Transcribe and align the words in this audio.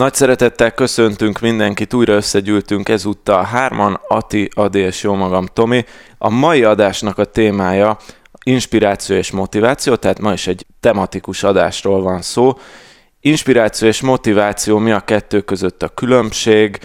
Nagy 0.00 0.14
szeretettel 0.14 0.70
köszöntünk 0.70 1.40
mindenkit, 1.40 1.94
újra 1.94 2.12
összegyűltünk 2.12 2.88
ezúttal 2.88 3.42
hárman, 3.42 4.00
Ati, 4.08 4.48
Adi 4.54 4.78
és 4.78 5.02
jó 5.02 5.14
magam 5.14 5.46
Tomi. 5.46 5.84
A 6.18 6.30
mai 6.30 6.64
adásnak 6.64 7.18
a 7.18 7.24
témája 7.24 7.96
inspiráció 8.44 9.16
és 9.16 9.30
motiváció, 9.30 9.94
tehát 9.94 10.20
ma 10.20 10.32
is 10.32 10.46
egy 10.46 10.66
tematikus 10.80 11.42
adásról 11.42 12.02
van 12.02 12.22
szó. 12.22 12.52
Inspiráció 13.20 13.88
és 13.88 14.00
motiváció, 14.00 14.78
mi 14.78 14.90
a 14.90 15.00
kettő 15.00 15.40
között 15.40 15.82
a 15.82 15.88
különbség, 15.88 16.78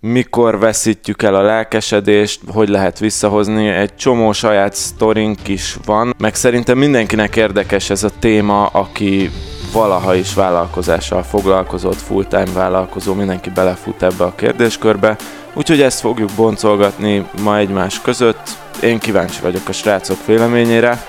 mikor 0.00 0.58
veszítjük 0.58 1.22
el 1.22 1.34
a 1.34 1.42
lelkesedést, 1.42 2.40
hogy 2.46 2.68
lehet 2.68 2.98
visszahozni. 2.98 3.68
Egy 3.68 3.94
csomó 3.94 4.32
saját 4.32 4.74
sztorink 4.74 5.48
is 5.48 5.76
van, 5.84 6.14
meg 6.18 6.34
szerintem 6.34 6.78
mindenkinek 6.78 7.36
érdekes 7.36 7.90
ez 7.90 8.02
a 8.02 8.10
téma, 8.18 8.66
aki 8.66 9.30
valaha 9.72 10.14
is 10.14 10.34
vállalkozással 10.34 11.22
foglalkozott, 11.22 12.00
full-time 12.00 12.52
vállalkozó, 12.52 13.14
mindenki 13.14 13.50
belefut 13.50 14.02
ebbe 14.02 14.24
a 14.24 14.34
kérdéskörbe. 14.34 15.16
Úgyhogy 15.54 15.80
ezt 15.80 16.00
fogjuk 16.00 16.30
boncolgatni 16.36 17.26
ma 17.42 17.56
egymás 17.56 18.00
között. 18.00 18.50
Én 18.82 18.98
kíváncsi 18.98 19.40
vagyok 19.40 19.68
a 19.68 19.72
srácok 19.72 20.26
véleményére. 20.26 21.06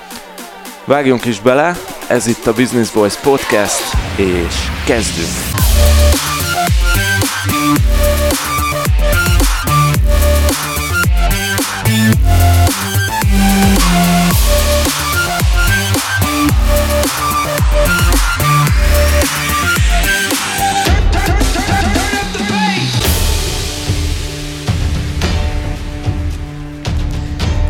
Vágjunk 0.86 1.26
is 1.26 1.40
bele, 1.40 1.76
ez 2.08 2.28
itt 2.28 2.46
a 2.46 2.54
Business 2.54 2.90
Boys 2.90 3.16
Podcast, 3.16 3.84
és 4.16 4.56
kezdünk! 4.86 5.54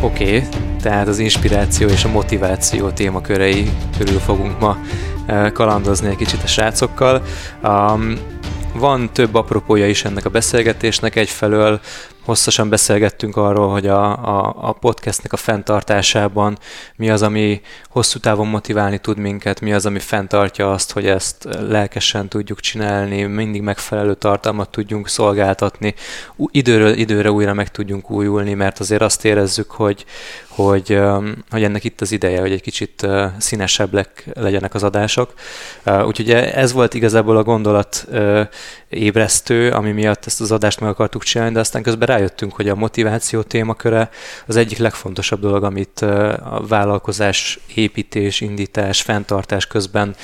Oké, 0.04 0.24
okay, 0.24 0.48
tehát 0.82 1.08
az 1.08 1.18
inspiráció 1.18 1.88
és 1.88 2.04
a 2.04 2.08
motiváció 2.08 2.90
témakörei 2.90 3.70
körül 3.98 4.18
fogunk 4.18 4.60
ma 4.60 4.78
kalandozni 5.52 6.08
egy 6.08 6.16
kicsit 6.16 6.42
a 6.42 6.46
srácokkal. 6.46 7.22
Um, 7.62 8.18
van 8.74 9.12
több 9.12 9.34
apropója 9.34 9.88
is 9.88 10.04
ennek 10.04 10.24
a 10.24 10.30
beszélgetésnek. 10.30 11.16
Egyfelől 11.16 11.80
hosszasan 12.24 12.68
beszélgettünk 12.68 13.36
arról, 13.36 13.70
hogy 13.70 13.86
a, 13.86 14.04
a, 14.12 14.54
a 14.60 14.72
podcastnek 14.72 15.32
a 15.32 15.36
fenntartásában 15.36 16.58
mi 16.96 17.10
az, 17.10 17.22
ami 17.22 17.60
hosszú 17.88 18.18
távon 18.18 18.46
motiválni 18.46 18.98
tud 18.98 19.18
minket, 19.18 19.60
mi 19.60 19.72
az, 19.72 19.86
ami 19.86 19.98
fenntartja 19.98 20.72
azt, 20.72 20.92
hogy 20.92 21.06
ezt 21.06 21.48
lelkesen 21.68 22.28
tudjuk 22.28 22.60
csinálni, 22.60 23.22
mindig 23.22 23.62
megfelelő 23.62 24.14
tartalmat 24.14 24.70
tudjunk 24.70 25.08
szolgáltatni, 25.08 25.94
időről 26.50 26.92
időre 26.92 27.30
újra 27.30 27.54
meg 27.54 27.70
tudjunk 27.70 28.10
újulni, 28.10 28.54
mert 28.54 28.80
azért 28.80 29.02
azt 29.02 29.24
érezzük, 29.24 29.70
hogy, 29.70 30.04
hogy, 30.48 31.00
hogy 31.50 31.64
ennek 31.64 31.84
itt 31.84 32.00
az 32.00 32.12
ideje, 32.12 32.40
hogy 32.40 32.52
egy 32.52 32.62
kicsit 32.62 33.06
színesebbek 33.38 34.24
legyenek 34.34 34.74
az 34.74 34.82
adások. 34.82 35.32
Úgyhogy 35.84 36.30
ez 36.30 36.72
volt 36.72 36.94
igazából 36.94 37.36
a 37.36 37.42
gondolat 37.42 38.06
ébresztő, 38.88 39.70
ami 39.70 39.92
miatt 39.92 40.26
ezt 40.26 40.40
az 40.40 40.52
adást 40.52 40.80
meg 40.80 40.90
akartuk 40.90 41.22
csinálni, 41.22 41.54
de 41.54 41.60
aztán 41.60 41.82
közben 41.82 42.08
rájöttünk, 42.14 42.54
hogy 42.54 42.68
a 42.68 42.74
motiváció 42.74 43.42
témaköre 43.42 44.10
az 44.46 44.56
egyik 44.56 44.78
legfontosabb 44.78 45.40
dolog, 45.40 45.64
amit 45.64 46.00
a 46.00 46.62
vállalkozás 46.68 47.58
építés, 47.74 48.40
indítás, 48.40 49.02
fenntartás 49.02 49.66
közben 49.66 50.14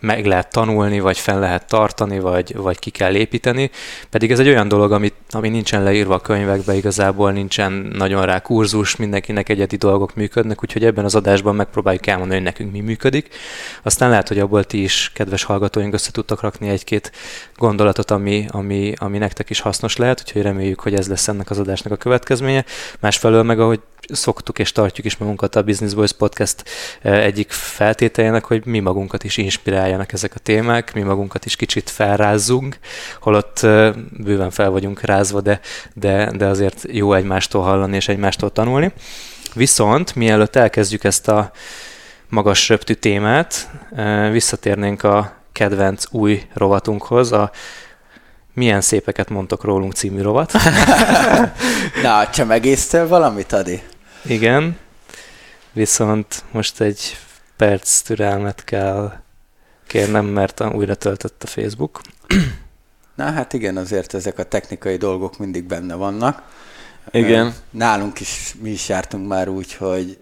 meg 0.00 0.26
lehet 0.26 0.50
tanulni, 0.50 1.00
vagy 1.00 1.18
fenn 1.18 1.38
lehet 1.38 1.66
tartani, 1.66 2.18
vagy, 2.18 2.56
vagy 2.56 2.78
ki 2.78 2.90
kell 2.90 3.14
építeni. 3.14 3.70
Pedig 4.10 4.30
ez 4.30 4.38
egy 4.38 4.48
olyan 4.48 4.68
dolog, 4.68 4.92
amit, 4.92 5.14
ami 5.30 5.48
nincsen 5.48 5.82
leírva 5.82 6.14
a 6.14 6.20
könyvekbe, 6.20 6.74
igazából 6.74 7.32
nincsen 7.32 7.72
nagyon 7.72 8.26
rá 8.26 8.38
kurzus, 8.38 8.96
mindenkinek 8.96 9.48
egyedi 9.48 9.76
dolgok 9.76 10.14
működnek, 10.14 10.62
úgyhogy 10.62 10.84
ebben 10.84 11.04
az 11.04 11.14
adásban 11.14 11.54
megpróbáljuk 11.54 12.06
elmondani, 12.06 12.40
hogy 12.40 12.48
nekünk 12.48 12.72
mi 12.72 12.80
működik. 12.80 13.28
Aztán 13.82 14.10
lehet, 14.10 14.28
hogy 14.28 14.38
abból 14.38 14.64
ti 14.64 14.82
is, 14.82 15.10
kedves 15.14 15.42
hallgatóink, 15.42 15.94
össze 15.94 16.10
tudtak 16.10 16.40
rakni 16.40 16.68
egy-két 16.68 17.12
gondolatot, 17.56 18.10
ami, 18.10 18.46
ami, 18.50 18.92
ami 18.96 19.18
nektek 19.18 19.50
is 19.50 19.60
hasznos 19.60 19.96
lehet, 19.96 20.22
úgyhogy 20.24 20.42
reméljük, 20.42 20.80
hogy 20.80 20.94
ez 20.94 21.08
lesz 21.08 21.28
ennek 21.28 21.50
az 21.50 21.58
adásnak 21.58 21.92
a 21.92 21.96
következménye. 21.96 22.64
Másfelől 23.00 23.42
meg, 23.42 23.60
ahogy 23.60 23.80
szoktuk 24.12 24.58
és 24.58 24.72
tartjuk 24.72 25.06
is 25.06 25.16
magunkat 25.16 25.56
a 25.56 25.62
Business 25.62 25.94
Boys 25.94 26.12
Podcast 26.12 26.62
egyik 27.02 27.50
feltételének, 27.50 28.44
hogy 28.44 28.66
mi 28.66 28.78
magunkat 28.78 29.24
is 29.28 29.36
inspiráljanak 29.36 30.12
ezek 30.12 30.34
a 30.34 30.38
témák, 30.38 30.94
mi 30.94 31.02
magunkat 31.02 31.44
is 31.44 31.56
kicsit 31.56 31.90
felrázzunk, 31.90 32.78
holott 33.20 33.60
bőven 34.10 34.50
fel 34.50 34.70
vagyunk 34.70 35.00
rázva, 35.00 35.40
de, 35.40 35.60
de, 35.94 36.30
de 36.36 36.46
azért 36.46 36.84
jó 36.90 37.14
egymástól 37.14 37.62
hallani 37.62 37.96
és 37.96 38.08
egymástól 38.08 38.52
tanulni. 38.52 38.92
Viszont 39.54 40.14
mielőtt 40.14 40.56
elkezdjük 40.56 41.04
ezt 41.04 41.28
a 41.28 41.50
magas 42.28 42.68
röptű 42.68 42.92
témát, 42.92 43.70
visszatérnénk 44.30 45.02
a 45.02 45.32
kedvenc 45.52 46.04
új 46.10 46.42
rovatunkhoz, 46.54 47.32
a 47.32 47.50
milyen 48.52 48.80
szépeket 48.80 49.28
mondtok 49.28 49.64
rólunk 49.64 49.92
című 49.92 50.22
rovat. 50.22 50.52
Na, 52.02 52.44
megésztél 52.44 53.08
valamit, 53.08 53.52
Adi? 53.52 53.82
Igen, 54.22 54.78
viszont 55.72 56.44
most 56.50 56.80
egy 56.80 57.16
perc 57.58 58.00
türelmet 58.00 58.64
kell 58.64 59.12
kérnem, 59.86 60.24
mert 60.24 60.60
újra 60.60 60.94
töltött 60.94 61.42
a 61.42 61.46
Facebook. 61.46 62.00
Na 63.14 63.30
hát 63.30 63.52
igen, 63.52 63.76
azért 63.76 64.14
ezek 64.14 64.38
a 64.38 64.44
technikai 64.44 64.96
dolgok 64.96 65.38
mindig 65.38 65.64
benne 65.64 65.94
vannak. 65.94 66.42
Igen. 67.10 67.54
Nálunk 67.70 68.20
is, 68.20 68.54
mi 68.60 68.70
is 68.70 68.88
jártunk 68.88 69.28
már 69.28 69.48
úgy, 69.48 69.74
hogy 69.74 70.18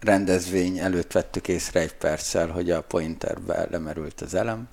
rendezvény 0.00 0.78
előtt 0.78 1.12
vettük 1.12 1.48
észre 1.48 1.80
egy 1.80 1.94
perccel, 1.94 2.48
hogy 2.48 2.70
a 2.70 2.80
pointerbe 2.82 3.66
lemerült 3.70 4.20
az 4.20 4.34
elem, 4.34 4.68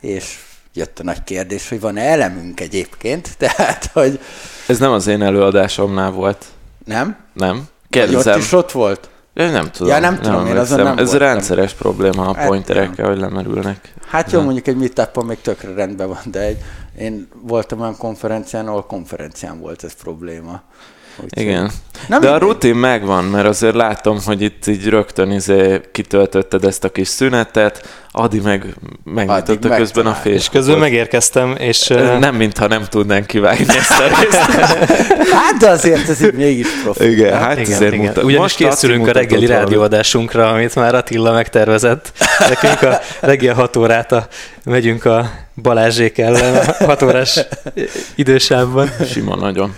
és 0.00 0.38
jött 0.74 0.98
a 0.98 1.02
nagy 1.02 1.24
kérdés, 1.24 1.68
hogy 1.68 1.80
van-e 1.80 2.02
elemünk 2.02 2.60
egyébként, 2.60 3.34
tehát, 3.38 3.90
hogy... 3.92 4.20
Ez 4.68 4.78
nem 4.78 4.92
az 4.92 5.06
én 5.06 5.22
előadásomnál 5.22 6.10
volt. 6.10 6.44
Nem? 6.84 7.16
Nem. 7.32 7.68
Kérdezem. 7.90 8.34
Ott 8.34 8.40
is 8.40 8.52
ott 8.52 8.70
volt? 8.70 9.10
Én 9.34 9.50
nem 9.50 9.70
tudom. 9.70 9.92
Ja, 9.92 9.98
nem 9.98 10.16
tudom, 10.20 10.42
nem 10.42 10.46
én 10.46 10.56
azon 10.56 10.78
nem 10.78 10.98
Ez 10.98 11.10
voltam. 11.10 11.18
rendszeres 11.18 11.72
probléma 11.74 12.26
a 12.28 12.34
hát, 12.34 12.46
pointerekkel, 12.46 13.08
hogy 13.08 13.18
lemerülnek. 13.18 13.94
Hát 14.06 14.30
jó, 14.30 14.40
mondjuk 14.40 14.66
egy 14.66 14.76
meetupon 14.76 15.26
még 15.26 15.40
tökre 15.40 15.74
rendben 15.74 16.08
van, 16.08 16.22
de 16.24 16.40
egy, 16.40 16.58
én 16.98 17.28
voltam 17.42 17.80
olyan 17.80 17.96
konferencián, 17.96 18.68
ahol 18.68 18.86
konferencián 18.86 19.60
volt 19.60 19.84
ez 19.84 19.92
probléma. 19.92 20.62
Úgy 21.16 21.40
Igen. 21.40 21.70
Nem 22.08 22.20
De 22.20 22.30
a 22.30 22.38
rutin 22.38 22.74
megvan, 22.74 23.24
mert 23.24 23.46
azért 23.46 23.74
látom, 23.74 24.18
hogy 24.24 24.42
itt 24.42 24.66
így 24.66 24.88
rögtön 24.88 25.30
izé 25.30 25.80
kitöltötted 25.92 26.64
ezt 26.64 26.84
a 26.84 26.88
kis 26.88 27.08
szünetet, 27.08 27.88
Adi 28.14 28.40
meg 28.40 28.74
megnyitotta 29.04 29.52
Addig 29.52 29.70
közben 29.70 30.06
a 30.06 30.12
Facebook. 30.12 30.34
És 30.34 30.48
közben 30.48 30.78
megérkeztem, 30.78 31.54
és... 31.58 31.86
Nem, 32.18 32.34
mintha 32.34 32.66
nem 32.66 32.84
tudnánk 32.88 33.26
kivágni 33.26 33.76
ezt 33.76 34.00
a 34.00 34.06
részt. 34.06 34.36
hát, 35.38 35.56
de 35.58 35.68
azért 35.68 36.08
ez 36.08 36.22
így 36.22 36.32
mégis 36.32 36.66
profi. 36.82 37.10
Igen, 37.10 37.38
hát 37.38 37.58
igen, 37.58 37.72
azért 37.72 37.92
igen. 37.92 38.04
Mutat. 38.04 38.24
Ugyanis 38.24 38.40
Most 38.40 38.56
készülünk 38.56 39.06
a 39.06 39.12
reggeli 39.12 39.46
rádióadásunkra, 39.46 40.48
amit 40.48 40.74
már 40.74 40.94
Attila 40.94 41.32
megtervezett. 41.32 42.12
Nekünk 42.38 42.82
a 42.82 43.00
reggel 43.20 43.54
6 43.54 43.76
órát 43.76 44.12
a, 44.12 44.26
megyünk 44.64 45.04
a 45.04 45.30
Balázsék 45.62 46.18
ellen 46.18 46.54
a 46.54 46.84
6 46.84 47.02
órás 47.02 47.40
idősávban. 48.14 48.90
Sima 49.10 49.36
nagyon. 49.36 49.74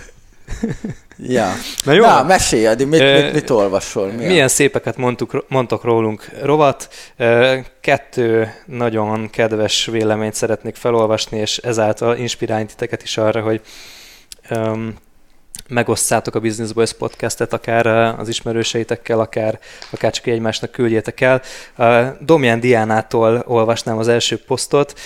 Ja. 1.17 1.51
Na 1.83 1.93
jó. 1.93 2.05
Na, 2.05 2.23
mesélj, 2.23 2.67
Adi, 2.67 2.85
mit, 2.85 3.01
mit, 3.01 3.33
mit 3.33 3.49
olvasol? 3.49 4.07
Mi 4.07 4.25
milyen 4.25 4.45
a? 4.45 4.47
szépeket 4.47 4.97
mondtuk, 4.97 5.45
mondtak 5.47 5.83
rólunk 5.83 6.29
rovat. 6.41 6.89
Kettő 7.81 8.53
nagyon 8.65 9.29
kedves 9.29 9.85
véleményt 9.85 10.33
szeretnék 10.33 10.75
felolvasni, 10.75 11.37
és 11.37 11.57
ezáltal 11.57 12.17
inspirálni 12.17 12.65
titeket 12.65 13.03
is 13.03 13.17
arra, 13.17 13.41
hogy 13.41 13.61
um, 14.49 14.95
megosztszátok 15.67 16.35
a 16.35 16.39
Business 16.39 16.71
Boys 16.71 16.93
podcastet, 16.93 17.53
akár 17.53 17.87
az 18.19 18.27
ismerőseitekkel, 18.27 19.19
akár, 19.19 19.59
akár 19.89 20.11
csak 20.11 20.27
egymásnak 20.27 20.71
küldjétek 20.71 21.21
el. 21.21 21.41
Domján 22.19 22.59
Diánától 22.59 23.43
olvasnám 23.47 23.97
az 23.97 24.07
első 24.07 24.37
posztot. 24.37 24.99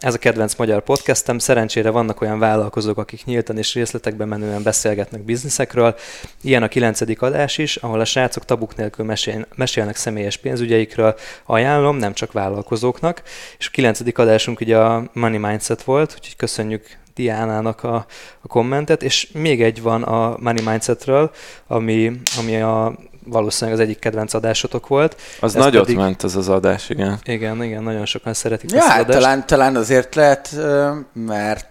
Ez 0.00 0.14
a 0.14 0.18
kedvenc 0.18 0.54
magyar 0.54 0.82
podcastem. 0.82 1.38
Szerencsére 1.38 1.90
vannak 1.90 2.20
olyan 2.20 2.38
vállalkozók, 2.38 2.98
akik 2.98 3.24
nyíltan 3.24 3.58
és 3.58 3.74
részletekben 3.74 4.28
menően 4.28 4.62
beszélgetnek 4.62 5.22
bizniszekről. 5.22 5.94
Ilyen 6.42 6.62
a 6.62 6.68
kilencedik 6.68 7.22
adás 7.22 7.58
is, 7.58 7.76
ahol 7.76 8.00
a 8.00 8.04
srácok 8.04 8.44
tabuk 8.44 8.76
nélkül 8.76 9.04
mesél, 9.04 9.46
mesélnek 9.54 9.96
személyes 9.96 10.36
pénzügyeikről. 10.36 11.14
Ajánlom, 11.44 11.96
nem 11.96 12.14
csak 12.14 12.32
vállalkozóknak. 12.32 13.22
És 13.58 13.66
a 13.66 13.70
kilencedik 13.72 14.18
adásunk 14.18 14.60
ugye 14.60 14.78
a 14.78 15.04
Money 15.12 15.38
Mindset 15.38 15.82
volt, 15.82 16.12
úgyhogy 16.16 16.36
köszönjük 16.36 16.96
Diánának 17.16 17.82
a, 17.82 18.06
a 18.40 18.46
kommentet, 18.46 19.02
és 19.02 19.28
még 19.32 19.62
egy 19.62 19.82
van 19.82 20.02
a 20.02 20.36
Money 20.40 20.64
Mindsetről, 20.64 21.30
ami, 21.66 22.20
ami 22.38 22.56
a 22.56 22.94
valószínűleg 23.24 23.80
az 23.80 23.84
egyik 23.86 23.98
kedvenc 23.98 24.34
adásotok 24.34 24.86
volt. 24.86 25.16
Az 25.40 25.56
Ez 25.56 25.62
nagyot 25.62 25.82
pedig... 25.82 25.96
ment 25.96 26.22
az 26.22 26.36
az 26.36 26.48
adás, 26.48 26.88
igen. 26.88 27.18
Igen, 27.24 27.62
igen, 27.62 27.82
nagyon 27.82 28.06
sokan 28.06 28.34
szeretik 28.34 28.70
ja, 28.70 28.78
ezt 28.78 28.88
adást. 28.88 29.18
talán, 29.18 29.46
talán 29.46 29.76
azért 29.76 30.14
lehet, 30.14 30.56
mert 31.12 31.66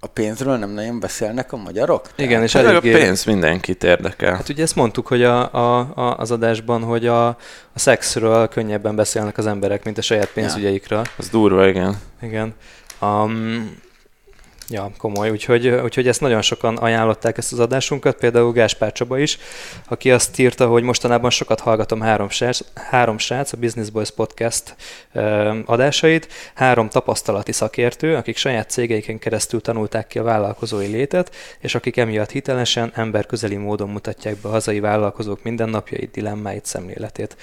a 0.00 0.06
pénzről 0.06 0.56
nem 0.56 0.70
nagyon 0.70 1.00
beszélnek 1.00 1.52
a 1.52 1.56
magyarok? 1.56 2.08
Igen, 2.16 2.42
és 2.42 2.52
hát 2.52 2.64
eléggé... 2.64 2.94
a 2.94 2.98
pénz 2.98 3.24
mindenkit 3.24 3.84
érdekel. 3.84 4.34
Hát 4.34 4.48
ugye 4.48 4.62
ezt 4.62 4.76
mondtuk, 4.76 5.06
hogy 5.06 5.22
a, 5.22 5.54
a, 5.54 5.78
a, 5.94 6.16
az 6.18 6.30
adásban, 6.30 6.82
hogy 6.82 7.06
a, 7.06 7.26
a 7.26 7.36
szexről 7.74 8.48
könnyebben 8.48 8.96
beszélnek 8.96 9.38
az 9.38 9.46
emberek, 9.46 9.84
mint 9.84 9.98
a 9.98 10.02
saját 10.02 10.30
pénzügyeikről. 10.32 11.02
Ja. 11.04 11.10
Az 11.16 11.28
durva, 11.28 11.68
igen. 11.68 11.96
Igen. 12.22 12.54
Um, 13.00 13.76
Ja, 14.70 14.90
komoly, 14.98 15.30
úgyhogy, 15.30 15.68
úgyhogy 15.68 16.08
ezt 16.08 16.20
nagyon 16.20 16.42
sokan 16.42 16.76
ajánlották 16.76 17.38
ezt 17.38 17.52
az 17.52 17.58
adásunkat, 17.58 18.16
például 18.16 18.52
Gáspár 18.52 18.92
Csaba 18.92 19.18
is, 19.18 19.38
aki 19.88 20.10
azt 20.10 20.38
írta, 20.38 20.66
hogy 20.66 20.82
mostanában 20.82 21.30
sokat 21.30 21.60
hallgatom 21.60 22.00
három 22.00 22.28
srác, 22.28 22.60
három 22.74 23.18
srác 23.18 23.52
a 23.52 23.56
Business 23.56 23.90
Boys 23.90 24.10
Podcast 24.10 24.76
adásait, 25.64 26.28
három 26.54 26.88
tapasztalati 26.88 27.52
szakértő, 27.52 28.16
akik 28.16 28.36
saját 28.36 28.70
cégeiken 28.70 29.18
keresztül 29.18 29.60
tanulták 29.60 30.06
ki 30.06 30.18
a 30.18 30.22
vállalkozói 30.22 30.86
létet, 30.86 31.34
és 31.58 31.74
akik 31.74 31.96
emiatt 31.96 32.30
hitelesen, 32.30 32.92
emberközeli 32.94 33.56
módon 33.56 33.88
mutatják 33.88 34.36
be 34.36 34.48
a 34.48 34.52
hazai 34.52 34.80
vállalkozók 34.80 35.42
mindennapjait, 35.42 36.10
dilemmáit, 36.10 36.66
szemléletét. 36.66 37.36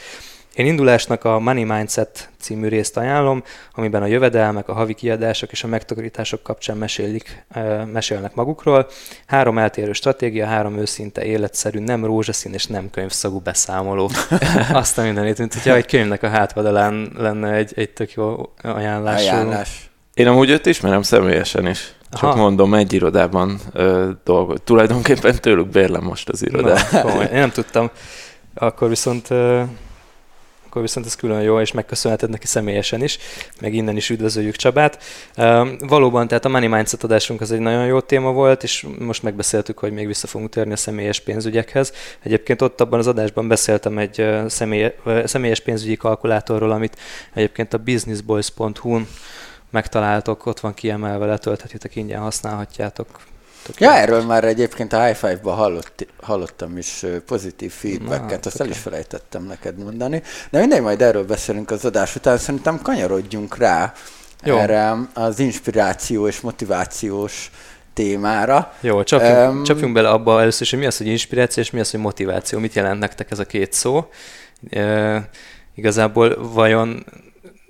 Én 0.56 0.66
indulásnak 0.66 1.24
a 1.24 1.40
Money 1.40 1.64
Mindset 1.64 2.30
című 2.40 2.68
részt 2.68 2.98
ajánlom, 2.98 3.44
amiben 3.74 4.02
a 4.02 4.06
jövedelmek, 4.06 4.70
a 4.70 4.74
havi 4.74 4.94
kiadások 4.94 5.52
és 5.52 5.64
a 5.64 5.68
megtakarítások 5.68 6.44
kapcsán 6.44 6.78
mesélik, 6.78 7.46
mesélnek 7.92 8.36
magukról. 8.36 8.88
Három 9.26 9.58
eltérő 9.58 9.94
stratégia, 9.94 10.46
három 10.46 10.78
őszinte, 10.78 11.24
életszerű, 11.24 11.80
nem 11.80 12.06
rózsaszín 12.06 12.54
és 12.54 12.66
nem 12.66 12.90
könyvszagú 12.90 13.40
beszámoló. 13.40 14.10
Azt 14.72 14.98
a 14.98 15.02
mindenét, 15.02 15.38
mint 15.38 15.54
hogyha 15.54 15.76
egy 15.76 15.86
könyvnek 15.86 16.24
a 16.24 16.30
hátvadalán 16.30 17.12
lenne 17.18 17.52
egy, 17.52 17.72
egy 17.76 17.90
tök 17.90 18.12
jó 18.12 18.54
ajánlás. 18.62 19.22
ajánlás. 19.22 19.90
Én 20.14 20.28
amúgy 20.28 20.50
őt 20.50 20.66
ismerem 20.66 21.02
személyesen 21.02 21.68
is. 21.68 21.94
Csak 22.12 22.24
Aha. 22.24 22.36
mondom, 22.36 22.74
egy 22.74 22.94
irodában 22.94 23.60
ö, 23.74 24.10
dolgot. 24.24 24.62
Tulajdonképpen 24.62 25.36
tőlük 25.42 25.68
bérlem 25.68 26.04
most 26.04 26.30
az 26.30 26.46
irodát. 26.46 26.92
Na, 26.92 27.24
Én 27.24 27.40
nem 27.40 27.52
tudtam. 27.52 27.90
Akkor 28.54 28.90
viszont 28.90 29.28
akkor 30.76 30.88
viszont 30.88 31.06
ez 31.06 31.16
külön 31.16 31.42
jó, 31.42 31.60
és 31.60 31.72
megköszönheted 31.72 32.30
neki 32.30 32.48
személyesen 32.48 33.04
is, 33.04 33.18
meg 33.62 33.74
innen 33.74 33.96
is 33.96 34.10
üdvözöljük 34.10 34.56
Csabát. 34.56 35.04
Valóban, 35.80 36.28
tehát 36.28 36.46
a 36.46 36.50
Money 36.50 36.68
Mindset 36.68 37.04
adásunk 37.04 37.42
az 37.42 37.52
egy 37.52 37.60
nagyon 37.60 37.86
jó 37.86 38.00
téma 38.00 38.32
volt, 38.32 38.64
és 38.64 38.86
most 39.00 39.24
megbeszéltük, 39.24 39.78
hogy 39.78 39.92
még 39.92 40.08
vissza 40.08 40.28
fogunk 40.28 40.50
térni 40.50 40.72
a 40.72 40.76
személyes 40.76 41.20
pénzügyekhez. 41.20 41.94
Egyébként 42.24 42.62
ott 42.62 42.82
abban 42.82 43.00
az 43.00 43.08
adásban 43.08 43.48
beszéltem 43.48 43.98
egy 43.98 44.26
személy, 44.48 44.92
személyes 45.26 45.60
pénzügyi 45.60 45.96
kalkulátorról, 45.96 46.72
amit 46.72 46.98
egyébként 47.34 47.74
a 47.74 47.78
businessboys.hu-n 47.78 49.08
megtaláltok, 49.70 50.46
ott 50.46 50.60
van 50.60 50.74
kiemelve, 50.74 51.26
letölthetitek, 51.26 51.96
ingyen 51.96 52.22
használhatjátok 52.22 53.08
Tök 53.66 53.80
ja, 53.80 53.94
erről 53.94 54.22
már 54.22 54.44
egyébként 54.44 54.94
a 54.94 55.04
High 55.04 55.16
Five-ba 55.16 55.52
hallott, 55.52 56.08
hallottam 56.22 56.78
is 56.78 57.06
pozitív 57.26 57.72
feedbacket, 57.72 58.46
azt 58.46 58.62
el 58.62 58.70
is 58.70 58.78
felejtettem 58.78 59.44
neked 59.44 59.78
mondani. 59.78 60.22
De 60.50 60.60
mindegy, 60.60 60.82
majd 60.82 61.02
erről 61.02 61.26
beszélünk 61.26 61.72
az 61.72 61.86
adás 61.86 62.16
után, 62.16 62.38
szerintem 62.38 62.82
kanyarodjunk 62.82 63.58
rá 63.58 63.94
Jó. 64.44 64.58
erre 64.58 64.96
az 65.14 65.40
inspiráció 65.40 66.28
és 66.28 66.42
motivációs 66.42 67.52
témára. 67.94 68.74
Jó, 68.82 69.04
csapjunk, 69.04 69.52
um, 69.52 69.64
csapjunk 69.64 69.94
bele 69.94 70.10
abba 70.10 70.42
először 70.42 70.62
is, 70.62 70.70
hogy 70.70 70.80
mi 70.80 70.86
az, 70.86 70.98
hogy 70.98 71.08
inspiráció, 71.08 71.64
és 71.64 71.72
mi 71.72 71.80
az, 71.80 71.92
hogy 71.92 72.00
motiváció. 72.00 72.60
Mit 72.60 72.74
jelent 72.74 73.00
nektek 73.00 73.32
ez 73.32 73.40
a 73.40 73.46
két 73.46 73.74
szó? 73.74 74.10
E, 74.70 75.30
igazából 75.76 76.50
vajon 76.54 77.06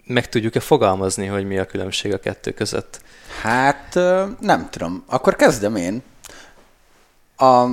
meg 0.05 0.29
tudjuk-e 0.29 0.59
fogalmazni, 0.59 1.25
hogy 1.25 1.45
mi 1.45 1.57
a 1.57 1.65
különbség 1.65 2.13
a 2.13 2.19
kettő 2.19 2.51
között? 2.51 3.01
Hát 3.41 3.93
nem 4.39 4.67
tudom. 4.69 5.03
Akkor 5.05 5.35
kezdem 5.35 5.75
én. 5.75 6.03
A, 7.35 7.63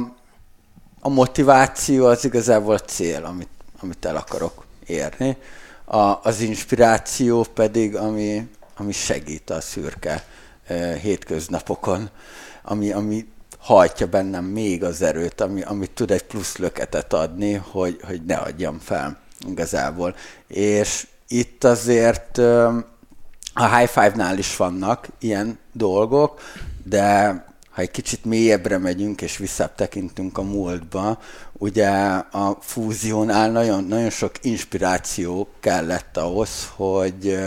a 1.00 1.08
motiváció 1.08 2.06
az 2.06 2.24
igazából 2.24 2.74
a 2.74 2.78
cél, 2.78 3.24
amit, 3.24 3.48
amit 3.80 4.04
el 4.04 4.16
akarok 4.16 4.64
érni. 4.86 5.36
A, 5.84 6.18
az 6.22 6.40
inspiráció 6.40 7.42
pedig, 7.54 7.96
ami, 7.96 8.48
ami 8.76 8.92
segít 8.92 9.50
a 9.50 9.60
szürke 9.60 10.24
hétköznapokon, 11.00 12.10
ami, 12.62 12.92
ami 12.92 13.26
hajtja 13.58 14.06
bennem 14.06 14.44
még 14.44 14.84
az 14.84 15.02
erőt, 15.02 15.40
ami, 15.40 15.62
ami 15.62 15.86
tud 15.86 16.10
egy 16.10 16.22
plusz 16.22 16.56
löketet 16.56 17.12
adni, 17.12 17.52
hogy, 17.52 18.00
hogy 18.06 18.24
ne 18.24 18.36
adjam 18.36 18.78
fel 18.78 19.18
igazából. 19.46 20.16
És 20.46 21.06
itt 21.32 21.64
azért 21.64 22.38
a 23.54 23.76
High 23.76 23.88
Five-nál 23.88 24.38
is 24.38 24.56
vannak 24.56 25.08
ilyen 25.18 25.58
dolgok, 25.72 26.40
de 26.84 27.26
ha 27.70 27.80
egy 27.80 27.90
kicsit 27.90 28.24
mélyebbre 28.24 28.78
megyünk 28.78 29.20
és 29.20 29.36
visszatekintünk 29.36 30.38
a 30.38 30.42
múltba, 30.42 31.18
ugye 31.52 31.88
a 31.88 32.58
fúziónál 32.60 33.50
nagyon, 33.50 33.84
nagyon 33.84 34.10
sok 34.10 34.32
inspiráció 34.42 35.48
kellett 35.60 36.16
ahhoz, 36.16 36.70
hogy, 36.74 37.38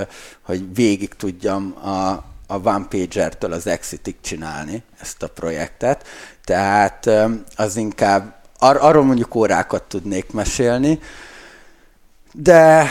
hogy 0.42 0.76
végig 0.76 1.14
tudjam 1.14 1.76
a, 1.84 2.10
a 2.48 2.60
One 2.64 2.86
Pager-től 2.90 3.52
az 3.52 3.68
Exitig 3.68 4.16
csinálni 4.22 4.84
ezt 5.00 5.24
a 5.24 5.30
projektet. 5.30 6.08
Tehát 6.44 7.10
az 7.56 7.76
inkább, 7.76 8.36
ar- 8.60 8.82
arról 8.82 9.04
mondjuk 9.04 9.36
órákat 9.36 9.84
tudnék 9.84 10.32
mesélni, 10.32 11.00
de 12.32 12.88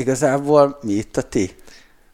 igazából 0.00 0.78
mi 0.82 0.92
itt 0.92 1.16
a 1.16 1.22
ti 1.22 1.50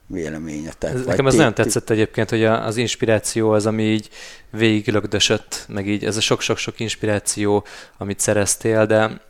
véleményetek? 0.07 0.95
Ez, 0.95 1.05
nekem 1.05 1.27
ez 1.27 1.33
ti, 1.33 1.39
nagyon 1.39 1.55
tetszett 1.55 1.91
egyébként, 1.91 2.31
hogy 2.31 2.45
az 2.45 2.77
inspiráció 2.77 3.51
az, 3.51 3.67
ami 3.67 3.83
így 3.83 4.09
végiglögdösött, 4.51 5.65
meg 5.69 5.89
így 5.89 6.05
ez 6.05 6.17
a 6.17 6.21
sok-sok-sok 6.21 6.81
inspiráció, 6.81 7.65
amit 7.99 8.21
szereztél, 8.21 8.87
de 8.87 9.21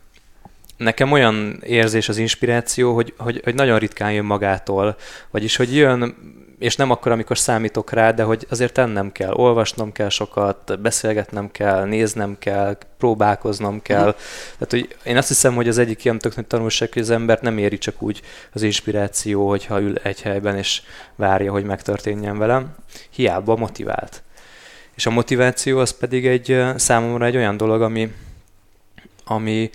nekem 0.77 1.11
olyan 1.11 1.61
érzés 1.63 2.09
az 2.09 2.17
inspiráció, 2.17 2.93
hogy, 2.93 3.13
hogy, 3.17 3.41
hogy 3.43 3.55
nagyon 3.55 3.79
ritkán 3.79 4.11
jön 4.11 4.25
magától, 4.25 4.95
vagyis 5.31 5.55
hogy 5.55 5.75
jön 5.75 6.15
és 6.59 6.75
nem 6.75 6.91
akkor, 6.91 7.11
amikor 7.11 7.37
számítok 7.37 7.91
rá, 7.91 8.11
de 8.11 8.23
hogy 8.23 8.45
azért 8.49 8.73
tennem 8.73 9.11
kell, 9.11 9.33
olvasnom 9.33 9.91
kell 9.91 10.09
sokat, 10.09 10.79
beszélgetnem 10.79 11.51
kell, 11.51 11.85
néznem 11.85 12.35
kell, 12.39 12.77
próbálkoznom 12.97 13.81
kell. 13.81 14.07
Uh-huh. 14.07 14.21
Tehát, 14.57 14.69
hogy 14.69 14.95
én 15.03 15.17
azt 15.17 15.27
hiszem, 15.27 15.55
hogy 15.55 15.67
az 15.67 15.77
egyik 15.77 16.05
ilyen 16.05 16.19
tök 16.19 16.35
nagy 16.35 16.47
tanulság, 16.47 16.93
hogy 16.93 17.01
az 17.01 17.09
embert 17.09 17.41
nem 17.41 17.57
éri 17.57 17.77
csak 17.77 18.01
úgy 18.01 18.21
az 18.53 18.61
inspiráció, 18.61 19.49
hogyha 19.49 19.81
ül 19.81 19.97
egy 19.97 20.21
helyben 20.21 20.57
és 20.57 20.81
várja, 21.15 21.51
hogy 21.51 21.63
megtörténjen 21.63 22.37
velem. 22.37 22.75
Hiába 23.09 23.55
motivált. 23.55 24.23
És 24.95 25.05
a 25.05 25.09
motiváció 25.09 25.79
az 25.79 25.97
pedig 25.97 26.25
egy 26.27 26.63
számomra 26.75 27.25
egy 27.25 27.35
olyan 27.35 27.57
dolog, 27.57 27.81
ami, 27.81 28.11
ami, 29.23 29.69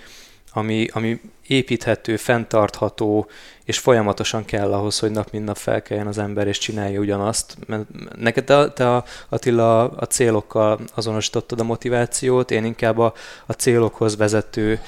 ami, 0.53 0.89
ami 0.93 1.21
építhető, 1.47 2.17
fenntartható, 2.17 3.29
és 3.73 3.79
folyamatosan 3.79 4.45
kell 4.45 4.73
ahhoz, 4.73 4.99
hogy 4.99 5.11
nap 5.11 5.31
mint 5.31 5.45
nap 5.45 5.57
felkeljen 5.57 6.07
az 6.07 6.19
ember, 6.19 6.47
és 6.47 6.59
csinálja 6.59 7.01
ugyanazt. 7.01 7.57
Mert 7.67 7.85
neked 8.17 8.45
te, 8.45 8.71
te 8.71 9.03
Attila 9.29 9.89
a 9.89 10.05
célokkal 10.05 10.79
azonosítottad 10.95 11.61
a 11.61 11.65
motivációt, 11.65 12.51
én 12.51 12.65
inkább 12.65 12.99
a, 12.99 13.13
a 13.47 13.53
célokhoz 13.53 14.17
vezető 14.17 14.81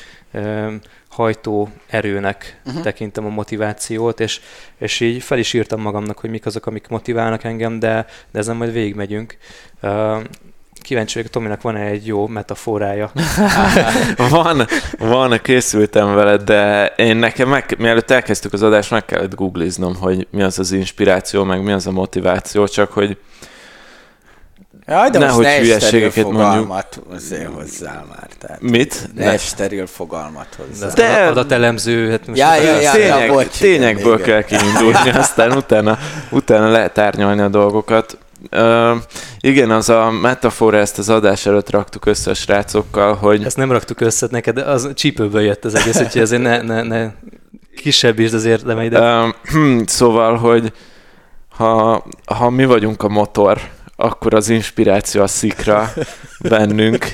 hajtó 1.09 1.69
erőnek 1.87 2.61
uh-huh. 2.65 2.83
tekintem 2.83 3.27
a 3.27 3.29
motivációt, 3.29 4.21
és, 4.21 4.41
és 4.79 5.01
így 5.01 5.23
fel 5.23 5.39
is 5.39 5.53
írtam 5.53 5.81
magamnak, 5.81 6.19
hogy 6.19 6.31
mik 6.31 6.47
azok, 6.47 6.67
amik 6.67 6.89
motiválnak 6.89 7.45
engem, 7.45 7.79
de, 7.79 8.07
de 8.31 8.39
ezen 8.39 8.57
majd 8.57 8.73
végigmegyünk. 8.73 9.37
Uh, 9.83 10.23
kíváncsi 10.85 11.15
vagyok, 11.15 11.31
Tominak 11.31 11.63
van-e 11.63 11.81
egy 11.81 12.07
jó 12.07 12.27
metaforája? 12.27 13.11
van, 14.31 14.67
van, 14.99 15.39
készültem 15.43 16.15
vele, 16.15 16.37
de 16.37 16.87
én 16.97 17.17
nekem, 17.17 17.49
meg, 17.49 17.75
mielőtt 17.79 18.11
elkezdtük 18.11 18.53
az 18.53 18.63
adást, 18.63 18.91
meg 18.91 19.05
kellett 19.05 19.35
googliznom, 19.35 19.97
hogy 19.97 20.27
mi 20.31 20.43
az 20.43 20.59
az 20.59 20.73
inspiráció, 20.73 21.45
meg 21.45 21.63
mi 21.63 21.73
az 21.73 21.87
a 21.87 21.91
motiváció, 21.91 22.67
csak 22.67 22.93
hogy 22.93 23.19
Jaj, 24.87 25.11
de 25.11 25.19
Nehogy 25.19 25.45
most 25.45 25.57
ne 25.57 25.63
hülyeségeket 25.63 26.25
fogalmat 26.25 27.01
azért 27.15 27.53
hozzá 27.53 28.05
már. 28.09 28.29
Tehát 28.39 28.61
Mit? 28.61 29.09
Ne, 29.15 29.25
ne 29.25 29.37
steril 29.37 29.87
fogalmat 29.87 30.49
hozzá. 30.57 30.87
De, 30.87 30.93
de 30.95 31.27
adatelemző, 31.27 32.11
hát 32.11 32.27
most 32.27 32.39
ja, 32.39 32.55
ja, 32.55 32.81
ja, 32.81 32.91
tények, 32.91 33.27
ja, 33.27 33.33
bocs, 33.33 33.59
tényekből 33.59 34.19
igen, 34.19 34.27
kell 34.27 34.43
kiindulni, 34.43 35.11
aztán 35.19 35.53
utána, 35.53 35.99
utána 36.31 36.71
lehet 36.71 36.99
árnyalni 36.99 37.41
a 37.41 37.49
dolgokat. 37.49 38.19
Uh, 38.51 38.97
igen, 39.41 39.71
az 39.71 39.89
a 39.89 40.11
metafora, 40.11 40.77
ezt 40.77 40.99
az 40.99 41.09
adás 41.09 41.47
előtt 41.47 41.71
raktuk 41.71 42.07
össze 42.07 42.31
a 42.31 42.35
srácokkal, 42.35 43.15
hogy... 43.15 43.45
Ezt 43.45 43.57
nem 43.57 43.73
raktuk 43.73 44.01
össze 44.01 44.27
neked, 44.31 44.59
az 44.59 44.91
csípőből 44.95 45.43
jött 45.43 45.65
az 45.65 45.75
egész, 45.75 46.01
úgyhogy 46.01 46.23
azért 46.23 46.43
ne, 46.43 46.63
ne, 46.63 46.83
ne 46.83 47.11
kisebb 47.77 48.19
is 48.19 48.33
az 48.33 48.45
érdemeidet. 48.45 49.35
Uh, 49.55 49.83
szóval, 49.87 50.37
hogy 50.37 50.73
ha, 51.57 52.05
ha 52.25 52.51
mi 52.51 52.65
vagyunk 52.65 53.03
a 53.03 53.09
motor, 53.09 53.61
akkor 53.97 54.35
az 54.35 54.49
inspiráció 54.49 55.23
a 55.23 55.27
szikra 55.27 55.93
bennünk, 56.41 57.13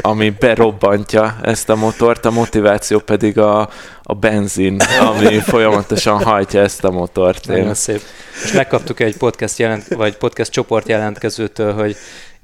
ami 0.00 0.30
berobbantja 0.30 1.36
ezt 1.42 1.68
a 1.68 1.76
motort, 1.76 2.24
a 2.24 2.30
motiváció 2.30 2.98
pedig 2.98 3.38
a, 3.38 3.68
a 4.02 4.14
benzin, 4.14 4.80
ami 5.00 5.38
folyamatosan 5.38 6.22
hajtja 6.22 6.60
ezt 6.60 6.84
a 6.84 6.90
motort. 6.90 7.46
Nagyon 7.46 7.74
szép. 7.74 8.00
És 8.44 8.52
megkaptuk 8.52 9.00
egy 9.00 9.16
podcast, 9.16 9.58
jelent, 9.58 9.88
vagy 9.88 10.16
podcast 10.16 10.50
csoport 10.50 10.88
jelentkezőtől, 10.88 11.72
hogy 11.72 11.96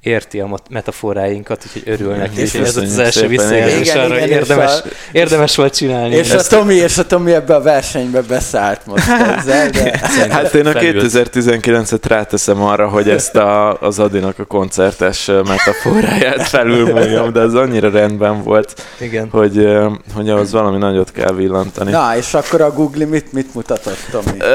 érti 0.02 0.40
a 0.40 0.58
metaforáinkat, 0.70 1.64
úgyhogy 1.66 1.92
örülnek, 1.92 2.36
és 2.36 2.54
ez 2.54 2.76
az 2.76 2.98
első 2.98 3.26
visszajelzés 3.26 3.94
arra, 3.94 4.18
hogy 4.20 4.28
érdemes, 4.28 4.70
a... 4.70 4.82
érdemes 5.12 5.56
volt 5.56 5.74
csinálni. 5.74 6.14
És 6.14 6.30
a, 6.30 6.42
Tomi, 6.42 6.74
és 6.74 6.98
a 6.98 7.06
Tomi 7.06 7.32
ebbe 7.32 7.54
a 7.54 7.62
versenybe 7.62 8.20
beszállt 8.20 8.86
most 8.86 9.08
ezzel, 9.08 9.70
de... 9.70 10.00
Hát 10.30 10.54
én 10.54 10.66
a 10.66 10.72
2019-et 10.72 12.02
ráteszem 12.08 12.62
arra, 12.62 12.88
hogy 12.88 13.08
ezt 13.08 13.36
a, 13.36 13.80
az 13.80 13.98
Adinak 13.98 14.38
a 14.38 14.44
koncertes 14.44 15.26
metaforáját 15.26 16.42
felülmúljam, 16.48 17.32
de 17.32 17.40
ez 17.40 17.54
annyira 17.54 17.90
rendben 17.90 18.42
volt, 18.42 18.82
Igen. 18.98 19.28
Hogy, 19.30 19.68
hogy 20.14 20.30
ahhoz 20.30 20.52
valami 20.52 20.78
nagyot 20.78 21.12
kell 21.12 21.32
villantani. 21.32 21.90
Na, 21.90 22.16
és 22.16 22.34
akkor 22.34 22.60
a 22.60 22.72
Google 22.72 23.06
mit, 23.06 23.32
mit 23.32 23.54
mutatott, 23.54 23.98
Tomi? 24.10 24.38
Uh, 24.38 24.46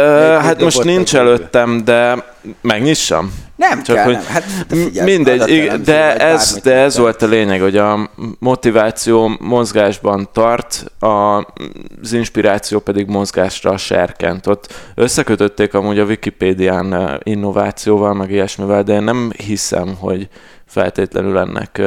hát 0.42 0.62
most 0.62 0.84
nincs 0.84 1.16
előttem, 1.16 1.84
de 1.84 2.34
megnyissam? 2.62 3.34
Nem 3.56 3.84
Csak 3.84 3.96
kell, 3.96 4.06
hogy 4.06 4.14
nem. 4.14 4.24
Hát, 4.25 4.44
figyelj, 4.68 5.16
mindegy, 5.16 5.50
igen, 5.50 5.84
de 5.84 6.18
ez, 6.18 6.60
de 6.64 6.74
ez 6.74 6.98
volt 6.98 7.22
a 7.22 7.25
lényeg, 7.28 7.62
hogy 7.62 7.78
a 7.78 8.10
motiváció 8.40 9.38
mozgásban 9.40 10.30
tart, 10.34 10.86
az 11.00 12.14
inspiráció 12.14 12.80
pedig 12.80 13.08
mozgásra 13.08 13.78
serkent. 13.78 14.48
Ott 14.48 14.74
összekötötték 14.96 15.74
amúgy 15.74 16.00
a 16.00 16.06
Wikipédián 16.06 16.94
eh, 16.94 17.16
innovációval, 17.24 18.14
meg 18.14 18.32
ilyesmivel, 18.32 18.84
de 18.84 18.94
én 18.94 19.04
nem 19.04 19.32
hiszem, 19.38 19.96
hogy 20.00 20.30
feltétlenül 20.66 21.38
ennek, 21.38 21.78
eh, 21.78 21.86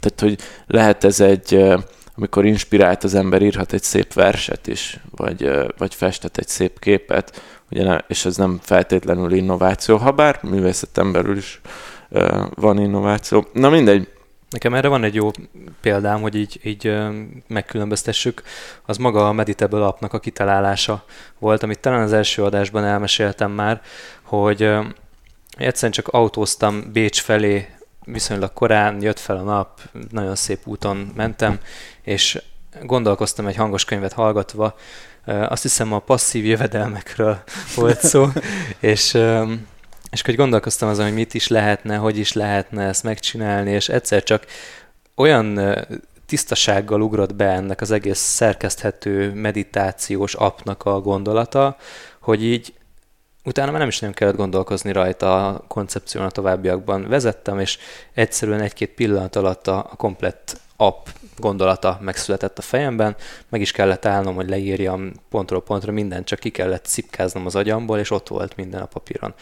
tehát 0.00 0.20
hogy 0.20 0.38
lehet 0.66 1.04
ez 1.04 1.20
egy 1.20 1.54
eh, 1.54 1.78
amikor 2.16 2.46
inspirált 2.46 3.04
az 3.04 3.14
ember 3.14 3.42
írhat 3.42 3.72
egy 3.72 3.82
szép 3.82 4.12
verset 4.12 4.66
is, 4.66 5.00
vagy, 5.16 5.50
vagy 5.78 5.94
festet 5.94 6.38
egy 6.38 6.48
szép 6.48 6.78
képet, 6.78 7.42
ugye, 7.70 8.00
és 8.08 8.24
ez 8.24 8.36
nem 8.36 8.58
feltétlenül 8.62 9.32
innováció, 9.32 9.96
ha 9.96 10.10
bár 10.10 10.38
művészeten 10.42 11.12
belül 11.12 11.36
is 11.36 11.60
uh, 12.08 12.46
van 12.54 12.78
innováció. 12.78 13.46
Na 13.52 13.70
mindegy. 13.70 14.08
Nekem 14.50 14.74
erre 14.74 14.88
van 14.88 15.04
egy 15.04 15.14
jó 15.14 15.30
példám, 15.80 16.20
hogy 16.20 16.34
így, 16.34 16.60
így 16.62 16.88
uh, 16.88 17.14
megkülönböztessük. 17.46 18.42
Az 18.86 18.96
maga 18.96 19.28
a 19.28 19.32
Meditable 19.32 19.86
appnak 19.86 20.12
a 20.12 20.18
kitalálása 20.18 21.04
volt, 21.38 21.62
amit 21.62 21.80
talán 21.80 22.02
az 22.02 22.12
első 22.12 22.44
adásban 22.44 22.84
elmeséltem 22.84 23.50
már, 23.50 23.80
hogy 24.22 24.62
uh, 24.62 24.84
egyszerűen 25.56 25.92
csak 25.92 26.08
autóztam 26.08 26.92
Bécs 26.92 27.20
felé 27.20 27.68
viszonylag 28.04 28.52
korán, 28.52 29.02
jött 29.02 29.18
fel 29.18 29.36
a 29.36 29.42
nap, 29.42 29.80
nagyon 30.10 30.34
szép 30.34 30.66
úton 30.66 31.12
mentem, 31.16 31.58
és 32.02 32.42
gondolkoztam 32.82 33.46
egy 33.46 33.56
hangos 33.56 33.84
könyvet 33.84 34.12
hallgatva, 34.12 34.74
azt 35.24 35.62
hiszem 35.62 35.92
a 35.92 35.98
passzív 35.98 36.44
jövedelmekről 36.44 37.42
volt 37.74 38.00
szó, 38.00 38.26
és, 38.80 39.18
és 40.10 40.22
hogy 40.22 40.34
gondolkoztam 40.34 40.88
azon, 40.88 41.04
hogy 41.04 41.14
mit 41.14 41.34
is 41.34 41.48
lehetne, 41.48 41.96
hogy 41.96 42.18
is 42.18 42.32
lehetne 42.32 42.84
ezt 42.84 43.02
megcsinálni, 43.02 43.70
és 43.70 43.88
egyszer 43.88 44.22
csak 44.22 44.46
olyan 45.14 45.76
tisztasággal 46.26 47.00
ugrott 47.00 47.34
be 47.34 47.48
ennek 47.48 47.80
az 47.80 47.90
egész 47.90 48.18
szerkeszthető 48.18 49.32
meditációs 49.34 50.34
appnak 50.34 50.84
a 50.84 51.00
gondolata, 51.00 51.76
hogy 52.20 52.44
így 52.44 52.74
utána 53.44 53.70
már 53.70 53.80
nem 53.80 53.88
is 53.88 53.98
nagyon 53.98 54.14
kellett 54.14 54.36
gondolkozni 54.36 54.92
rajta 54.92 55.48
a 55.48 55.64
koncepción 55.68 56.24
a 56.24 56.30
továbbiakban. 56.30 57.08
Vezettem, 57.08 57.58
és 57.58 57.78
egyszerűen 58.14 58.60
egy-két 58.60 58.90
pillanat 58.90 59.36
alatt 59.36 59.66
a, 59.66 59.78
a 59.78 59.96
komplett 59.96 60.60
app 60.80 61.06
gondolata 61.36 61.98
megszületett 62.00 62.58
a 62.58 62.62
fejemben, 62.62 63.16
meg 63.48 63.60
is 63.60 63.72
kellett 63.72 64.04
állnom, 64.04 64.34
hogy 64.34 64.48
leírjam 64.48 65.12
pontról 65.28 65.62
pontra 65.62 65.92
mindent, 65.92 66.26
csak 66.26 66.38
ki 66.38 66.50
kellett 66.50 66.86
szipkáznom 66.86 67.46
az 67.46 67.54
agyamból, 67.54 67.98
és 67.98 68.10
ott 68.10 68.28
volt 68.28 68.56
minden 68.56 68.80
a 68.80 68.86
papíron. 68.86 69.34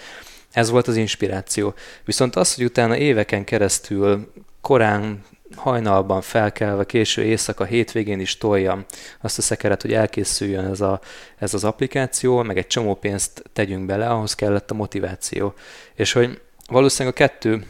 Ez 0.53 0.71
volt 0.71 0.89
az 0.89 0.97
inspiráció. 0.97 1.75
Viszont 2.05 2.37
az, 2.37 2.55
hogy 2.55 2.65
utána 2.65 2.97
éveken 2.97 3.45
keresztül 3.45 4.33
korán 4.61 5.25
hajnalban 5.57 6.21
felkelve, 6.21 6.85
késő 6.85 7.23
éjszaka, 7.23 7.65
hétvégén 7.65 8.21
is 8.21 8.39
toljam 8.39 8.85
azt 9.21 9.39
a 9.39 9.43
szekeret, 9.43 9.83
hogy 9.83 9.93
elkészüljön 9.93 10.65
ez, 10.65 10.81
a, 10.81 11.01
ez 11.39 11.55
az 11.55 11.65
applikáció, 11.65 12.43
meg 12.43 12.59
egy 12.59 12.67
csomó 12.67 12.95
pénzt 12.95 13.43
tegyünk 13.53 13.87
bele, 13.87 14.09
ahhoz 14.09 14.35
kellett 14.35 14.71
a 14.71 14.75
motiváció. 14.75 15.55
És 15.95 16.13
hogy 16.13 16.41
valószínűleg 16.67 17.15
a 17.15 17.27
kettő 17.27 17.67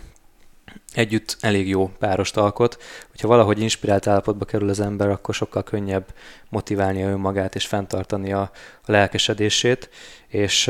együtt 0.94 1.36
elég 1.40 1.68
jó 1.68 1.90
párost 1.98 2.36
alkot. 2.36 2.82
Hogyha 3.10 3.28
valahogy 3.28 3.60
inspirált 3.60 4.06
állapotba 4.06 4.44
kerül 4.44 4.68
az 4.68 4.80
ember, 4.80 5.08
akkor 5.08 5.34
sokkal 5.34 5.62
könnyebb 5.62 6.04
motiválnia 6.48 7.08
önmagát 7.08 7.54
és 7.54 7.66
fenntartani 7.66 8.32
a, 8.32 8.50
a 8.84 8.90
lelkesedését. 8.92 9.90
És 10.28 10.64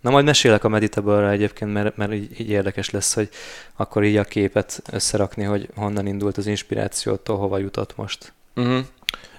na 0.00 0.10
majd 0.10 0.24
mesélek 0.24 0.64
a 0.64 0.68
meditable 0.68 1.30
egyébként, 1.30 1.72
mert, 1.72 1.96
mert 1.96 2.12
így, 2.12 2.40
így 2.40 2.50
érdekes 2.50 2.90
lesz, 2.90 3.14
hogy 3.14 3.28
akkor 3.76 4.04
így 4.04 4.16
a 4.16 4.24
képet 4.24 4.82
összerakni, 4.92 5.44
hogy 5.44 5.68
honnan 5.74 6.06
indult 6.06 6.36
az 6.36 6.46
inspirációtól, 6.46 7.36
hova 7.36 7.58
jutott 7.58 7.96
most. 7.96 8.32
Uh-huh. 8.56 8.84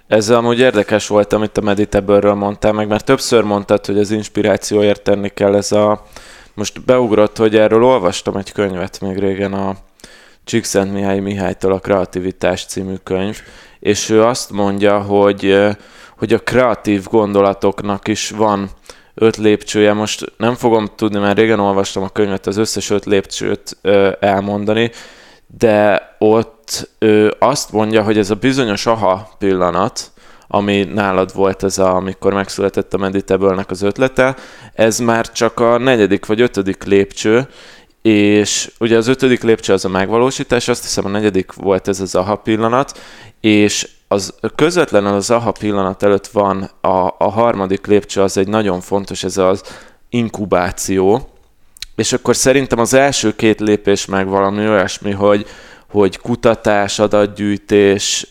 Ez 0.08 0.30
amúgy 0.30 0.60
érdekes 0.60 1.08
volt, 1.08 1.34
amit 1.34 1.58
a 1.58 1.62
meditable 1.62 2.34
mondtál 2.34 2.72
meg, 2.74 2.88
mert 2.88 3.06
többször 3.06 3.44
mondtad, 3.44 3.86
hogy 3.86 4.00
az 4.00 4.12
inspirációért 4.12 5.02
tenni 5.02 5.30
kell 5.30 5.56
ez 5.56 5.72
a 5.72 6.06
most 6.56 6.86
beugrott, 6.86 7.38
hogy 7.38 7.56
erről 7.56 7.84
olvastam 7.84 8.36
egy 8.36 8.52
könyvet 8.52 9.02
még 9.02 9.18
régen, 9.18 9.54
a 9.54 9.76
Csíkszent 10.44 10.94
Mihály 10.94 11.20
Mihálytól 11.20 11.72
a 11.74 11.80
Kreativitás 11.80 12.66
című 12.66 12.96
könyv, 13.04 13.42
és 13.80 14.10
ő 14.10 14.24
azt 14.24 14.52
mondja, 14.52 15.02
hogy, 15.02 15.58
hogy 16.18 16.34
a 16.34 16.40
kreatív 16.40 17.04
gondolatoknak 17.04 18.08
is 18.08 18.30
van 18.30 18.70
öt 19.14 19.38
lépcsője. 19.38 19.94
Most 19.94 20.34
nem 20.38 20.54
fogom 20.54 20.88
tudni, 20.96 21.20
mert 21.20 21.38
régen 21.38 21.60
olvastam 21.60 22.04
a 22.04 22.10
könyvet, 22.10 22.48
az 22.48 22.58
összes 22.58 22.90
öt 22.90 23.06
lépcsőt 23.06 23.78
elmondani, 24.20 24.92
de 25.58 26.02
ott 26.20 26.90
ő 27.00 27.34
azt 27.40 27.72
mondja, 27.72 28.04
hogy 28.04 28.18
ez 28.18 28.30
a 28.30 28.36
bizonyos 28.36 28.86
aha 28.86 29.30
pillanat, 29.38 30.12
ami 30.48 30.84
nálad 30.84 31.34
volt 31.34 31.64
ez, 31.64 31.78
a, 31.78 31.96
amikor 31.96 32.34
megszületett 32.34 32.94
a 32.94 32.98
meditable 32.98 33.66
az 33.68 33.82
ötlete, 33.82 34.36
ez 34.74 35.00
már 35.00 35.32
csak 35.32 35.60
a 35.60 35.78
negyedik 35.78 36.26
vagy 36.26 36.42
ötödik 36.42 36.84
lépcső, 36.84 37.48
és 38.02 38.72
ugye 38.80 38.98
az 38.98 39.08
ötödik 39.08 39.44
lépcső 39.44 39.74
az 39.74 39.86
a 39.86 39.90
megvalósítás, 39.90 40.68
azt 40.68 40.84
hiszem 40.84 41.06
a 41.06 41.10
negyedik 41.10 41.54
volt 41.54 41.88
ez 41.88 42.00
az 42.00 42.16
aha 42.16 42.36
pillanat, 42.36 43.00
és 43.42 43.90
az 44.08 44.34
közvetlenül 44.56 45.14
az 45.14 45.30
aha 45.32 45.52
pillanat 45.52 46.04
előtt 46.04 46.28
van 46.28 46.70
a, 46.82 47.16
a 47.18 47.30
harmadik 47.32 47.86
lépcső, 47.86 48.22
az 48.22 48.38
egy 48.38 48.48
nagyon 48.48 48.82
fontos, 48.82 49.24
ez 49.24 49.38
az 49.38 49.64
inkubáció, 50.10 51.30
és 51.96 52.14
akkor 52.14 52.36
szerintem 52.36 52.80
az 52.80 52.94
első 52.94 53.36
két 53.36 53.60
lépés 53.60 54.06
meg 54.06 54.28
valami 54.28 54.68
olyasmi, 54.68 55.12
hogy, 55.12 55.46
hogy 55.90 56.18
kutatás, 56.18 57.00
adatgyűjtés, 57.00 58.28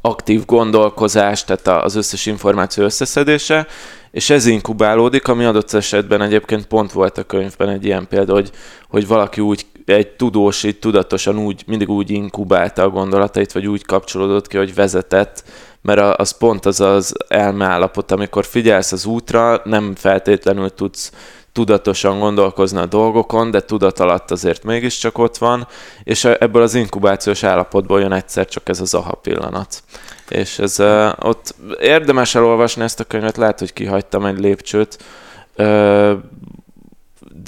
aktív 0.00 0.44
gondolkozás, 0.44 1.44
tehát 1.44 1.84
az 1.84 1.94
összes 1.94 2.26
információ 2.26 2.84
összeszedése, 2.84 3.66
és 4.10 4.30
ez 4.30 4.46
inkubálódik, 4.46 5.28
ami 5.28 5.44
adott 5.44 5.72
esetben 5.72 6.22
egyébként 6.22 6.66
pont 6.66 6.92
volt 6.92 7.18
a 7.18 7.22
könyvben 7.22 7.68
egy 7.68 7.84
ilyen 7.84 8.08
példa, 8.08 8.32
hogy, 8.32 8.50
hogy 8.88 9.06
valaki 9.06 9.40
úgy, 9.40 9.66
egy 9.84 10.08
tudós 10.08 10.62
így 10.62 10.78
tudatosan 10.78 11.38
úgy, 11.38 11.62
mindig 11.66 11.88
úgy 11.88 12.10
inkubálta 12.10 12.82
a 12.82 12.88
gondolatait, 12.88 13.52
vagy 13.52 13.66
úgy 13.66 13.84
kapcsolódott 13.84 14.46
ki, 14.46 14.56
hogy 14.56 14.74
vezetett, 14.74 15.44
mert 15.82 16.18
az 16.18 16.30
pont 16.30 16.66
az 16.66 16.80
az 16.80 17.14
elmeállapot, 17.28 18.10
amikor 18.10 18.44
figyelsz 18.44 18.92
az 18.92 19.06
útra, 19.06 19.60
nem 19.64 19.94
feltétlenül 19.94 20.70
tudsz 20.70 21.12
tudatosan 21.52 22.18
gondolkozni 22.18 22.78
a 22.78 22.86
dolgokon, 22.86 23.50
de 23.50 23.60
tudat 23.60 24.00
alatt 24.00 24.30
azért 24.30 24.64
mégiscsak 24.64 25.18
ott 25.18 25.36
van, 25.36 25.66
és 26.04 26.24
ebből 26.24 26.62
az 26.62 26.74
inkubációs 26.74 27.42
állapotból 27.42 28.00
jön 28.00 28.12
egyszer 28.12 28.46
csak 28.46 28.68
ez 28.68 28.80
az 28.80 28.94
aha 28.94 29.14
pillanat. 29.14 29.82
És 30.28 30.58
ez 30.58 30.80
ott 31.18 31.54
érdemes 31.80 32.34
elolvasni 32.34 32.82
ezt 32.82 33.00
a 33.00 33.04
könyvet, 33.04 33.36
lehet, 33.36 33.58
hogy 33.58 33.72
kihagytam 33.72 34.26
egy 34.26 34.38
lépcsőt, 34.38 34.98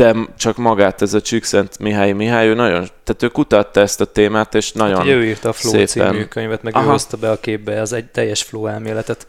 de 0.00 0.14
csak 0.36 0.56
magát 0.56 1.02
ez 1.02 1.14
a 1.14 1.20
Csíkszent 1.20 1.78
Mihály 1.78 2.12
Mihály, 2.12 2.48
ő 2.48 2.54
nagyon, 2.54 2.88
tehát 3.04 3.22
ő 3.22 3.28
kutatta 3.28 3.80
ezt 3.80 4.00
a 4.00 4.04
témát, 4.04 4.54
és 4.54 4.72
nagyon 4.72 4.96
hát, 4.96 5.06
ő 5.06 5.24
írta 5.24 5.48
a 5.48 5.52
Flow 5.52 5.72
szépen... 5.72 6.12
című 6.12 6.24
könyvet, 6.24 6.62
meg 6.62 6.74
Aha. 6.74 6.84
ő 6.84 6.88
hozta 6.88 7.16
be 7.16 7.30
a 7.30 7.40
képbe 7.40 7.80
az 7.80 7.92
egy 7.92 8.04
teljes 8.04 8.42
flow 8.42 8.66
elméletet. 8.66 9.26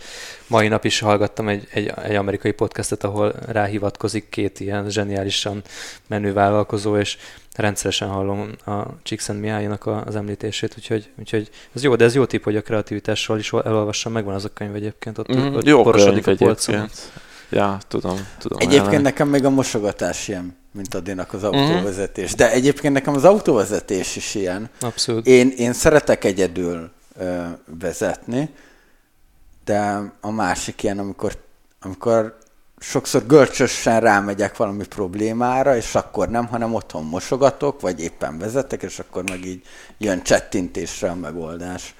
Mai 0.47 0.67
nap 0.67 0.85
is 0.85 0.99
hallgattam 0.99 1.47
egy, 1.47 1.67
egy, 1.71 1.91
egy 2.03 2.15
amerikai 2.15 2.51
podcastet, 2.51 3.03
ahol 3.03 3.33
ráhivatkozik 3.47 4.29
két 4.29 4.59
ilyen 4.59 4.89
zseniálisan 4.89 5.61
menő 6.07 6.33
vállalkozó, 6.33 6.97
és 6.97 7.17
rendszeresen 7.55 8.07
hallom 8.07 8.51
a 8.65 8.71
Csíkszent 9.03 9.41
Mihálynak 9.41 9.87
az 10.05 10.15
említését, 10.15 10.73
úgyhogy, 10.77 11.09
úgyhogy 11.19 11.49
ez 11.75 11.83
jó, 11.83 11.95
de 11.95 12.05
ez 12.05 12.15
jó 12.15 12.25
tip, 12.25 12.43
hogy 12.43 12.55
a 12.55 12.61
kreativitásról 12.61 13.37
is 13.37 13.51
elolvassam, 13.51 14.11
megvan 14.11 14.33
az 14.33 14.45
a 14.45 14.49
könyv 14.53 14.75
egyébként, 14.75 15.17
ott, 15.17 15.35
mm, 15.35 15.53
ott 15.53 15.65
jó 15.65 15.83
könyv 15.83 16.27
a 16.27 16.35
polcon. 16.35 16.89
Ja, 17.49 17.77
tudom, 17.87 18.27
tudom. 18.37 18.57
Egyébként 18.61 19.01
nekem 19.01 19.27
még 19.27 19.45
a 19.45 19.49
mosogatás 19.49 20.27
ilyen 20.27 20.59
mint 20.71 20.93
Adinak 20.93 21.33
az 21.33 21.43
autóvezetés. 21.43 22.33
De 22.33 22.51
egyébként 22.51 22.93
nekem 22.93 23.13
az 23.13 23.23
autóvezetés 23.23 24.15
is 24.15 24.35
ilyen. 24.35 24.69
Abszolút. 24.79 25.27
Én, 25.27 25.49
én 25.57 25.73
szeretek 25.73 26.23
egyedül 26.23 26.91
ö, 27.17 27.43
vezetni, 27.79 28.49
de 29.65 30.11
a 30.21 30.31
másik 30.31 30.83
ilyen, 30.83 30.99
amikor, 30.99 31.33
amikor 31.81 32.37
sokszor 32.79 33.25
görcsösen 33.25 33.99
rámegyek 33.99 34.57
valami 34.57 34.87
problémára, 34.87 35.75
és 35.75 35.95
akkor 35.95 36.29
nem, 36.29 36.47
hanem 36.47 36.73
otthon 36.73 37.05
mosogatok, 37.05 37.81
vagy 37.81 37.99
éppen 37.99 38.37
vezetek, 38.37 38.83
és 38.83 38.99
akkor 38.99 39.23
meg 39.29 39.45
így 39.45 39.61
jön 39.97 40.23
csettintésre 40.23 41.09
a 41.09 41.15
megoldás. 41.15 41.95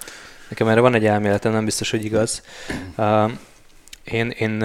Nekem 0.50 0.68
erre 0.68 0.80
van 0.80 0.94
egy 0.94 1.06
elméletem, 1.06 1.52
nem 1.52 1.66
biztos, 1.66 1.92
hogy 1.92 2.06
igaz. 2.06 2.42
Uh, 2.98 3.32
én, 4.04 4.30
én 4.30 4.60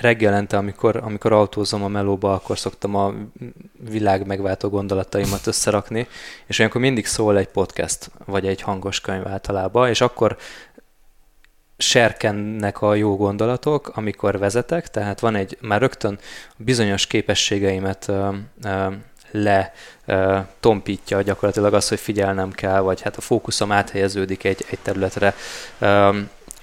reggelente, 0.00 0.56
amikor, 0.56 0.96
amikor 0.96 1.32
autózom 1.32 1.82
a 1.82 1.88
melóba, 1.88 2.32
akkor 2.32 2.58
szoktam 2.58 2.94
a 2.94 3.14
világ 3.90 4.26
megváltó 4.26 4.68
gondolataimat 4.68 5.46
összerakni, 5.46 6.06
és 6.46 6.58
olyankor 6.58 6.80
mindig 6.80 7.06
szól 7.06 7.38
egy 7.38 7.48
podcast, 7.48 8.10
vagy 8.24 8.46
egy 8.46 8.60
hangos 8.60 9.00
könyv 9.00 9.26
általában, 9.26 9.88
és 9.88 10.00
akkor 10.00 10.36
serkennek 11.78 12.82
a 12.82 12.94
jó 12.94 13.16
gondolatok, 13.16 13.90
amikor 13.94 14.38
vezetek, 14.38 14.90
tehát 14.90 15.20
van 15.20 15.34
egy, 15.34 15.58
már 15.60 15.80
rögtön 15.80 16.18
bizonyos 16.56 17.06
képességeimet 17.06 18.08
ö, 18.08 18.28
ö, 18.64 18.86
le 19.30 19.72
ö, 20.06 20.38
tompítja 20.60 21.22
gyakorlatilag 21.22 21.74
az, 21.74 21.88
hogy 21.88 22.00
figyelnem 22.00 22.50
kell, 22.50 22.80
vagy 22.80 23.00
hát 23.00 23.16
a 23.16 23.20
fókuszom 23.20 23.72
áthelyeződik 23.72 24.44
egy, 24.44 24.64
egy 24.70 24.78
területre. 24.82 25.34
Ö, 25.78 26.18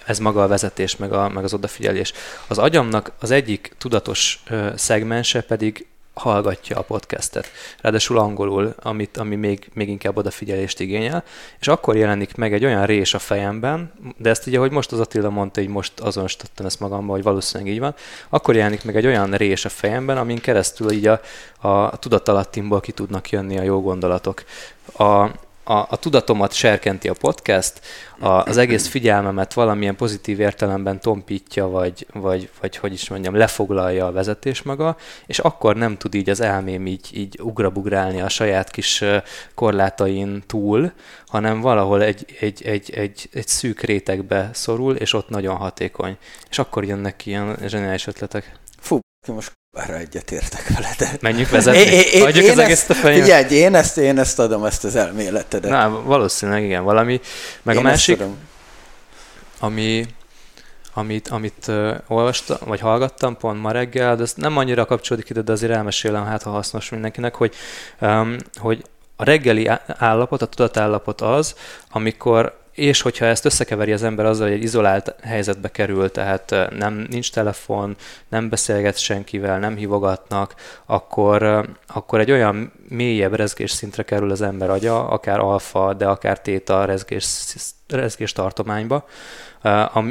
ez 0.06 0.20
maga 0.20 0.44
a 0.44 0.48
vezetés, 0.48 0.96
meg, 0.96 1.14
a, 1.14 1.30
meg 1.30 1.44
az 1.44 1.54
odafigyelés. 1.54 2.14
Az 2.48 2.58
agyamnak 2.58 3.12
az 3.20 3.32
egyik 3.32 3.74
tudatos 3.78 4.44
szegmense 4.76 5.42
pedig 5.42 5.88
hallgatja 6.16 6.78
a 6.78 6.82
podcastet. 6.82 7.52
Ráadásul 7.82 8.18
angolul, 8.18 8.76
amit, 8.82 9.18
ami 9.18 9.36
még, 9.36 9.70
még 9.74 9.90
inkább 9.90 10.18
odafigyelést 10.18 10.80
igényel, 10.80 11.24
és 11.60 11.68
akkor 11.68 11.96
jelenik 11.96 12.36
meg 12.36 12.54
egy 12.54 12.66
olyan 12.66 12.86
rés 12.86 13.14
a 13.14 13.20
fejemben, 13.20 13.94
de 14.18 14.30
ezt 14.30 14.48
ugye, 14.48 14.60
hogy 14.60 14.72
most 14.72 14.92
az 14.92 15.00
Attila 15.00 15.30
mondta, 15.30 15.60
hogy 15.60 15.70
most 15.70 16.00
azonosítottam 16.00 16.66
ezt 16.66 16.80
magamban, 16.80 17.16
hogy 17.16 17.24
valószínűleg 17.24 17.74
így 17.74 17.80
van, 17.80 17.96
akkor 18.30 18.56
jelenik 18.56 18.84
meg 18.84 18.96
egy 18.96 19.06
olyan 19.06 19.32
rés 19.32 19.66
a 19.66 19.70
fejemben, 19.70 20.18
amin 20.18 20.40
keresztül 20.40 20.92
így 20.92 21.08
a, 21.08 21.22
a 21.68 21.98
tudatalattimból 21.98 22.80
ki 22.80 22.92
tudnak 22.92 23.30
jönni 23.30 23.58
a 23.58 23.64
jó 23.64 23.82
gondolatok. 23.82 24.44
A, 24.98 25.30
a, 25.68 25.74
a 25.74 25.96
tudatomat 26.00 26.54
serkenti 26.54 27.08
a 27.08 27.14
podcast, 27.14 27.82
a, 28.20 28.28
az 28.28 28.58
egész 28.58 28.88
figyelmemet 28.88 29.54
valamilyen 29.54 29.96
pozitív 29.96 30.40
értelemben 30.40 31.00
tompítja, 31.00 31.68
vagy, 31.68 32.08
vagy, 32.14 32.50
vagy 32.62 32.78
hogy 32.78 32.94
is 32.94 33.10
mondjam, 33.10 33.36
lefoglalja 33.36 34.06
a 34.06 34.12
vezetés 34.12 34.62
maga, 34.62 34.98
és 35.26 35.40
akkor 35.40 35.76
nem 35.76 35.98
tud 35.98 36.14
így 36.14 36.30
az 36.30 36.40
elmém 36.40 36.88
így, 36.88 37.10
így 37.14 37.40
ugrabugrálni 37.42 38.22
a 38.22 38.30
saját 38.30 38.72
kis 38.72 39.04
korlátain 39.56 40.44
túl, 40.48 40.92
hanem 41.28 41.62
valahol 41.62 42.04
egy, 42.04 42.26
egy, 42.40 42.62
egy, 42.66 42.92
egy, 42.94 43.30
egy 43.34 43.48
szűk 43.48 43.82
rétegbe 43.82 44.50
szorul, 44.54 44.96
és 44.96 45.14
ott 45.14 45.30
nagyon 45.30 45.56
hatékony. 45.56 46.18
És 46.50 46.60
akkor 46.60 46.86
jönnek 46.86 47.16
ki 47.16 47.30
ilyen 47.30 47.58
zseniális 47.68 48.08
ötletek. 48.08 48.60
Fú, 48.80 49.00
most 49.28 49.52
arra 49.76 49.98
egyetértek 49.98 50.68
veled. 50.68 51.22
Menjünk 51.22 51.50
vezetni? 51.50 51.80
É, 51.80 52.00
é, 52.12 52.22
Adjuk 52.22 52.44
én 52.44 52.52
az 52.52 52.58
egész 52.58 52.90
a. 52.90 52.94
Figyelj, 52.94 53.46
én 53.50 53.76
ezt, 53.76 53.98
én 53.98 54.18
ezt 54.20 54.40
adom, 54.40 54.66
ezt 54.66 54.84
az 54.84 54.96
elméletedet. 54.96 55.72
Na, 55.72 56.02
valószínűleg 56.04 56.64
igen, 56.64 56.84
valami. 56.84 57.22
Meg 57.62 57.76
én 57.76 57.82
a 57.82 57.84
másik, 57.84 58.22
ami, 59.60 60.06
amit, 60.94 61.28
amit 61.28 61.68
uh, 61.68 61.96
olvastam, 62.08 62.58
vagy 62.66 62.80
hallgattam 62.80 63.38
pont 63.38 63.62
ma 63.62 63.72
reggel, 63.72 64.16
de 64.16 64.22
ez 64.22 64.34
nem 64.36 64.58
annyira 64.58 64.86
kapcsolódik 64.86 65.30
ide, 65.30 65.42
de 65.42 65.52
azért 65.52 65.72
elmesélem, 65.72 66.26
hát 66.26 66.44
ha 66.44 66.50
hasznos 66.50 66.90
mindenkinek, 66.90 67.36
hogy, 67.36 67.56
um, 68.02 68.38
hogy 68.56 68.84
a 69.16 69.24
reggeli 69.24 69.70
állapot, 69.88 70.42
a 70.42 70.46
tudatállapot 70.46 71.22
az, 71.22 71.56
amikor 71.92 72.65
és 72.76 73.02
hogyha 73.02 73.26
ezt 73.26 73.46
összekeveri 73.46 73.92
az 73.92 74.04
ember 74.04 74.26
azzal, 74.26 74.48
hogy 74.48 74.56
egy 74.56 74.64
izolált 74.64 75.16
helyzetbe 75.24 75.72
kerül, 75.72 76.12
tehát 76.12 76.56
nem 76.78 77.06
nincs 77.10 77.32
telefon, 77.32 77.96
nem 78.30 78.50
beszélget 78.50 78.98
senkivel, 78.98 79.60
nem 79.60 79.76
hívogatnak, 79.76 80.56
akkor, 80.86 81.70
akkor 81.88 82.20
egy 82.20 82.32
olyan 82.32 82.72
mélyebb 82.90 83.34
rezgés 83.34 83.72
szintre 83.72 84.04
kerül 84.04 84.32
az 84.32 84.42
ember 84.42 84.70
agya, 84.70 85.08
akár 85.08 85.40
alfa, 85.40 85.94
de 85.94 86.08
akár 86.08 86.42
téta 86.42 86.86
rezgés, 86.86 87.26
rezgés 87.88 88.32
tartományba, 88.32 89.06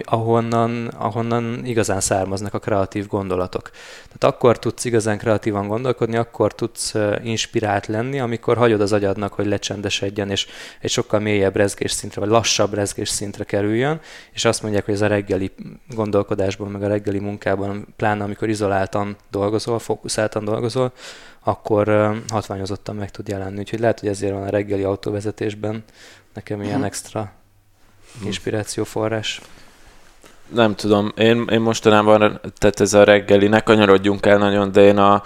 ahonnan, 0.03 0.87
ahonnan 0.87 1.61
igazán 1.65 2.01
származnak 2.01 2.55
a 2.55 2.59
kreatív 2.59 3.07
gondolatok. 3.07 3.71
Tehát 4.07 4.35
akkor 4.35 4.59
tudsz 4.59 4.85
igazán 4.85 5.19
kreatívan 5.19 5.69
gondolkodni, 5.69 6.17
akkor 6.17 6.55
tudsz 6.55 6.95
inspirált 7.23 7.87
lenni, 7.87 8.21
amikor 8.21 8.57
hagyod 8.57 8.81
az 8.81 8.93
agyadnak, 8.93 9.33
hogy 9.33 9.47
lecsendesedjen, 9.47 10.31
és 10.31 10.47
egy 10.81 10.91
sokkal 10.91 11.21
mélyebb 11.21 11.57
rezgés 11.57 11.93
szintre, 11.93 12.21
vagy 12.21 12.31
lassabb 12.31 12.75
rezgés 12.75 13.09
szintre 13.09 13.45
kerüljön, 13.45 14.01
és 14.33 14.45
azt 14.45 14.63
mondják, 14.63 14.85
hogy 14.85 14.95
ez 14.95 15.01
a 15.01 15.07
reggeli 15.07 15.53
gondolkodásban, 15.89 16.71
meg 16.71 16.83
a 16.83 16.89
reggeli 16.89 17.19
munkában, 17.19 17.87
pláne 17.97 18.25
amikor 18.25 18.49
izoláltan 18.49 19.17
dolgozol, 19.31 19.79
fókuszáltan 19.79 20.45
dolgozol, 20.45 20.93
akkor 21.45 22.15
hatványozottan 22.29 22.97
meg 22.97 23.11
tud 23.11 23.29
jelenni. 23.29 23.59
Úgyhogy 23.59 23.81
lehet, 23.81 24.01
hogy 24.01 24.09
ezért 24.09 24.33
van 24.33 24.43
a 24.43 24.51
reggeli 24.51 24.83
autóvezetésben 24.83 25.85
nekem 26.35 26.61
ilyen 26.61 26.71
uh-huh. 26.71 26.87
extra 26.87 27.33
inspirációforrás? 28.25 29.41
Nem 30.49 30.75
tudom, 30.75 31.13
én, 31.17 31.47
én 31.51 31.61
mostanában, 31.61 32.41
tehát 32.59 32.81
ez 32.81 32.95
a 32.95 33.05
reggeli, 33.05 33.47
ne 33.47 33.61
kanyarodjunk 33.61 34.27
el 34.27 34.39
nagyon, 34.39 34.73
de 34.73 34.81
én 34.81 34.97
a 34.97 35.23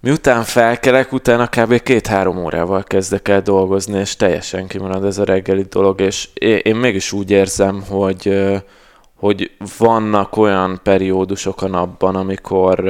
miután 0.00 0.42
felkelek, 0.42 1.12
utána 1.12 1.48
kb. 1.48 1.82
két-három 1.82 2.38
órával 2.38 2.82
kezdek 2.82 3.28
el 3.28 3.42
dolgozni, 3.42 3.98
és 3.98 4.16
teljesen 4.16 4.66
kimarad 4.66 5.04
ez 5.04 5.18
a 5.18 5.24
reggeli 5.24 5.62
dolog, 5.62 6.00
és 6.00 6.28
én, 6.34 6.56
én 6.62 6.76
mégis 6.76 7.12
úgy 7.12 7.30
érzem, 7.30 7.82
hogy, 7.88 8.52
hogy 9.14 9.50
vannak 9.78 10.36
olyan 10.36 10.80
periódusok 10.82 11.62
a 11.62 11.68
napban, 11.68 12.16
amikor 12.16 12.84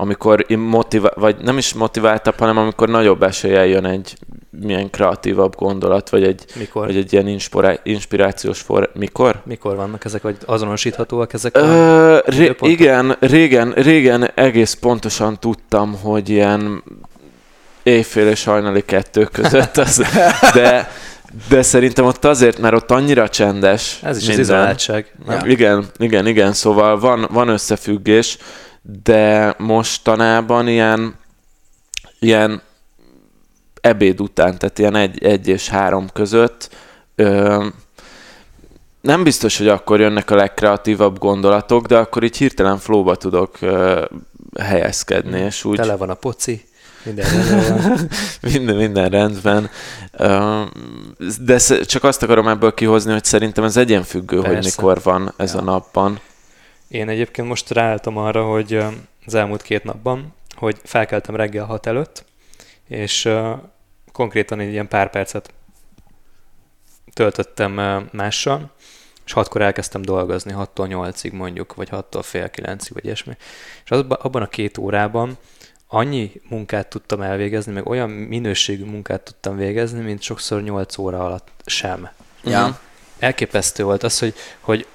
amikor 0.00 0.46
motivál, 0.56 1.12
vagy 1.16 1.36
nem 1.36 1.58
is 1.58 1.74
motiváltabb, 1.74 2.38
hanem 2.38 2.56
amikor 2.56 2.88
nagyobb 2.88 3.22
eséllyel 3.22 3.66
jön 3.66 3.84
egy 3.84 4.16
milyen 4.50 4.90
kreatívabb 4.90 5.54
gondolat, 5.56 6.10
vagy 6.10 6.22
egy, 6.22 6.44
Mikor? 6.54 6.86
vagy 6.86 6.96
egy 6.96 7.12
ilyen 7.12 7.26
inspirá- 7.26 7.80
inspirációs 7.82 8.60
for... 8.60 8.90
Mikor? 8.94 9.40
Mikor 9.44 9.76
vannak 9.76 10.04
ezek, 10.04 10.22
vagy 10.22 10.36
azonosíthatóak 10.46 11.32
ezek? 11.32 11.56
Ö, 11.56 12.16
a 12.16 12.22
ré- 12.24 12.56
igen, 12.60 13.16
régen, 13.20 13.72
régen 13.72 14.30
egész 14.34 14.74
pontosan 14.74 15.38
tudtam, 15.38 15.98
hogy 16.02 16.28
ilyen 16.28 16.82
éjfél 17.82 18.28
és 18.28 18.44
hajnali 18.44 18.82
kettő 18.82 19.24
között, 19.24 19.76
az, 19.76 20.02
de, 20.54 20.90
de 21.48 21.62
szerintem 21.62 22.04
ott 22.04 22.24
azért, 22.24 22.58
mert 22.58 22.74
ott 22.74 22.90
annyira 22.90 23.28
csendes. 23.28 24.00
Ez 24.02 24.16
is 24.16 24.26
minden. 24.26 24.40
az 24.44 24.48
izoláltság. 24.50 25.14
Ja. 25.28 25.40
Igen, 25.44 25.84
igen, 25.96 26.26
igen, 26.26 26.52
szóval 26.52 26.98
van, 26.98 27.28
van 27.30 27.48
összefüggés, 27.48 28.38
de 28.82 29.54
mostanában 29.58 30.68
ilyen, 30.68 31.14
ilyen 32.18 32.62
ebéd 33.80 34.20
után, 34.20 34.58
tehát 34.58 34.78
ilyen 34.78 34.94
egy, 34.94 35.24
egy 35.24 35.48
és 35.48 35.68
három 35.68 36.08
között 36.12 36.70
ö, 37.14 37.66
nem 39.00 39.22
biztos, 39.22 39.58
hogy 39.58 39.68
akkor 39.68 40.00
jönnek 40.00 40.30
a 40.30 40.34
legkreatívabb 40.34 41.18
gondolatok, 41.18 41.86
de 41.86 41.96
akkor 41.96 42.22
így 42.22 42.36
hirtelen 42.36 42.78
flóba 42.78 43.16
tudok 43.16 43.56
ö, 43.60 44.04
helyezkedni, 44.60 45.40
és 45.40 45.64
úgy... 45.64 45.76
Tele 45.76 45.96
van 45.96 46.10
a 46.10 46.14
poci, 46.14 46.68
minden 47.02 47.30
rendben 47.30 47.82
van. 47.82 48.08
minden, 48.52 48.76
minden 48.76 49.08
rendben. 49.08 49.70
De 51.40 51.58
csak 51.84 52.04
azt 52.04 52.22
akarom 52.22 52.48
ebből 52.48 52.74
kihozni, 52.74 53.12
hogy 53.12 53.24
szerintem 53.24 53.64
ez 53.64 53.76
egyenfüggő, 53.76 54.40
Persze. 54.40 54.54
hogy 54.54 54.64
mikor 54.64 55.00
van 55.02 55.32
ez 55.36 55.52
ja. 55.52 55.60
a 55.60 55.62
napban. 55.62 56.20
Én 56.88 57.08
egyébként 57.08 57.48
most 57.48 57.70
ráálltam 57.70 58.16
arra, 58.16 58.44
hogy 58.44 58.84
az 59.26 59.34
elmúlt 59.34 59.62
két 59.62 59.84
napban, 59.84 60.34
hogy 60.54 60.80
felkeltem 60.84 61.36
reggel 61.36 61.64
hat 61.64 61.86
előtt, 61.86 62.24
és 62.86 63.28
konkrétan 64.12 64.60
egy 64.60 64.70
ilyen 64.70 64.88
pár 64.88 65.10
percet 65.10 65.52
töltöttem 67.12 67.72
mással, 68.12 68.70
és 69.24 69.32
hatkor 69.32 69.62
elkezdtem 69.62 70.02
dolgozni, 70.02 70.52
6-tól 70.56 70.66
8-ig 70.74 71.32
mondjuk, 71.32 71.74
vagy 71.74 71.88
6-tól 71.90 72.22
fél 72.22 72.50
9-ig, 72.52 72.90
vagy 72.92 73.04
ilyesmi. 73.04 73.36
És 73.84 73.90
az, 73.90 74.04
abban 74.08 74.42
a 74.42 74.48
két 74.48 74.78
órában 74.78 75.38
annyi 75.86 76.32
munkát 76.48 76.88
tudtam 76.88 77.20
elvégezni, 77.20 77.72
meg 77.72 77.86
olyan 77.86 78.10
minőségű 78.10 78.84
munkát 78.84 79.22
tudtam 79.22 79.56
végezni, 79.56 80.00
mint 80.00 80.22
sokszor 80.22 80.62
8 80.62 80.98
óra 80.98 81.24
alatt 81.24 81.50
sem. 81.66 82.08
Ja. 82.44 82.60
Mm-hmm 82.60 82.86
elképesztő 83.18 83.84
volt 83.84 84.02
az, 84.02 84.18
hogy, 84.18 84.34
hogy 84.60 84.86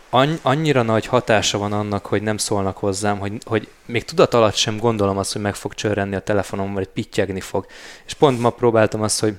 annyira 0.42 0.82
nagy 0.82 1.06
hatása 1.06 1.58
van 1.58 1.74
annak, 1.74 2.06
hogy 2.06 2.22
nem 2.22 2.38
szólnak 2.38 2.78
hozzám, 2.78 3.20
hogy, 3.20 3.34
hogy 3.46 3.68
még 3.86 4.06
tudat 4.06 4.34
alatt 4.34 4.56
sem 4.56 4.78
gondolom 4.78 5.18
azt, 5.18 5.34
hogy 5.34 5.42
meg 5.42 5.56
fog 5.56 5.74
csörrenni 5.74 6.16
a 6.16 6.20
telefonom, 6.20 6.74
vagy 6.74 6.88
pittyegni 6.88 7.42
fog. 7.42 7.66
És 8.06 8.14
pont 8.14 8.40
ma 8.40 8.50
próbáltam 8.50 9.02
azt, 9.02 9.20
hogy 9.20 9.36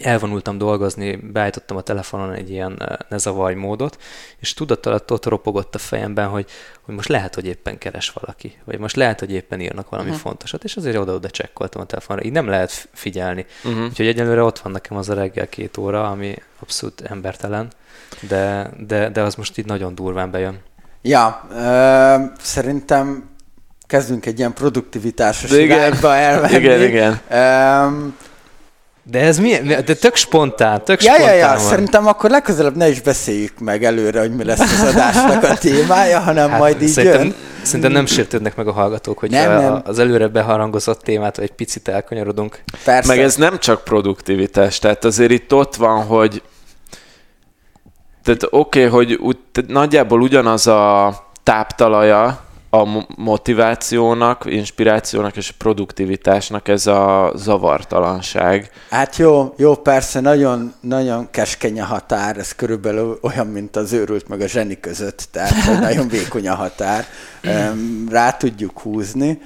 elvonultam 0.00 0.58
dolgozni, 0.58 1.16
beállítottam 1.16 1.76
a 1.76 1.80
telefonon 1.80 2.32
egy 2.32 2.50
ilyen 2.50 2.82
ne 3.08 3.18
zavarj 3.18 3.54
módot, 3.54 3.98
és 4.38 4.54
tudattalat 4.54 5.10
ott 5.10 5.26
ropogott 5.26 5.74
a 5.74 5.78
fejemben, 5.78 6.28
hogy, 6.28 6.46
hogy 6.80 6.94
most 6.94 7.08
lehet, 7.08 7.34
hogy 7.34 7.46
éppen 7.46 7.78
keres 7.78 8.10
valaki, 8.10 8.58
vagy 8.64 8.78
most 8.78 8.96
lehet, 8.96 9.20
hogy 9.20 9.32
éppen 9.32 9.60
írnak 9.60 9.88
valami 9.88 10.08
uh-huh. 10.08 10.24
fontosat, 10.24 10.64
és 10.64 10.76
azért 10.76 10.96
oda-oda 10.96 11.30
csekkoltam 11.30 11.80
a 11.80 11.84
telefonra. 11.84 12.22
Így 12.22 12.32
nem 12.32 12.46
lehet 12.46 12.88
figyelni. 12.92 13.46
Uh-huh. 13.64 13.84
Úgyhogy 13.84 14.06
egyelőre 14.06 14.42
ott 14.42 14.58
van 14.58 14.72
nekem 14.72 14.96
az 14.96 15.08
a 15.08 15.14
reggel 15.14 15.48
két 15.48 15.76
óra, 15.76 16.10
ami 16.10 16.36
abszolút 16.60 17.00
embertelen, 17.00 17.68
de, 18.28 18.70
de, 18.86 19.08
de 19.08 19.22
az 19.22 19.34
most 19.34 19.58
így 19.58 19.66
nagyon 19.66 19.94
durván 19.94 20.30
bejön. 20.30 20.58
Ja, 21.02 21.48
ö, 21.52 22.24
szerintem 22.40 23.28
kezdünk 23.86 24.26
egy 24.26 24.38
ilyen 24.38 24.52
produktivitásos 24.52 25.50
irányba 25.50 26.14
elmenni. 26.28 26.54
Igen, 26.54 26.82
igen. 26.82 27.20
Ö, 27.28 28.08
de 29.06 29.20
ez 29.20 29.38
mi? 29.38 29.56
De 29.58 29.94
tök 29.94 30.14
spontán, 30.14 30.84
tök 30.84 31.02
ja, 31.02 31.12
spontán 31.12 31.34
ja, 31.34 31.40
ja, 31.40 31.48
van. 31.48 31.58
szerintem 31.58 32.06
akkor 32.06 32.30
legközelebb 32.30 32.76
ne 32.76 32.88
is 32.88 33.00
beszéljük 33.00 33.58
meg 33.58 33.84
előre, 33.84 34.20
hogy 34.20 34.34
mi 34.34 34.44
lesz 34.44 34.60
az 34.60 34.88
adásnak 34.94 35.42
a 35.42 35.54
témája, 35.54 36.20
hanem 36.20 36.50
hát 36.50 36.58
majd 36.58 36.82
így 36.82 36.88
szerintem, 36.88 37.22
jön. 37.22 37.34
Szerintem 37.62 37.92
nem 37.92 38.06
sértődnek 38.06 38.56
meg 38.56 38.68
a 38.68 38.72
hallgatók, 38.72 39.18
hogy 39.18 39.30
Nem, 39.30 39.62
nem. 39.62 39.80
az 39.84 39.98
előre 39.98 40.28
beharangozott 40.28 41.02
témát 41.02 41.38
egy 41.38 41.50
picit 41.50 41.88
elkanyarodunk. 41.88 42.62
Persze. 42.84 43.08
Meg 43.08 43.24
ez 43.24 43.36
nem 43.36 43.58
csak 43.58 43.84
produktivitás, 43.84 44.78
tehát 44.78 45.04
azért 45.04 45.30
itt 45.30 45.54
ott 45.54 45.74
van, 45.74 46.04
hogy 46.04 46.42
tehát 48.24 48.42
oké, 48.50 48.86
okay, 48.86 48.90
hogy 48.90 49.12
úgy, 49.12 49.38
tehát 49.52 49.70
nagyjából 49.70 50.20
ugyanaz 50.20 50.66
a 50.66 51.14
táptalaja 51.42 52.40
a 52.80 52.84
mo- 52.84 53.16
motivációnak, 53.16 54.42
inspirációnak 54.46 55.36
és 55.36 55.48
a 55.48 55.54
produktivitásnak 55.58 56.68
ez 56.68 56.86
a 56.86 57.32
zavartalanság. 57.36 58.70
Hát 58.90 59.16
jó, 59.16 59.54
jó, 59.56 59.74
persze, 59.74 60.20
nagyon, 60.20 60.74
nagyon 60.80 61.28
keskeny 61.30 61.80
a 61.80 61.84
határ, 61.84 62.36
ez 62.36 62.54
körülbelül 62.54 63.18
olyan, 63.22 63.46
mint 63.46 63.76
az 63.76 63.92
őrült 63.92 64.28
meg 64.28 64.40
a 64.40 64.46
zseni 64.48 64.80
között, 64.80 65.28
tehát 65.30 65.80
nagyon 65.80 66.08
vékony 66.08 66.48
a 66.48 66.54
határ, 66.54 67.06
rá 68.10 68.30
tudjuk 68.32 68.78
húzni. 68.80 69.40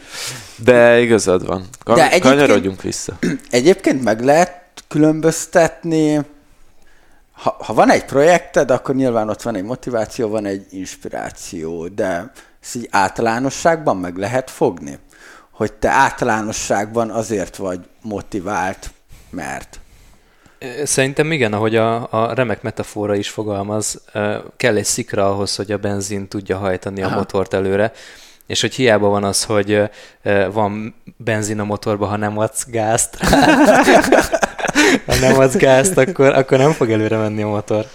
De 0.57 1.01
igazad 1.01 1.47
van. 1.47 1.65
Kan- 1.85 1.97
De 1.97 2.03
egyébként- 2.11 2.35
Kanyarodjunk 2.35 2.83
vissza. 2.83 3.19
Egyébként 3.51 4.05
meg 4.05 4.25
lehet 4.25 4.53
különböztetni, 4.89 6.21
ha, 7.33 7.57
ha 7.65 7.75
van 7.75 7.91
egy 7.91 8.05
projekted, 8.05 8.71
akkor 8.71 8.95
nyilván 8.95 9.29
ott 9.29 9.43
van 9.43 9.55
egy 9.57 9.63
motiváció, 9.63 10.29
van 10.29 10.45
egy 10.47 10.67
inspiráció, 10.71 11.87
de 11.89 12.31
ezt 12.63 12.75
így 12.75 12.89
általánosságban 12.91 13.97
meg 13.97 14.17
lehet 14.17 14.51
fogni, 14.51 14.99
hogy 15.51 15.73
te 15.73 15.89
általánosságban 15.89 17.11
azért 17.11 17.57
vagy 17.57 17.81
motivált, 18.03 18.91
mert. 19.31 19.81
Szerintem 20.85 21.33
igen, 21.33 21.53
ahogy 21.53 21.77
a, 21.77 22.13
a 22.13 22.35
remek 22.35 22.63
metafora 22.63 23.15
is 23.15 23.29
fogalmaz, 23.29 24.03
kell 24.57 24.77
egy 24.77 24.85
szikra 24.85 25.31
ahhoz, 25.31 25.57
hogy 25.57 25.73
a 25.73 25.79
benzin 25.79 26.29
tudja 26.29 26.57
hajtani 26.57 27.03
a 27.03 27.07
Aha. 27.07 27.17
motort 27.17 27.55
előre, 27.55 27.93
és 28.47 28.61
hogy 28.61 28.75
hiába 28.75 29.09
van 29.09 29.25
az, 29.25 29.45
hogy 29.45 29.83
van 30.53 30.95
benzin 31.17 31.61
a 31.61 31.65
motorba, 31.65 32.07
ha 32.07 32.17
nem 32.17 32.39
adsz 32.39 32.67
gázt, 32.71 33.17
ha 35.07 35.15
nem 35.21 35.39
adsz 35.39 35.57
gázt, 35.57 35.97
akkor, 35.97 36.35
akkor 36.35 36.59
nem 36.59 36.73
fog 36.73 36.91
előre 36.91 37.17
menni 37.17 37.43
a 37.43 37.49
motor. 37.49 37.87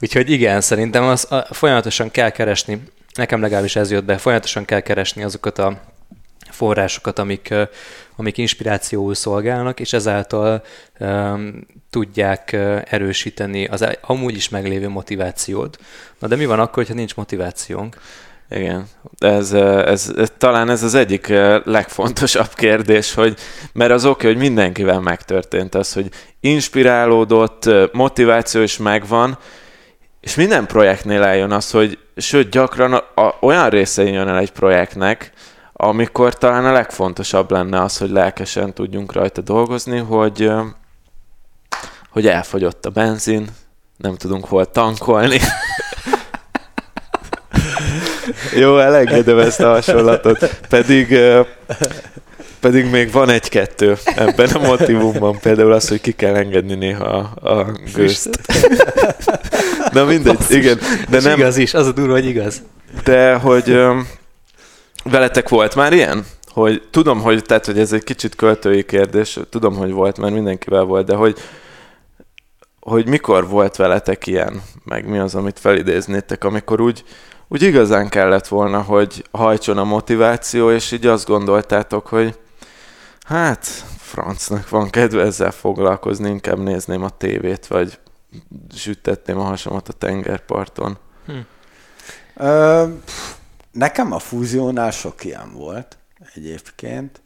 Úgyhogy 0.00 0.30
igen, 0.30 0.60
szerintem 0.60 1.04
az, 1.04 1.32
a, 1.32 1.54
folyamatosan 1.54 2.10
kell 2.10 2.30
keresni, 2.30 2.82
nekem 3.14 3.40
legalábbis 3.40 3.76
ez 3.76 3.90
jött 3.90 4.04
be, 4.04 4.18
folyamatosan 4.18 4.64
kell 4.64 4.80
keresni 4.80 5.22
azokat 5.22 5.58
a 5.58 5.80
forrásokat, 6.50 7.18
amik, 7.18 7.54
amik 8.16 8.38
inspirációul 8.38 9.14
szolgálnak, 9.14 9.80
és 9.80 9.92
ezáltal 9.92 10.62
um, 11.00 11.66
tudják 11.90 12.52
erősíteni 12.90 13.66
az 13.66 13.86
amúgy 14.00 14.36
is 14.36 14.48
meglévő 14.48 14.88
motivációd. 14.88 15.76
Na 16.18 16.28
de 16.28 16.36
mi 16.36 16.46
van 16.46 16.60
akkor, 16.60 16.74
hogyha 16.74 16.94
nincs 16.94 17.14
motivációnk? 17.14 17.96
Igen, 18.50 18.86
ez, 19.18 19.52
ez, 19.52 20.12
ez, 20.16 20.32
talán 20.38 20.70
ez 20.70 20.82
az 20.82 20.94
egyik 20.94 21.26
legfontosabb 21.64 22.54
kérdés, 22.54 23.14
hogy 23.14 23.38
mert 23.72 23.90
az 23.90 24.04
oké, 24.04 24.26
hogy 24.26 24.36
mindenkivel 24.36 25.00
megtörtént 25.00 25.74
az, 25.74 25.92
hogy 25.92 26.08
inspirálódott, 26.40 27.68
motiváció 27.92 28.60
is 28.62 28.76
megvan, 28.76 29.38
és 30.22 30.34
minden 30.34 30.66
projektnél 30.66 31.22
eljön 31.22 31.52
az, 31.52 31.70
hogy 31.70 31.98
sőt, 32.16 32.50
gyakran 32.50 32.92
a, 32.92 33.22
a, 33.22 33.36
olyan 33.40 33.68
részein 33.68 34.12
jön 34.12 34.28
el 34.28 34.38
egy 34.38 34.52
projektnek, 34.52 35.32
amikor 35.72 36.38
talán 36.38 36.64
a 36.64 36.72
legfontosabb 36.72 37.50
lenne 37.50 37.80
az, 37.80 37.98
hogy 37.98 38.10
lelkesen 38.10 38.74
tudjunk 38.74 39.12
rajta 39.12 39.40
dolgozni, 39.40 39.98
hogy, 39.98 40.50
hogy 42.10 42.26
elfogyott 42.26 42.86
a 42.86 42.90
benzin, 42.90 43.48
nem 43.96 44.16
tudunk 44.16 44.44
hol 44.44 44.70
tankolni. 44.70 45.38
Jó, 48.54 48.78
elengedem 48.78 49.38
ezt 49.38 49.60
a 49.60 49.68
hasonlatot. 49.68 50.58
Pedig, 50.68 51.18
pedig 52.62 52.90
még 52.90 53.12
van 53.12 53.28
egy-kettő 53.28 53.96
ebben 54.04 54.48
a 54.50 54.58
motivumban. 54.58 55.38
Például 55.38 55.72
az, 55.72 55.88
hogy 55.88 56.00
ki 56.00 56.12
kell 56.12 56.34
engedni 56.34 56.74
néha 56.74 57.04
a, 57.04 57.58
a 57.58 57.72
gőzt. 57.94 58.40
Na 59.92 60.04
mindegy, 60.04 60.38
igen. 60.48 60.78
De 61.08 61.20
nem, 61.20 61.38
igaz 61.38 61.56
is, 61.56 61.74
az 61.74 61.86
a 61.86 61.92
durva, 61.92 62.12
hogy 62.12 62.26
igaz. 62.26 62.62
de 63.04 63.34
hogy 63.34 63.70
öm, 63.70 64.08
veletek 65.04 65.48
volt 65.48 65.74
már 65.74 65.92
ilyen? 65.92 66.24
Hogy 66.46 66.82
tudom, 66.90 67.20
hogy, 67.20 67.44
tehát, 67.44 67.66
hogy 67.66 67.78
ez 67.78 67.92
egy 67.92 68.04
kicsit 68.04 68.34
költői 68.34 68.84
kérdés, 68.84 69.38
tudom, 69.50 69.76
hogy 69.76 69.90
volt, 69.90 70.18
mert 70.18 70.34
mindenkivel 70.34 70.82
volt, 70.82 71.06
de 71.06 71.14
hogy, 71.14 71.38
hogy 72.80 73.08
mikor 73.08 73.48
volt 73.48 73.76
veletek 73.76 74.26
ilyen, 74.26 74.62
meg 74.84 75.08
mi 75.08 75.18
az, 75.18 75.34
amit 75.34 75.58
felidéznétek, 75.58 76.44
amikor 76.44 76.80
úgy, 76.80 77.04
úgy 77.48 77.62
igazán 77.62 78.08
kellett 78.08 78.48
volna, 78.48 78.80
hogy 78.80 79.24
hajtson 79.30 79.78
a 79.78 79.84
motiváció, 79.84 80.70
és 80.70 80.92
így 80.92 81.06
azt 81.06 81.26
gondoltátok, 81.26 82.06
hogy 82.06 82.34
hát, 83.24 83.66
francnak 83.98 84.68
van 84.68 84.90
kedve 84.90 85.22
ezzel 85.22 85.50
foglalkozni, 85.50 86.28
inkább 86.30 86.58
nézném 86.58 87.02
a 87.02 87.10
tévét, 87.10 87.66
vagy 87.66 87.98
sütetném 88.74 89.38
a 89.38 89.44
hasamat 89.44 89.88
a 89.88 89.92
tengerparton. 89.92 90.98
Ö, 92.36 92.86
pff, 93.04 93.34
nekem 93.72 94.12
a 94.12 94.18
fúziónál 94.18 94.90
sok 94.90 95.24
ilyen 95.24 95.52
volt 95.52 95.96
egyébként. 96.34 97.20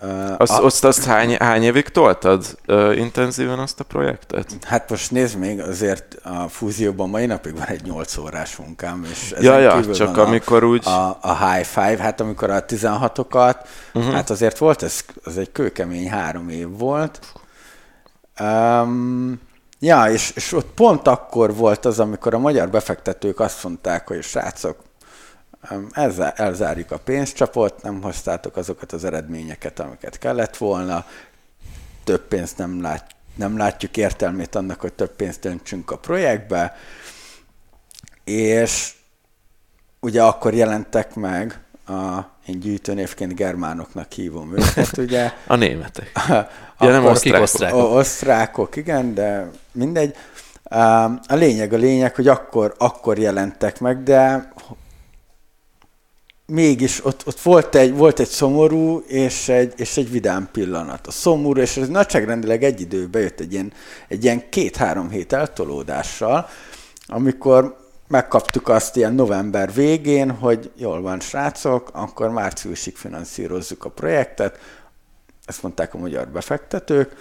Ö, 0.00 0.32
Azt, 0.38 0.52
a- 0.52 0.64
azt, 0.64 0.84
azt 0.84 1.04
hány, 1.04 1.36
hány 1.36 1.62
évig 1.62 1.88
toltad 1.88 2.58
ö, 2.66 2.92
intenzíven 2.92 3.58
azt 3.58 3.80
a 3.80 3.84
projektet? 3.84 4.56
Hát 4.66 4.90
most 4.90 5.10
nézd 5.10 5.38
még, 5.38 5.60
azért 5.60 6.14
a 6.22 6.48
fúzióban 6.48 7.08
mai 7.08 7.26
napig 7.26 7.56
van 7.56 7.66
egy 7.66 7.82
8 7.82 8.16
órás 8.16 8.56
munkám, 8.56 9.06
és 9.10 9.30
ezen 9.32 9.52
Ja, 9.52 9.58
ja, 9.58 9.92
csak 9.92 10.16
van 10.16 10.26
amikor 10.26 10.64
úgy- 10.64 10.86
A, 10.86 11.18
a 11.20 11.46
high 11.50 11.66
five, 11.66 11.96
hát 12.02 12.20
amikor 12.20 12.50
a 12.50 12.64
16-okat, 12.64 13.54
uh-huh. 13.94 14.12
hát 14.12 14.30
azért 14.30 14.58
volt, 14.58 14.82
ez, 14.82 15.00
az 15.24 15.38
egy 15.38 15.52
kőkemény 15.52 16.10
három 16.10 16.48
év 16.48 16.68
volt. 16.68 17.18
Um, 18.40 19.40
ja, 19.78 20.04
és, 20.04 20.30
és 20.34 20.52
ott 20.52 20.70
pont 20.74 21.08
akkor 21.08 21.54
volt 21.54 21.84
az, 21.84 22.00
amikor 22.00 22.34
a 22.34 22.38
magyar 22.38 22.68
befektetők 22.68 23.40
azt 23.40 23.64
mondták, 23.64 24.08
hogy 24.08 24.22
srácok, 24.22 24.76
ezzel 25.92 26.32
elzárjuk 26.36 26.90
a 26.90 26.98
pénzcsapot, 26.98 27.82
nem 27.82 28.02
hoztátok 28.02 28.56
azokat 28.56 28.92
az 28.92 29.04
eredményeket, 29.04 29.80
amiket 29.80 30.18
kellett 30.18 30.56
volna, 30.56 31.04
több 32.04 32.28
pénzt 32.28 32.58
nem, 32.58 32.82
lát, 32.82 33.06
nem 33.34 33.56
látjuk 33.56 33.96
értelmét 33.96 34.54
annak, 34.54 34.80
hogy 34.80 34.92
több 34.92 35.16
pénzt 35.16 35.44
öntsünk 35.44 35.90
a 35.90 35.98
projektbe, 35.98 36.76
és 38.24 38.92
ugye 40.00 40.22
akkor 40.22 40.54
jelentek 40.54 41.14
meg, 41.14 41.62
a, 41.86 42.18
én 42.46 42.60
gyűjtőnévként 42.60 43.34
germánoknak 43.34 44.12
hívom 44.12 44.52
őket, 44.52 44.96
ugye. 44.98 45.32
A 45.46 45.54
németek. 45.56 46.10
Akkor- 46.14 46.46
Ja, 46.80 46.90
nem 46.90 47.04
osztrákok. 47.04 47.42
osztrákok. 47.42 47.94
Osztrákok, 47.94 48.76
igen, 48.76 49.14
de 49.14 49.50
mindegy. 49.72 50.14
A 51.26 51.34
lényeg, 51.34 51.72
a 51.72 51.76
lényeg, 51.76 52.14
hogy 52.14 52.28
akkor, 52.28 52.74
akkor 52.78 53.18
jelentek 53.18 53.80
meg, 53.80 54.02
de 54.02 54.52
mégis 56.52 57.04
ott, 57.04 57.26
ott 57.26 57.40
volt, 57.40 57.74
egy, 57.74 57.94
volt 57.94 58.20
egy 58.20 58.28
szomorú 58.28 58.98
és 59.06 59.48
egy, 59.48 59.72
és 59.76 59.96
egy 59.96 60.10
vidám 60.10 60.48
pillanat. 60.52 61.06
A 61.06 61.10
szomorú, 61.10 61.60
és 61.60 61.76
ez 61.76 61.88
nagyságrendileg 61.88 62.64
egy 62.64 62.80
időben 62.80 63.22
jött 63.22 63.40
egy 63.40 63.52
ilyen, 63.52 63.72
egy 64.08 64.24
ilyen 64.24 64.48
két-három 64.48 65.10
hét 65.10 65.32
eltolódással, 65.32 66.48
amikor 67.06 67.76
megkaptuk 68.08 68.68
azt 68.68 68.96
ilyen 68.96 69.14
november 69.14 69.72
végén, 69.72 70.30
hogy 70.30 70.70
jól 70.76 71.00
van 71.00 71.20
srácok, 71.20 71.90
akkor 71.92 72.30
márciusig 72.30 72.96
finanszírozzuk 72.96 73.84
a 73.84 73.90
projektet, 73.90 74.58
ezt 75.44 75.62
mondták 75.62 75.94
a 75.94 75.98
magyar 75.98 76.28
befektetők, 76.28 77.16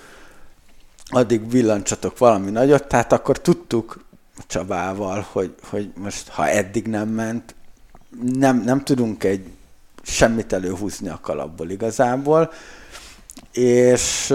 addig 1.05 1.51
villancsatok 1.51 2.17
valami 2.17 2.51
nagyot, 2.51 2.87
tehát 2.87 3.11
akkor 3.11 3.41
tudtuk 3.41 4.05
Csabával, 4.47 5.27
hogy, 5.31 5.55
hogy 5.69 5.91
most 5.95 6.27
ha 6.27 6.47
eddig 6.47 6.87
nem 6.87 7.09
ment, 7.09 7.55
nem, 8.34 8.62
nem 8.62 8.84
tudunk 8.84 9.24
egy 9.24 9.46
semmit 10.04 10.54
előhúzni 10.54 11.10
a 11.10 11.20
kalapból 11.22 11.70
igazából, 11.70 12.52
és 13.52 14.34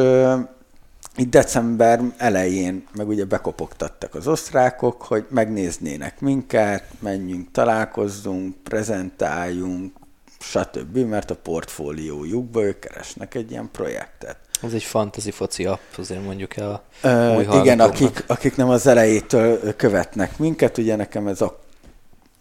itt 1.16 1.30
december 1.30 2.00
elején 2.16 2.86
meg 2.94 3.08
ugye 3.08 3.24
bekopogtattak 3.24 4.14
az 4.14 4.26
osztrákok, 4.26 5.02
hogy 5.02 5.26
megnéznének 5.28 6.20
minket, 6.20 6.84
menjünk, 6.98 7.50
találkozzunk, 7.50 8.56
prezentáljunk, 8.62 9.92
stb., 10.40 10.96
mert 10.96 11.30
a 11.30 11.36
portfóliójukba 11.36 12.62
ők 12.62 12.78
keresnek 12.78 13.34
egy 13.34 13.50
ilyen 13.50 13.68
projektet. 13.72 14.36
Ez 14.62 14.72
egy 14.72 14.82
fantasy 14.82 15.30
foci 15.30 15.64
app, 15.64 15.80
azért 15.98 16.24
mondjuk 16.24 16.56
el 16.56 16.70
a 16.70 16.82
Ö, 17.08 17.40
Igen, 17.60 17.80
akik, 17.80 18.24
akik 18.26 18.56
nem 18.56 18.68
az 18.68 18.86
elejétől 18.86 19.76
követnek 19.76 20.38
minket, 20.38 20.78
ugye 20.78 20.96
nekem 20.96 21.26
ez 21.26 21.40
a, 21.40 21.61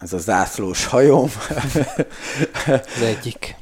ez 0.02 0.12
a 0.12 0.18
zászlós 0.18 0.86
hajóm. 0.86 1.30
az 2.66 3.02
egyik. 3.02 3.56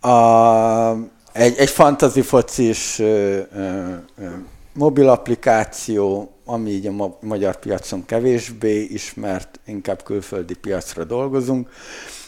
A, 0.00 0.90
egy, 1.32 1.56
egy 1.56 1.70
fantasy 1.70 2.22
focis 2.22 2.98
ö, 2.98 3.40
ö, 3.54 3.92
ö, 4.18 4.26
mobil 4.72 5.08
applikáció, 5.08 6.34
ami 6.44 6.70
így 6.70 6.86
a 6.86 6.90
ma- 6.92 7.18
magyar 7.20 7.56
piacon 7.56 8.04
kevésbé 8.04 8.82
ismert, 8.82 9.60
inkább 9.66 10.02
külföldi 10.02 10.54
piacra 10.54 11.04
dolgozunk, 11.04 11.68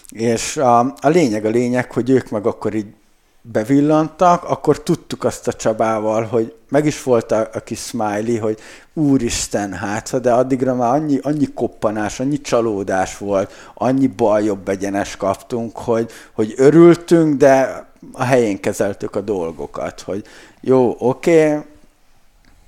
és 0.08 0.56
a, 0.56 0.78
a 0.78 1.08
lényeg 1.08 1.44
a 1.44 1.48
lényeg, 1.48 1.92
hogy 1.92 2.10
ők 2.10 2.30
meg 2.30 2.46
akkor 2.46 2.74
így 2.74 2.94
bevillantak, 3.42 4.44
akkor 4.44 4.82
tudtuk 4.82 5.24
azt 5.24 5.48
a 5.48 5.52
Csabával, 5.52 6.24
hogy 6.24 6.54
meg 6.68 6.86
is 6.86 7.02
volt 7.02 7.32
a, 7.32 7.48
a 7.52 7.60
kis 7.60 7.78
smiley, 7.78 8.38
hogy 8.38 8.58
úristen 8.94 9.72
hát, 9.72 10.20
de 10.20 10.32
addigra 10.32 10.74
már 10.74 10.94
annyi, 10.94 11.18
annyi 11.22 11.46
koppanás, 11.54 12.20
annyi 12.20 12.40
csalódás 12.40 13.18
volt, 13.18 13.52
annyi 13.74 14.06
bal 14.06 14.42
jobb 14.42 14.68
egyenes 14.68 15.16
kaptunk, 15.16 15.76
hogy, 15.76 16.10
hogy 16.32 16.54
örültünk, 16.56 17.36
de 17.36 17.86
a 18.12 18.22
helyén 18.22 18.60
kezeltük 18.60 19.16
a 19.16 19.20
dolgokat, 19.20 20.00
hogy 20.00 20.24
jó, 20.60 20.96
oké, 20.98 21.46
okay, 21.46 21.64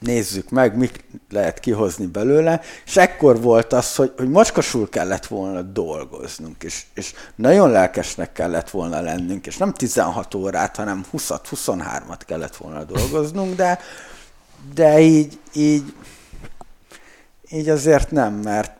nézzük 0.04 0.50
meg, 0.50 0.76
mit 0.76 1.04
lehet 1.30 1.60
kihozni 1.60 2.06
belőle, 2.06 2.60
és 2.86 2.96
ekkor 2.96 3.40
volt 3.40 3.72
az, 3.72 3.94
hogy, 3.94 4.12
hogy 4.16 4.30
macskasul 4.30 4.88
kellett 4.88 5.26
volna 5.26 5.62
dolgoznunk, 5.62 6.62
és, 6.62 6.84
és 6.94 7.14
nagyon 7.34 7.70
lelkesnek 7.70 8.32
kellett 8.32 8.70
volna 8.70 9.00
lennünk, 9.00 9.46
és 9.46 9.56
nem 9.56 9.72
16 9.72 10.34
órát, 10.34 10.76
hanem 10.76 11.04
20-23-at 11.12 12.20
kellett 12.26 12.56
volna 12.56 12.84
dolgoznunk, 12.84 13.56
de, 13.56 13.78
de 14.74 15.00
így, 15.00 15.38
így, 15.52 15.94
így 17.50 17.68
azért 17.68 18.10
nem, 18.10 18.34
mert 18.34 18.72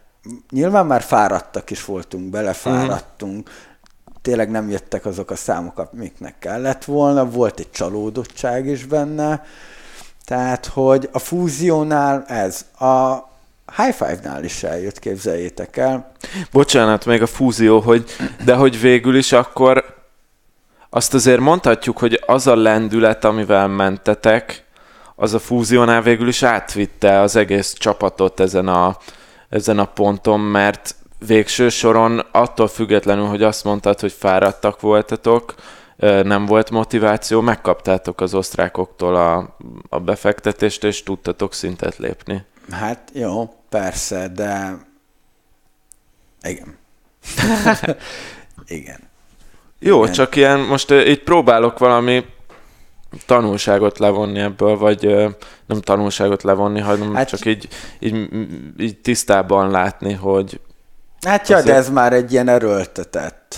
nyilván 0.51 0.87
már 0.87 1.03
fáradtak 1.03 1.71
is 1.71 1.85
voltunk, 1.85 2.31
belefáradtunk, 2.31 3.51
tényleg 4.23 4.51
nem 4.51 4.71
jöttek 4.71 5.07
azok 5.07 5.31
a 5.31 5.37
számok, 5.37 5.79
amiknek 5.79 6.39
kellett 6.39 6.85
volna, 6.85 7.31
volt 7.31 7.59
egy 7.59 7.71
csalódottság 7.71 8.67
is 8.67 8.87
benne, 8.87 9.43
tehát, 10.25 10.67
hogy 10.67 11.09
a 11.13 11.19
fúziónál 11.19 12.25
ez, 12.27 12.67
a 12.79 13.15
High 13.77 13.95
Five-nál 13.95 14.45
is 14.45 14.63
eljött, 14.63 14.99
képzeljétek 14.99 15.77
el. 15.77 16.13
Bocsánat, 16.53 17.05
még 17.05 17.23
a 17.23 17.27
fúzió, 17.27 17.81
hogy, 17.81 18.05
de 18.45 18.55
hogy 18.55 18.81
végül 18.81 19.17
is 19.17 19.33
akkor 19.33 19.85
azt 20.91 21.15
azért 21.15 21.41
mondhatjuk, 21.41 21.99
hogy 21.99 22.23
az 22.27 22.47
a 22.47 22.57
lendület, 22.57 23.25
amivel 23.25 23.69
mentetek, 23.69 24.65
az 25.15 25.35
a 25.35 25.39
fúziónál 25.39 26.03
végül 26.03 26.29
is 26.29 26.43
átvitte 26.43 27.21
az 27.21 27.37
egész 27.37 27.73
csapatot 27.73 28.41
ezen 28.41 28.69
a, 28.69 28.97
ezen 29.49 29.79
a 29.79 29.85
ponton, 29.85 30.41
mert 30.41 30.95
végső 31.27 31.69
soron 31.69 32.27
attól 32.33 32.69
függetlenül, 32.69 33.27
hogy 33.27 33.43
azt 33.43 33.65
mondtad, 33.65 34.01
hogy 34.01 34.13
fáradtak 34.13 34.81
voltatok, 34.81 35.55
nem 36.23 36.47
volt 36.47 36.71
motiváció, 36.71 37.41
megkaptátok 37.41 38.21
az 38.21 38.35
osztrákoktól 38.35 39.17
a, 39.17 39.57
a 39.89 40.01
befektetést, 40.01 40.85
és 40.85 41.03
tudtatok 41.03 41.55
szintet 41.55 41.97
lépni. 41.97 42.45
Hát 42.71 43.11
jó, 43.13 43.55
persze, 43.69 44.29
de 44.29 44.77
igen. 46.43 46.77
igen. 48.67 48.99
Jó, 49.79 50.03
igen. 50.03 50.13
csak 50.13 50.37
ilyen, 50.37 50.61
most 50.61 50.91
így 50.91 51.23
próbálok 51.23 51.79
valami 51.79 52.25
tanulságot 53.27 53.99
levonni 53.99 54.39
ebből, 54.39 54.77
vagy 54.77 55.07
nem 55.67 55.81
tanulságot 55.81 56.43
levonni, 56.43 56.81
hanem 56.81 57.15
hát, 57.15 57.29
csak 57.29 57.45
így, 57.45 57.69
így, 57.99 58.29
így 58.79 59.01
tisztában 59.01 59.71
látni, 59.71 60.13
hogy... 60.13 60.61
Hát 61.21 61.49
ja, 61.49 61.57
azért... 61.57 61.73
de 61.73 61.79
ez 61.79 61.91
már 61.91 62.13
egy 62.13 62.33
ilyen 62.33 62.49
erőltetett 62.49 63.57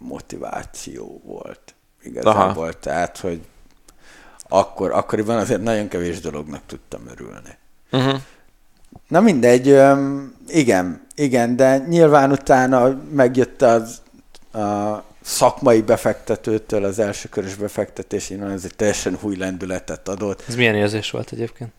motiváció 0.00 1.20
volt 1.24 1.74
igazából. 2.02 2.62
Aha. 2.62 2.72
Tehát, 2.72 3.18
hogy 3.18 3.40
akkor, 4.48 4.90
akkoriban 4.90 5.36
azért 5.36 5.62
nagyon 5.62 5.88
kevés 5.88 6.20
dolognak 6.20 6.62
tudtam 6.66 7.00
örülni. 7.10 7.56
Uh-huh. 7.92 8.20
Na 9.08 9.20
mindegy, 9.20 9.66
igen, 10.48 11.06
igen, 11.14 11.56
de 11.56 11.78
nyilván 11.78 12.30
utána 12.30 13.00
megjött 13.12 13.62
az 13.62 14.02
a 14.52 15.04
szakmai 15.22 15.82
befektetőtől 15.82 16.84
az 16.84 16.98
első 16.98 17.28
körös 17.28 17.54
befektetés, 17.54 18.30
ez 18.30 18.64
egy 18.64 18.76
teljesen 18.76 19.18
új 19.20 19.36
lendületet 19.36 20.08
adott. 20.08 20.44
Ez 20.48 20.54
milyen 20.54 20.74
érzés 20.74 21.10
volt 21.10 21.32
egyébként? 21.32 21.72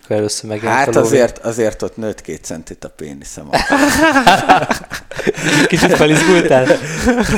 Mikor 0.00 0.16
először 0.16 0.50
megjelent 0.50 0.78
Hát 0.78 0.96
azért, 0.96 1.38
azért 1.38 1.82
ott 1.82 1.96
nőtt 1.96 2.20
két 2.20 2.44
centit 2.44 2.84
a 2.84 2.88
péniszem. 2.88 3.50
Kicsit 5.66 5.96
felizgultál? 5.96 6.66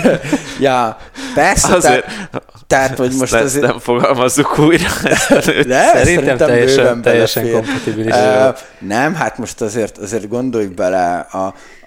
ja, 0.61 0.97
persze. 1.35 1.75
Azért, 1.75 2.05
tehát, 2.05 2.43
tehát, 2.67 2.99
hogy 2.99 3.15
most 3.19 3.35
ezt 3.35 3.45
azért... 3.45 3.67
nem 3.67 3.79
fogalmazzuk 3.79 4.59
újra. 4.59 4.89
De, 5.67 5.91
szerintem 5.95 6.37
teljesen, 6.37 7.03
teljesen 7.03 7.51
kompatibilis. 7.51 8.15
Uh, 8.15 8.57
nem, 8.79 9.15
hát 9.15 9.39
most 9.39 9.61
azért, 9.61 9.99
azért 9.99 10.29
gondolj 10.29 10.67
bele, 10.67 11.19
a, 11.19 11.45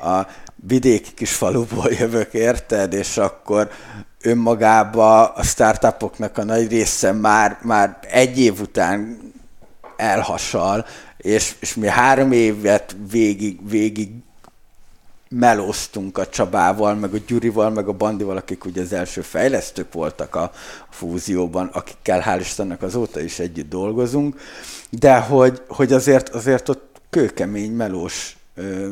a 0.07 0.27
vidéki 0.67 1.10
kis 1.15 1.34
faluból 1.34 1.91
jövök, 1.91 2.34
érted? 2.34 2.93
És 2.93 3.17
akkor 3.17 3.69
önmagába 4.21 5.25
a 5.25 5.43
startupoknak 5.43 6.38
a 6.38 6.43
nagy 6.43 6.69
része 6.69 7.12
már, 7.12 7.57
már 7.62 7.97
egy 8.12 8.39
év 8.39 8.62
után 8.62 9.19
elhasal, 10.01 10.85
és, 11.17 11.55
és 11.59 11.75
mi 11.75 11.87
három 11.87 12.31
évet 12.31 12.95
végig, 13.11 13.69
végig 13.69 14.09
melóztunk 15.29 16.17
a 16.17 16.29
Csabával, 16.29 16.95
meg 16.95 17.13
a 17.13 17.17
Gyurival, 17.27 17.69
meg 17.69 17.87
a 17.87 17.93
Bandival, 17.93 18.37
akik 18.37 18.65
ugye 18.65 18.81
az 18.81 18.93
első 18.93 19.21
fejlesztők 19.21 19.93
voltak 19.93 20.35
a 20.35 20.51
fúzióban, 20.89 21.69
akikkel 21.73 22.23
hál' 22.25 22.39
Istennek 22.39 22.81
azóta 22.81 23.19
is 23.21 23.39
együtt 23.39 23.69
dolgozunk, 23.69 24.39
de 24.89 25.17
hogy, 25.17 25.61
hogy 25.67 25.93
azért, 25.93 26.29
azért 26.29 26.69
ott 26.69 26.99
kőkemény, 27.09 27.71
melós 27.71 28.37
ö, 28.55 28.89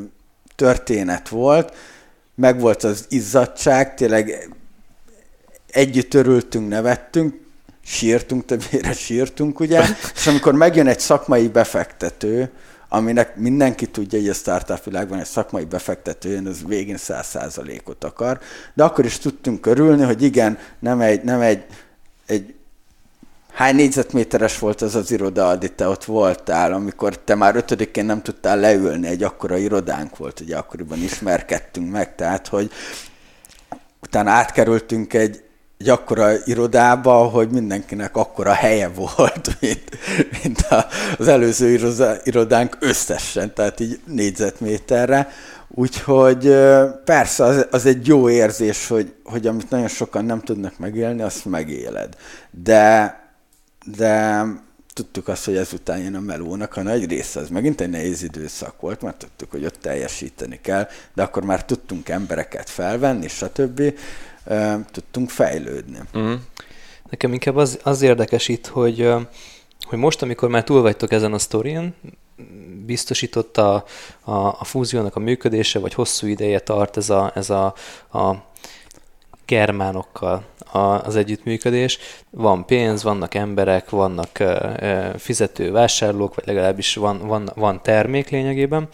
történet 0.55 1.29
volt, 1.29 1.73
meg 2.35 2.59
volt 2.59 2.83
az 2.83 3.05
izzadság, 3.09 3.95
tényleg 3.95 4.55
együtt 5.71 6.13
örültünk, 6.13 6.69
nevettünk, 6.69 7.47
sírtunk, 7.89 8.45
többére 8.45 8.93
sírtunk, 8.93 9.59
ugye, 9.59 9.83
és 10.15 10.27
amikor 10.27 10.53
megjön 10.53 10.87
egy 10.87 10.99
szakmai 10.99 11.47
befektető, 11.47 12.51
aminek 12.89 13.35
mindenki 13.35 13.87
tudja, 13.87 14.19
hogy 14.19 14.29
a 14.29 14.33
startup 14.33 14.83
világban 14.83 15.19
egy 15.19 15.25
szakmai 15.25 15.65
befektető, 15.65 16.41
az 16.45 16.63
végén 16.67 16.97
száz 16.97 17.27
százalékot 17.27 18.03
akar, 18.03 18.39
de 18.73 18.83
akkor 18.83 19.05
is 19.05 19.17
tudtunk 19.17 19.65
örülni, 19.65 20.03
hogy 20.03 20.23
igen, 20.23 20.57
nem 20.79 21.01
egy, 21.01 21.23
nem 21.23 21.41
egy, 21.41 21.65
egy 22.25 22.53
hány 23.53 23.75
négyzetméteres 23.75 24.59
volt 24.59 24.81
az 24.81 24.95
az 24.95 25.11
iroda, 25.11 25.47
Adi, 25.47 25.71
te 25.71 25.87
ott 25.87 26.05
voltál, 26.05 26.73
amikor 26.73 27.17
te 27.17 27.35
már 27.35 27.55
ötödikén 27.55 28.05
nem 28.05 28.21
tudtál 28.21 28.59
leülni, 28.59 29.07
egy 29.07 29.23
akkora 29.23 29.57
irodánk 29.57 30.17
volt, 30.17 30.39
ugye 30.39 30.57
akkoriban 30.57 30.99
ismerkedtünk 30.99 31.91
meg, 31.91 32.15
tehát 32.15 32.47
hogy 32.47 32.71
utána 34.01 34.29
átkerültünk 34.29 35.13
egy, 35.13 35.43
egy 35.79 35.89
akkora 35.89 36.45
irodába, 36.45 37.13
hogy 37.13 37.49
mindenkinek 37.49 38.15
akkora 38.15 38.53
helye 38.53 38.87
volt, 39.15 39.57
mint, 39.59 39.89
mint 40.43 40.65
az 41.17 41.27
előző 41.27 41.79
irodánk 42.23 42.77
összesen, 42.79 43.53
tehát 43.53 43.79
így 43.79 43.99
négyzetméterre. 44.05 45.29
Úgyhogy 45.67 46.55
persze 47.05 47.43
az, 47.43 47.67
az 47.71 47.85
egy 47.85 48.07
jó 48.07 48.29
érzés, 48.29 48.87
hogy, 48.87 49.13
hogy 49.23 49.47
amit 49.47 49.69
nagyon 49.69 49.87
sokan 49.87 50.25
nem 50.25 50.39
tudnak 50.39 50.77
megélni, 50.77 51.21
azt 51.21 51.45
megéled. 51.45 52.15
De, 52.51 53.19
de 53.97 54.43
tudtuk 54.93 55.27
azt, 55.27 55.45
hogy 55.45 55.55
ezután 55.55 55.99
jön 55.99 56.15
a 56.15 56.19
melónak 56.19 56.77
a 56.77 56.81
nagy 56.81 57.09
része, 57.09 57.39
az 57.39 57.49
megint 57.49 57.81
egy 57.81 57.89
nehéz 57.89 58.23
időszak 58.23 58.81
volt, 58.81 59.01
mert 59.01 59.17
tudtuk, 59.17 59.51
hogy 59.51 59.65
ott 59.65 59.79
teljesíteni 59.81 60.59
kell, 60.61 60.87
de 61.13 61.23
akkor 61.23 61.43
már 61.43 61.65
tudtunk 61.65 62.09
embereket 62.09 62.69
felvenni, 62.69 63.27
stb 63.27 63.81
tudtunk 64.91 65.29
fejlődni. 65.29 65.99
Uh-huh. 66.13 66.39
Nekem 67.09 67.33
inkább 67.33 67.55
az, 67.55 67.79
az 67.83 68.01
érdekes 68.01 68.47
itt, 68.47 68.67
hogy, 68.67 69.13
hogy 69.81 69.99
most, 69.99 70.21
amikor 70.21 70.49
már 70.49 70.63
túl 70.63 70.81
vagytok 70.81 71.11
ezen 71.11 71.33
a 71.33 71.39
sztorin, 71.39 71.93
biztosított 72.85 73.57
a, 73.57 73.85
a, 74.21 74.31
a 74.31 74.63
fúziónak 74.63 75.15
a 75.15 75.19
működése, 75.19 75.79
vagy 75.79 75.93
hosszú 75.93 76.27
ideje 76.27 76.59
tart 76.59 76.97
ez 76.97 77.09
a, 77.09 77.31
ez 77.35 77.49
a, 77.49 77.73
a 78.11 78.35
germánokkal 79.45 80.43
az 81.03 81.15
együttműködés. 81.15 81.99
Van 82.29 82.65
pénz, 82.65 83.03
vannak 83.03 83.33
emberek, 83.33 83.89
vannak 83.89 84.43
fizető 85.17 85.71
vásárlók, 85.71 86.35
vagy 86.35 86.45
legalábbis 86.45 86.95
van, 86.95 87.27
van, 87.27 87.51
van 87.55 87.81
termék 87.81 88.29
lényegében, 88.29 88.87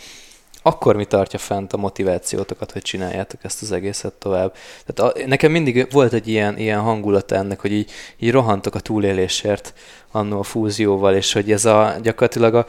akkor 0.68 0.96
mi 0.96 1.06
tartja 1.06 1.40
fent 1.40 1.74
a 1.74 1.78
motivációtokat, 1.78 2.72
hogy 2.72 2.82
csináljátok 2.82 3.44
ezt 3.44 3.62
az 3.62 3.72
egészet 3.72 4.14
tovább. 4.14 4.56
Tehát 4.86 5.16
a, 5.16 5.28
nekem 5.28 5.52
mindig 5.52 5.88
volt 5.92 6.14
egy 6.14 6.28
ilyen, 6.28 6.58
ilyen 6.58 6.80
hangulata 6.80 7.36
ennek, 7.36 7.60
hogy 7.60 7.72
így, 7.72 7.92
így 8.20 8.32
rohantok 8.32 8.76
a 8.76 8.80
túlélésért 8.80 9.74
annó 10.12 10.40
a 10.40 10.44
fúzióval, 10.44 11.16
és 11.16 11.34
hogy 11.34 11.52
ez 11.52 11.66
a 11.66 11.96
gyakorlatilag 12.02 12.56
a, 12.56 12.66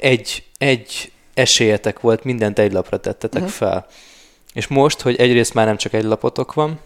egy, 0.00 0.44
egy 0.58 1.12
esélyetek 1.34 2.00
volt, 2.00 2.24
mindent 2.24 2.58
egy 2.58 2.72
lapra 2.72 2.96
tettetek 2.96 3.42
uh-huh. 3.42 3.56
fel. 3.56 3.86
És 4.54 4.66
most, 4.66 5.00
hogy 5.00 5.16
egyrészt 5.16 5.54
már 5.54 5.66
nem 5.66 5.76
csak 5.76 5.92
egy 5.92 6.04
lapotok 6.04 6.54
van, 6.54 6.80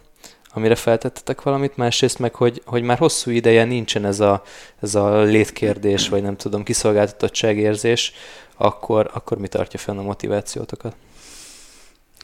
amire 0.53 0.75
feltettetek 0.75 1.43
valamit, 1.43 1.77
másrészt 1.77 2.19
meg, 2.19 2.35
hogy, 2.35 2.63
hogy 2.65 2.83
már 2.83 2.99
hosszú 2.99 3.31
ideje 3.31 3.65
nincsen 3.65 4.05
ez 4.05 4.21
a, 4.21 4.43
ez 4.83 4.95
a 4.95 5.21
létkérdés, 5.21 6.09
vagy 6.09 6.23
nem 6.23 6.37
tudom, 6.37 6.63
kiszolgáltatottságérzés, 6.63 8.13
akkor, 8.61 9.11
akkor 9.13 9.39
mi 9.39 9.49
tartja 9.49 9.79
fenn 9.79 9.99
a 9.99 10.03
motivációtokat? 10.03 10.95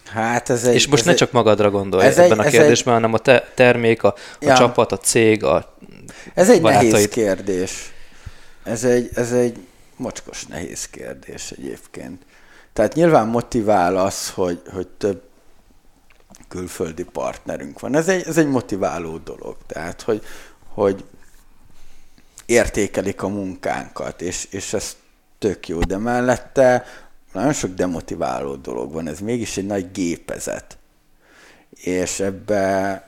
Hát 0.05 0.51
ez 0.51 0.64
egy, 0.64 0.75
És 0.75 0.87
most 0.87 1.01
ez 1.01 1.07
ne 1.07 1.12
egy, 1.12 1.18
csak 1.18 1.33
magadra 1.33 1.70
gondolj 1.70 2.05
ez 2.07 2.18
ebben 2.18 2.40
egy, 2.40 2.46
a 2.46 2.51
kérdésben, 2.51 2.94
egy, 2.94 3.01
hanem 3.01 3.14
a 3.14 3.18
te, 3.18 3.51
termék, 3.55 4.03
a, 4.03 4.09
a 4.09 4.14
ja, 4.40 4.57
csapat, 4.57 4.92
a 4.92 4.99
cég, 4.99 5.44
a 5.44 5.77
Ez 6.35 6.51
egy 6.51 6.61
barátaid. 6.61 6.92
nehéz 6.92 7.09
kérdés. 7.09 7.92
Ez 8.62 8.85
egy, 8.85 9.11
ez 9.14 9.33
egy 9.33 9.66
mocskos 9.96 10.46
nehéz 10.46 10.88
kérdés 10.88 11.51
egyébként. 11.51 12.22
Tehát 12.72 12.94
nyilván 12.94 13.27
motivál 13.27 13.96
az, 13.96 14.31
hogy, 14.31 14.62
hogy 14.72 14.87
több 14.88 15.22
külföldi 16.49 17.05
partnerünk 17.05 17.81
van. 17.81 17.96
Ez 17.96 18.09
egy, 18.09 18.27
ez 18.27 18.37
egy 18.38 18.49
motiváló 18.49 19.16
dolog. 19.16 19.57
Tehát, 19.66 20.03
hogy, 20.03 20.22
hogy 20.68 21.05
értékelik 22.46 23.22
a 23.22 23.29
munkánkat, 23.29 24.22
és, 24.22 24.46
és 24.51 24.72
ez 24.72 24.96
tök 25.38 25.68
jó, 25.68 25.81
de 25.81 25.96
mellette 25.96 26.85
nagyon 27.33 27.53
sok 27.53 27.75
demotiváló 27.75 28.55
dolog 28.55 28.92
van, 28.92 29.09
ez 29.09 29.20
mégis 29.20 29.57
egy 29.57 29.66
nagy 29.66 29.90
gépezet. 29.92 30.79
És 31.70 32.20
ebbe 32.20 33.03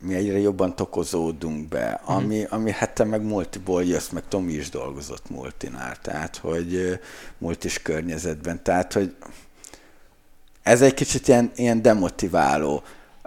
mi 0.00 0.14
egyre 0.14 0.38
jobban 0.38 0.76
tokozódunk 0.76 1.68
be, 1.68 2.00
mhm. 2.02 2.12
ami, 2.12 2.46
ami 2.50 2.70
hát 2.70 2.94
te 2.94 3.04
meg 3.04 3.22
multiból 3.22 3.84
jössz, 3.84 4.08
meg 4.08 4.22
Tomi 4.28 4.52
is 4.52 4.70
dolgozott 4.70 5.30
multinál, 5.30 5.96
tehát 6.02 6.36
hogy 6.36 7.00
multis 7.38 7.82
környezetben, 7.82 8.62
tehát 8.62 8.92
hogy 8.92 9.14
ez 10.62 10.82
egy 10.82 10.94
kicsit 10.94 11.28
ilyen, 11.28 11.50
ilyen 11.56 11.82
demotiváló. 11.82 12.82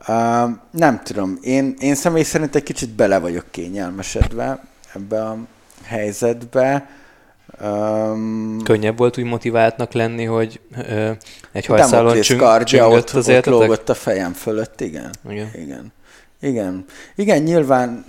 Uh, 0.08 0.50
nem 0.72 1.02
tudom, 1.04 1.38
én, 1.42 1.76
én 1.80 1.96
személy 1.96 2.24
szerint 2.24 2.56
egy 2.56 2.64
kicsit 2.64 2.90
bele 2.90 3.20
vagyok 3.20 3.46
kényelmesedve 3.52 4.68
ebbe 4.94 5.26
a 5.26 5.38
helyzetbe. 5.84 6.90
Um, 7.62 8.62
Könnyebb 8.64 8.98
volt 8.98 9.18
úgy 9.18 9.24
motiváltnak 9.24 9.94
lenni, 9.94 10.24
hogy 10.24 10.60
ö, 10.90 11.12
egy 11.52 11.66
hajszálon 11.66 12.22
csüng, 12.22 12.42
ott, 12.42 13.10
az 13.10 13.30
ott 13.30 13.46
lógott 13.46 13.90
a 13.90 13.94
fejem 13.94 14.34
fölött, 14.34 14.82
igen. 14.82 15.14
Igen. 15.30 15.50
Igen, 15.54 15.94
igen. 16.40 16.86
igen 17.16 17.42
nyilván 17.42 18.06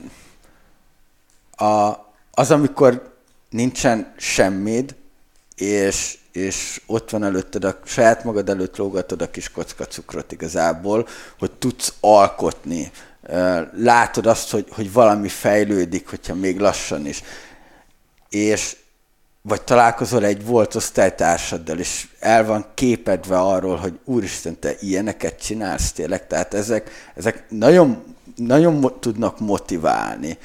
a, 1.57 1.93
az, 2.31 2.51
amikor 2.51 3.15
nincsen 3.51 4.13
semmid, 4.17 4.95
és, 5.57 6.19
és 6.33 6.81
ott 6.87 7.11
van 7.11 7.25
előtted, 7.25 7.65
a 7.65 7.79
saját 7.85 8.25
magad 8.25 8.49
előtt 8.49 8.77
lógatod 8.77 9.23
a 9.23 9.31
kis 9.31 9.51
kocka 9.51 9.85
cukrot 9.85 10.33
igazából, 10.33 11.09
hogy 11.39 11.51
tudsz 11.51 11.95
alkotni. 12.01 12.91
Látod 13.77 14.27
azt, 14.27 14.51
hogy, 14.51 14.67
hogy 14.71 14.93
valami 14.93 15.29
fejlődik, 15.29 16.09
hogyha 16.09 16.35
még 16.35 16.59
lassan 16.59 17.07
is. 17.07 17.23
És 18.29 18.77
vagy 19.43 19.63
találkozol 19.63 20.25
egy 20.25 20.47
volt 20.47 20.75
osztálytársaddal, 20.75 21.79
és 21.79 22.09
el 22.19 22.45
van 22.45 22.67
képedve 22.75 23.39
arról, 23.39 23.77
hogy 23.77 23.99
úristen, 24.05 24.59
te 24.59 24.75
ilyeneket 24.81 25.41
csinálsz 25.41 25.93
tényleg, 25.93 26.27
tehát 26.27 26.55
ezek, 26.55 26.91
ezek 27.15 27.45
nagyon, 27.49 28.03
nagyon 28.37 29.01
tudnak 29.01 29.41
motiválni. 29.41 30.39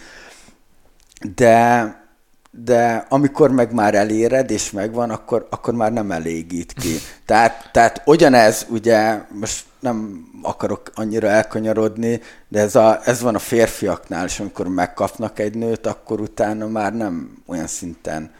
De, 1.35 2.03
de 2.51 3.05
amikor 3.09 3.51
meg 3.51 3.73
már 3.73 3.95
eléred, 3.95 4.51
és 4.51 4.71
megvan, 4.71 5.09
akkor, 5.09 5.47
akkor 5.49 5.73
már 5.73 5.93
nem 5.93 6.11
elégít 6.11 6.73
ki. 6.73 6.95
Tehát, 7.25 7.69
tehát 7.71 8.01
ugyanez, 8.05 8.65
ugye, 8.69 9.21
most 9.29 9.65
nem 9.79 10.25
akarok 10.41 10.91
annyira 10.93 11.27
elkanyarodni, 11.27 12.21
de 12.47 12.59
ez, 12.59 12.75
a, 12.75 12.99
ez 13.03 13.21
van 13.21 13.35
a 13.35 13.39
férfiaknál, 13.39 14.25
és 14.25 14.39
amikor 14.39 14.67
megkapnak 14.67 15.39
egy 15.39 15.55
nőt, 15.55 15.87
akkor 15.87 16.21
utána 16.21 16.67
már 16.67 16.93
nem 16.93 17.43
olyan 17.47 17.67
szinten 17.67 18.31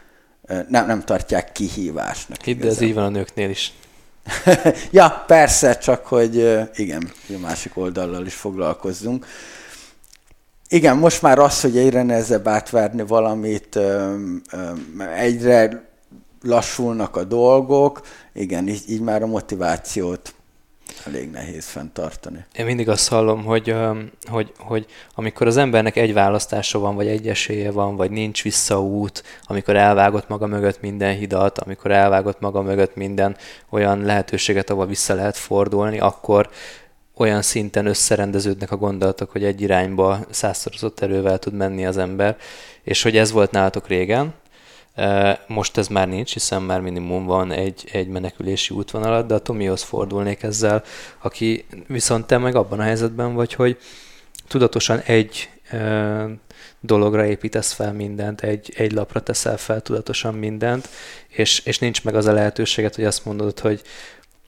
nem, 0.68 0.86
nem 0.86 1.04
tartják 1.04 1.52
kihívásnak. 1.52 2.42
Hidd, 2.42 2.66
ez 2.66 2.80
így 2.80 2.94
van 2.94 3.04
a 3.04 3.08
nőknél 3.08 3.50
is. 3.50 3.72
ja, 4.90 5.24
persze, 5.26 5.78
csak 5.78 6.06
hogy 6.06 6.34
igen, 6.74 7.10
a 7.28 7.38
másik 7.40 7.76
oldallal 7.76 8.26
is 8.26 8.34
foglalkozzunk. 8.34 9.26
Igen, 10.68 10.96
most 10.96 11.22
már 11.22 11.38
az, 11.38 11.60
hogy 11.60 11.76
egyre 11.76 12.02
nehezebb 12.02 12.48
átverni 12.48 13.02
valamit, 13.06 13.78
egyre 15.16 15.90
lassulnak 16.42 17.16
a 17.16 17.24
dolgok, 17.24 18.00
igen, 18.32 18.68
így, 18.68 18.82
így 18.88 19.00
már 19.00 19.22
a 19.22 19.26
motivációt 19.26 20.34
elég 21.06 21.30
nehéz 21.30 21.66
fenntartani. 21.66 22.44
Én 22.56 22.64
mindig 22.64 22.88
azt 22.88 23.08
hallom, 23.08 23.44
hogy, 23.44 23.74
hogy, 24.24 24.52
hogy 24.58 24.86
amikor 25.14 25.46
az 25.46 25.56
embernek 25.56 25.96
egy 25.96 26.12
választása 26.12 26.78
van, 26.78 26.94
vagy 26.94 27.06
egy 27.06 27.28
esélye 27.28 27.70
van, 27.70 27.96
vagy 27.96 28.10
nincs 28.10 28.42
visszaút, 28.42 29.22
amikor 29.44 29.76
elvágott 29.76 30.28
maga 30.28 30.46
mögött 30.46 30.80
minden 30.80 31.16
hidat, 31.16 31.58
amikor 31.58 31.90
elvágott 31.90 32.40
maga 32.40 32.62
mögött 32.62 32.96
minden 32.96 33.36
olyan 33.70 34.02
lehetőséget, 34.02 34.70
ahol 34.70 34.86
vissza 34.86 35.14
lehet 35.14 35.36
fordulni, 35.36 35.98
akkor 35.98 36.50
olyan 37.16 37.42
szinten 37.42 37.86
összerendeződnek 37.86 38.70
a 38.70 38.76
gondolatok, 38.76 39.30
hogy 39.30 39.44
egy 39.44 39.60
irányba 39.60 40.18
százszorozott 40.30 41.00
erővel 41.00 41.38
tud 41.38 41.52
menni 41.52 41.86
az 41.86 41.96
ember, 41.96 42.36
és 42.82 43.02
hogy 43.02 43.16
ez 43.16 43.32
volt 43.32 43.50
nálatok 43.50 43.88
régen, 43.88 44.34
most 45.46 45.76
ez 45.76 45.88
már 45.88 46.08
nincs, 46.08 46.32
hiszen 46.32 46.62
már 46.62 46.80
minimum 46.80 47.24
van 47.24 47.52
egy, 47.52 47.88
egy 47.92 48.08
menekülési 48.08 48.74
útvonalat, 48.74 49.26
de 49.26 49.34
a 49.34 49.38
Tomihoz 49.38 49.82
fordulnék 49.82 50.42
ezzel, 50.42 50.82
aki 51.18 51.66
viszont 51.86 52.26
te 52.26 52.38
meg 52.38 52.54
abban 52.54 52.80
a 52.80 52.82
helyzetben 52.82 53.34
vagy, 53.34 53.52
hogy 53.52 53.78
tudatosan 54.48 54.98
egy 54.98 55.50
dologra 56.80 57.26
építesz 57.26 57.72
fel 57.72 57.92
mindent, 57.92 58.40
egy, 58.40 58.72
egy 58.76 58.92
lapra 58.92 59.20
teszel 59.20 59.56
fel 59.56 59.80
tudatosan 59.80 60.34
mindent, 60.34 60.88
és, 61.28 61.58
és 61.64 61.78
nincs 61.78 62.04
meg 62.04 62.14
az 62.14 62.26
a 62.26 62.32
lehetőséget, 62.32 62.94
hogy 62.94 63.04
azt 63.04 63.24
mondod, 63.24 63.60
hogy, 63.60 63.82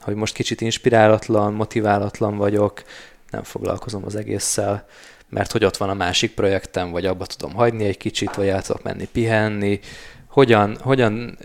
hogy 0.00 0.14
most 0.14 0.34
kicsit 0.34 0.60
inspirálatlan, 0.60 1.52
motiválatlan 1.52 2.36
vagyok, 2.36 2.82
nem 3.30 3.42
foglalkozom 3.42 4.04
az 4.04 4.16
egésszel, 4.16 4.86
mert 5.28 5.52
hogy 5.52 5.64
ott 5.64 5.76
van 5.76 5.90
a 5.90 5.94
másik 5.94 6.34
projektem, 6.34 6.90
vagy 6.90 7.06
abba 7.06 7.26
tudom 7.26 7.54
hagyni 7.54 7.84
egy 7.84 7.96
kicsit, 7.96 8.34
vagy 8.34 8.48
el 8.48 8.62
tudok 8.62 8.82
menni 8.82 9.08
pihenni, 9.12 9.80
hogyan, 10.28 10.76
hogyan 10.80 11.38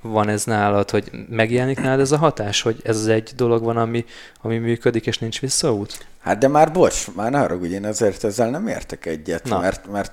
van 0.00 0.28
ez 0.28 0.44
nálad, 0.44 0.90
hogy 0.90 1.10
megjelenik 1.28 1.80
nálad 1.80 2.00
ez 2.00 2.12
a 2.12 2.16
hatás, 2.16 2.62
hogy 2.62 2.80
ez 2.84 2.96
az 2.96 3.06
egy 3.06 3.32
dolog 3.36 3.62
van, 3.62 3.76
ami, 3.76 4.04
ami 4.42 4.58
működik, 4.58 5.06
és 5.06 5.18
nincs 5.18 5.40
visszaút? 5.40 6.06
Hát 6.18 6.38
de 6.38 6.48
már 6.48 6.72
bocs, 6.72 7.06
már 7.14 7.30
ne 7.30 7.38
haragudj, 7.38 7.74
én 7.74 7.84
azért 7.84 8.24
ezzel 8.24 8.50
nem 8.50 8.68
értek 8.68 9.06
egyet, 9.06 9.44
Na. 9.44 9.60
mert, 9.60 9.90
mert 9.90 10.12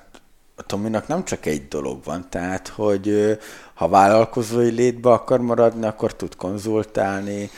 a 0.56 0.62
Tominak 0.62 1.06
nem 1.06 1.24
csak 1.24 1.46
egy 1.46 1.68
dolog 1.68 2.04
van, 2.04 2.26
tehát, 2.28 2.68
hogy 2.68 3.38
ha 3.74 3.88
vállalkozói 3.88 4.70
létbe 4.70 5.10
akar 5.10 5.40
maradni, 5.40 5.86
akkor 5.86 6.14
tud 6.14 6.36
konzultálni, 6.36 7.50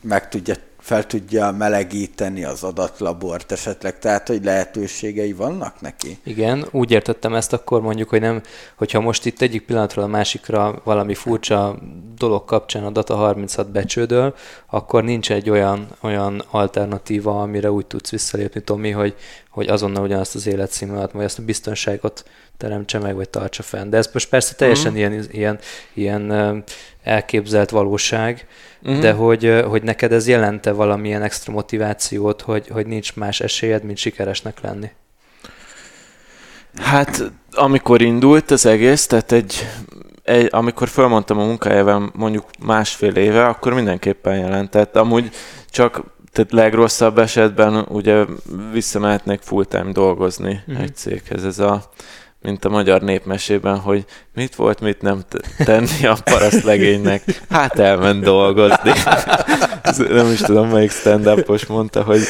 meg 0.00 0.28
tudja 0.28 0.54
fel 0.88 1.06
tudja 1.06 1.50
melegíteni 1.50 2.44
az 2.44 2.62
adatlabort 2.62 3.52
esetleg, 3.52 3.98
tehát 3.98 4.28
hogy 4.28 4.44
lehetőségei 4.44 5.32
vannak 5.32 5.80
neki? 5.80 6.18
Igen, 6.24 6.66
úgy 6.70 6.90
értettem 6.90 7.34
ezt 7.34 7.52
akkor 7.52 7.80
mondjuk, 7.80 8.08
hogy 8.08 8.20
nem, 8.20 8.42
hogyha 8.76 9.00
most 9.00 9.26
itt 9.26 9.40
egyik 9.40 9.62
pillanatról 9.62 10.04
a 10.04 10.08
másikra 10.08 10.80
valami 10.84 11.14
furcsa 11.14 11.78
dolog 12.18 12.44
kapcsán 12.44 12.84
a 12.84 12.90
Data 12.90 13.16
36 13.16 13.70
becsődöl, 13.70 14.34
akkor 14.66 15.04
nincs 15.04 15.32
egy 15.32 15.50
olyan, 15.50 15.86
olyan 16.00 16.44
alternatíva, 16.50 17.42
amire 17.42 17.70
úgy 17.70 17.86
tudsz 17.86 18.10
visszalépni, 18.10 18.62
Tomi, 18.62 18.90
hogy, 18.90 19.14
hogy 19.50 19.66
azonnal 19.68 20.02
ugyanazt 20.02 20.34
az 20.34 20.46
életszínvonalat, 20.46 21.12
vagy 21.12 21.24
azt 21.24 21.38
a 21.38 21.42
biztonságot 21.42 22.24
teremtse 22.56 22.98
meg, 22.98 23.14
vagy 23.14 23.28
tartsa 23.28 23.62
fenn. 23.62 23.90
De 23.90 23.96
ez 23.96 24.10
most 24.12 24.28
persze 24.28 24.54
teljesen 24.54 24.92
uh-huh. 24.92 25.10
ilyen, 25.10 25.26
ilyen, 25.30 25.58
ilyen 25.92 26.64
elképzelt 27.02 27.70
valóság, 27.70 28.46
uh-huh. 28.82 29.00
de 29.00 29.12
hogy, 29.12 29.62
hogy 29.68 29.82
neked 29.82 30.12
ez 30.12 30.28
jelente 30.28 30.72
valamilyen 30.72 31.22
extra 31.22 31.52
motivációt, 31.52 32.40
hogy, 32.40 32.68
hogy 32.68 32.86
nincs 32.86 33.16
más 33.16 33.40
esélyed, 33.40 33.84
mint 33.84 33.98
sikeresnek 33.98 34.60
lenni? 34.60 34.90
Hát, 36.74 37.22
amikor 37.50 38.02
indult 38.02 38.50
az 38.50 38.66
egész, 38.66 39.06
tehát 39.06 39.32
egy, 39.32 39.68
egy 40.28 40.48
amikor 40.50 40.88
felmondtam 40.88 41.38
a 41.38 41.44
munkájával 41.44 42.10
mondjuk 42.14 42.44
másfél 42.66 43.14
éve, 43.14 43.46
akkor 43.46 43.74
mindenképpen 43.74 44.38
jelentett. 44.38 44.96
Amúgy 44.96 45.30
csak 45.70 46.02
tehát 46.32 46.52
legrosszabb 46.52 47.18
esetben 47.18 47.86
ugye 47.88 48.24
visszamehetnék 48.72 49.40
full-time 49.40 49.92
dolgozni 49.92 50.62
Mhm. 50.66 50.78
mm. 50.78 50.82
egy 50.82 50.96
céghez. 50.96 51.44
Ez 51.44 51.58
a, 51.58 51.82
mint 52.42 52.64
a 52.64 52.68
magyar 52.68 53.00
népmesében, 53.00 53.78
hogy 53.78 54.04
mit 54.34 54.54
volt, 54.54 54.80
mit 54.80 55.02
nem 55.02 55.22
tenni 55.64 56.06
a 56.06 56.16
paraszt 56.24 56.64
legénynek. 56.64 57.22
Hát 57.50 57.78
elment 57.78 58.24
dolgozni. 58.24 58.92
Nem 60.08 60.30
is 60.32 60.40
tudom, 60.40 60.68
melyik 60.68 60.90
stand 60.90 61.26
mondta, 61.68 62.02
hogy, 62.02 62.20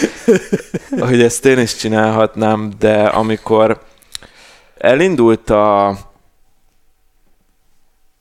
hogy 0.99 1.23
ezt 1.23 1.47
én 1.47 1.59
is 1.59 1.77
csinálhatnám, 1.77 2.73
de 2.79 3.03
amikor 3.03 3.81
elindult 4.79 5.51
a 5.51 5.99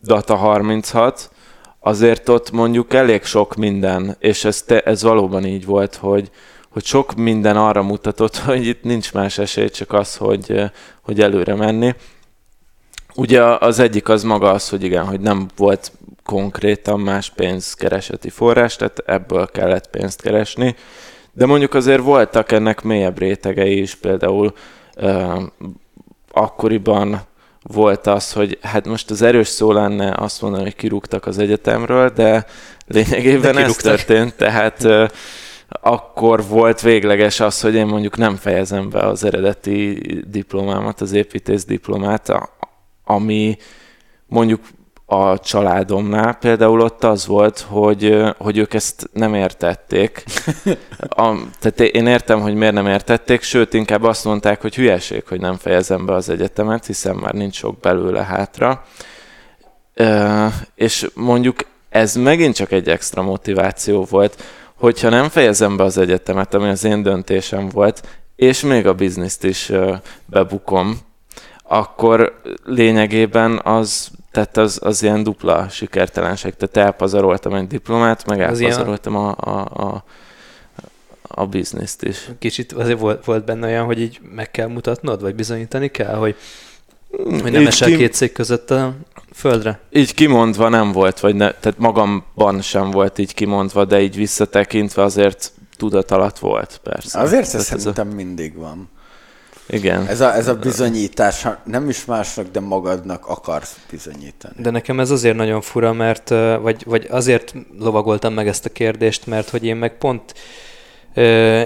Data 0.08 0.36
36, 0.36 1.32
azért 1.80 2.30
ott 2.30 2.52
mondjuk 2.52 2.94
elég 2.94 3.24
sok 3.24 3.56
minden, 3.56 4.16
és 4.20 4.46
ez, 4.46 4.62
te, 4.62 4.80
ez 4.80 5.02
valóban 5.02 5.46
így 5.46 5.66
volt, 5.66 5.96
hogy, 5.96 6.32
hogy 6.70 6.86
sok 6.86 7.16
minden 7.16 7.58
arra 7.58 7.82
mutatott, 7.84 8.38
hogy 8.48 8.66
itt 8.66 8.84
nincs 8.84 9.14
más 9.14 9.38
esély, 9.38 9.70
csak 9.70 9.94
az, 9.94 10.16
hogy, 10.16 10.72
hogy 11.02 11.22
előre 11.22 11.56
menni. 11.56 11.96
Ugye 13.16 13.42
az 13.44 13.80
egyik 13.80 14.10
az 14.10 14.24
maga 14.24 14.52
az, 14.52 14.70
hogy 14.70 14.84
igen, 14.84 15.06
hogy 15.06 15.20
nem 15.20 15.48
volt 15.56 15.92
konkrétan 16.24 17.00
más 17.00 17.30
pénzkereseti 17.30 18.30
forrás, 18.30 18.76
tehát 18.76 19.00
ebből 19.06 19.48
kellett 19.48 19.90
pénzt 19.90 20.22
keresni, 20.22 20.76
de 21.34 21.46
mondjuk 21.46 21.74
azért 21.74 22.02
voltak 22.02 22.52
ennek 22.52 22.82
mélyebb 22.82 23.18
rétegei 23.18 23.80
is, 23.80 23.96
például 23.96 24.54
uh, 24.96 25.42
akkoriban 26.32 27.22
volt 27.68 28.08
az, 28.08 28.34
hogy 28.34 28.58
hát 28.62 28.86
most 28.88 29.10
az 29.10 29.22
erős 29.22 29.48
szó 29.48 29.72
lenne 29.72 30.14
azt 30.18 30.42
mondani, 30.42 30.64
hogy 30.64 30.76
kirúgtak 30.76 31.26
az 31.26 31.38
egyetemről, 31.38 32.10
de 32.10 32.46
lényegében 32.88 33.42
De 33.42 33.48
ez 33.48 33.56
kirúgtak. 33.56 33.84
történt, 33.84 34.34
tehát 34.34 34.84
uh, 34.84 35.10
akkor 35.70 36.48
volt 36.48 36.82
végleges 36.82 37.40
az, 37.40 37.62
hogy 37.62 37.76
én 37.76 37.86
mondjuk 37.86 38.18
nem 38.18 38.36
fejezem 38.36 38.90
be 38.90 39.00
az 39.00 39.24
eredeti 39.24 40.00
diplomámat, 40.28 41.02
az 41.02 41.12
építész 41.12 41.66
diplomát, 41.66 42.32
ami 43.04 43.58
mondjuk 44.26 44.62
a 45.10 45.40
családomnál 45.40 46.34
például 46.34 46.82
ott 46.82 47.04
az 47.04 47.26
volt, 47.26 47.60
hogy, 47.60 48.24
hogy 48.38 48.58
ők 48.58 48.74
ezt 48.74 49.10
nem 49.14 49.34
értették. 49.34 50.24
A, 51.00 51.36
tehát 51.60 51.80
én 51.80 52.08
értem, 52.08 52.42
hogy 52.42 52.56
miért 52.56 52.74
nem 52.74 52.88
értették, 52.88 53.42
sőt, 53.42 53.74
inkább 53.74 54.04
azt 54.04 54.26
mondták, 54.26 54.62
hogy 54.62 54.76
hülyeség, 54.76 55.24
hogy 55.28 55.40
nem 55.40 55.56
fejezem 55.56 56.06
be 56.06 56.14
az 56.14 56.30
egyetemet, 56.30 56.86
hiszen 56.86 57.16
már 57.16 57.34
nincs 57.34 57.56
sok 57.56 57.80
belőle 57.80 58.24
hátra. 58.24 58.86
Ö, 59.94 60.46
és 60.76 61.10
mondjuk 61.14 61.60
ez 61.90 62.16
megint 62.16 62.56
csak 62.56 62.72
egy 62.72 62.90
extra 62.90 63.22
motiváció 63.22 64.06
volt, 64.10 64.44
hogyha 64.76 65.10
nem 65.10 65.30
fejezem 65.30 65.78
be 65.78 65.84
az 65.84 65.98
egyetemet, 65.98 66.54
ami 66.54 66.68
az 66.68 66.84
én 66.84 67.04
döntésem 67.04 67.70
volt, 67.70 68.08
és 68.36 68.62
még 68.62 68.88
a 68.88 68.94
bizniszt 68.94 69.44
is 69.44 69.72
bebukom, 70.26 70.98
akkor 71.64 72.42
lényegében 72.64 73.60
az, 73.64 74.12
tehát 74.38 74.58
az, 74.58 74.80
az 74.84 75.04
ilyen 75.04 75.24
dupla 75.24 75.70
sikertelenség. 75.70 76.54
Tehát 76.56 76.88
elpazaroltam 76.90 77.54
egy 77.54 77.68
diplomát, 77.68 78.26
meg 78.26 78.40
Az 78.42 78.60
ilyen- 78.60 78.72
elpazaroltam 78.72 79.16
a, 79.16 79.36
a, 79.38 79.60
a, 79.86 80.04
a 81.22 81.46
bizniszt 81.46 82.04
is. 82.04 82.30
Kicsit 82.40 82.72
azért 82.74 83.00
volt, 83.00 83.26
volt 83.26 83.46
benne 83.46 83.68
olyan, 83.68 83.86
hogy 83.86 84.00
így 84.02 84.20
meg 84.36 84.52
kell 84.52 84.68
mutatnod, 84.68 85.22
vagy 85.22 85.36
bizonyítani 85.36 85.88
kell, 85.88 86.16
hogy, 86.16 86.36
hogy 87.42 87.52
nem 87.52 87.62
Így 87.62 87.68
esel 87.68 87.88
ki- 87.88 87.98
két 87.98 88.14
cég 88.14 88.32
között 88.32 88.72
a 88.72 88.94
földre. 89.34 89.80
Így 89.92 90.14
kimondva 90.14 90.70
nem 90.70 90.92
volt, 90.92 91.20
vagy 91.20 91.36
ne, 91.36 91.52
tehát 91.52 91.78
magamban 91.78 92.62
sem 92.62 92.92
volt 92.92 93.18
így 93.18 93.34
kimondva, 93.34 93.86
de 93.86 94.02
így 94.02 94.16
visszatekintve 94.16 95.02
azért 95.04 95.52
tudat 95.78 96.12
alatt 96.12 96.40
volt, 96.40 96.80
persze. 96.84 97.20
Azért 97.20 97.42
ez 97.44 97.56
ez 97.56 97.62
a, 97.62 97.64
szerintem 97.64 98.08
mindig 98.08 98.56
van. 98.58 98.90
Igen. 99.70 100.08
Ez 100.08 100.22
a, 100.22 100.36
ez 100.36 100.48
a 100.48 100.56
bizonyítás, 100.56 101.48
nem 101.64 101.90
is 101.90 102.06
másnak, 102.06 102.48
de 102.52 102.60
magadnak 102.60 103.28
akarsz 103.28 103.80
bizonyítani. 103.90 104.54
De 104.58 104.70
nekem 104.70 105.00
ez 105.00 105.10
azért 105.10 105.36
nagyon 105.36 105.62
fura, 105.62 105.94
mert, 105.94 106.30
vagy, 106.62 106.84
vagy 106.86 107.08
azért 107.10 107.54
lovagoltam 107.80 108.34
meg 108.34 108.48
ezt 108.48 108.66
a 108.66 108.70
kérdést, 108.70 109.26
mert 109.26 109.50
hogy 109.50 109.64
én 109.64 109.76
meg 109.76 109.98
pont 109.98 110.34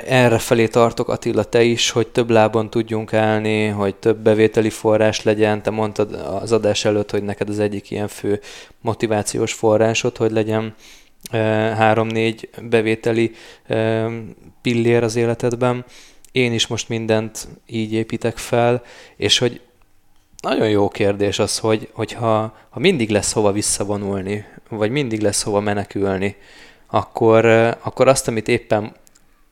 erre 0.08 0.38
felé 0.38 0.68
tartok, 0.68 1.10
Attila, 1.10 1.44
te 1.44 1.64
is, 1.64 1.90
hogy 1.90 2.08
több 2.08 2.30
lábon 2.30 2.70
tudjunk 2.70 3.14
állni, 3.14 3.68
hogy 3.68 3.96
több 3.96 4.18
bevételi 4.18 4.70
forrás 4.70 5.24
legyen. 5.24 5.62
Te 5.62 5.70
mondtad 5.70 6.14
az 6.42 6.52
adás 6.52 6.86
előtt, 6.86 7.12
hogy 7.12 7.24
neked 7.24 7.50
az 7.50 7.60
egyik 7.60 7.92
ilyen 7.92 8.08
fő 8.08 8.40
motivációs 8.82 9.54
forrásod, 9.54 10.18
hogy 10.18 10.32
legyen 10.32 10.76
három-négy 11.78 12.50
bevételi 12.62 13.32
pillér 14.62 15.04
az 15.04 15.16
életedben. 15.16 15.86
Én 16.32 16.54
is 16.54 16.68
most 16.68 16.90
mindent 16.90 17.48
így 17.66 17.94
építek 17.94 18.38
fel, 18.38 18.84
és 19.16 19.38
hogy 19.38 19.62
nagyon 20.42 20.70
jó 20.70 20.88
kérdés 20.88 21.40
az, 21.40 21.60
hogy, 21.60 21.90
hogyha 21.92 22.58
ha 22.70 22.80
mindig 22.80 23.10
lesz 23.10 23.32
hova 23.32 23.52
visszavonulni, 23.52 24.46
vagy 24.70 24.92
mindig 24.92 25.22
lesz 25.22 25.44
hova 25.44 25.60
menekülni, 25.60 26.36
akkor, 26.88 27.46
eh, 27.46 27.74
akkor 27.82 28.08
azt, 28.08 28.28
amit 28.28 28.48
éppen 28.48 28.96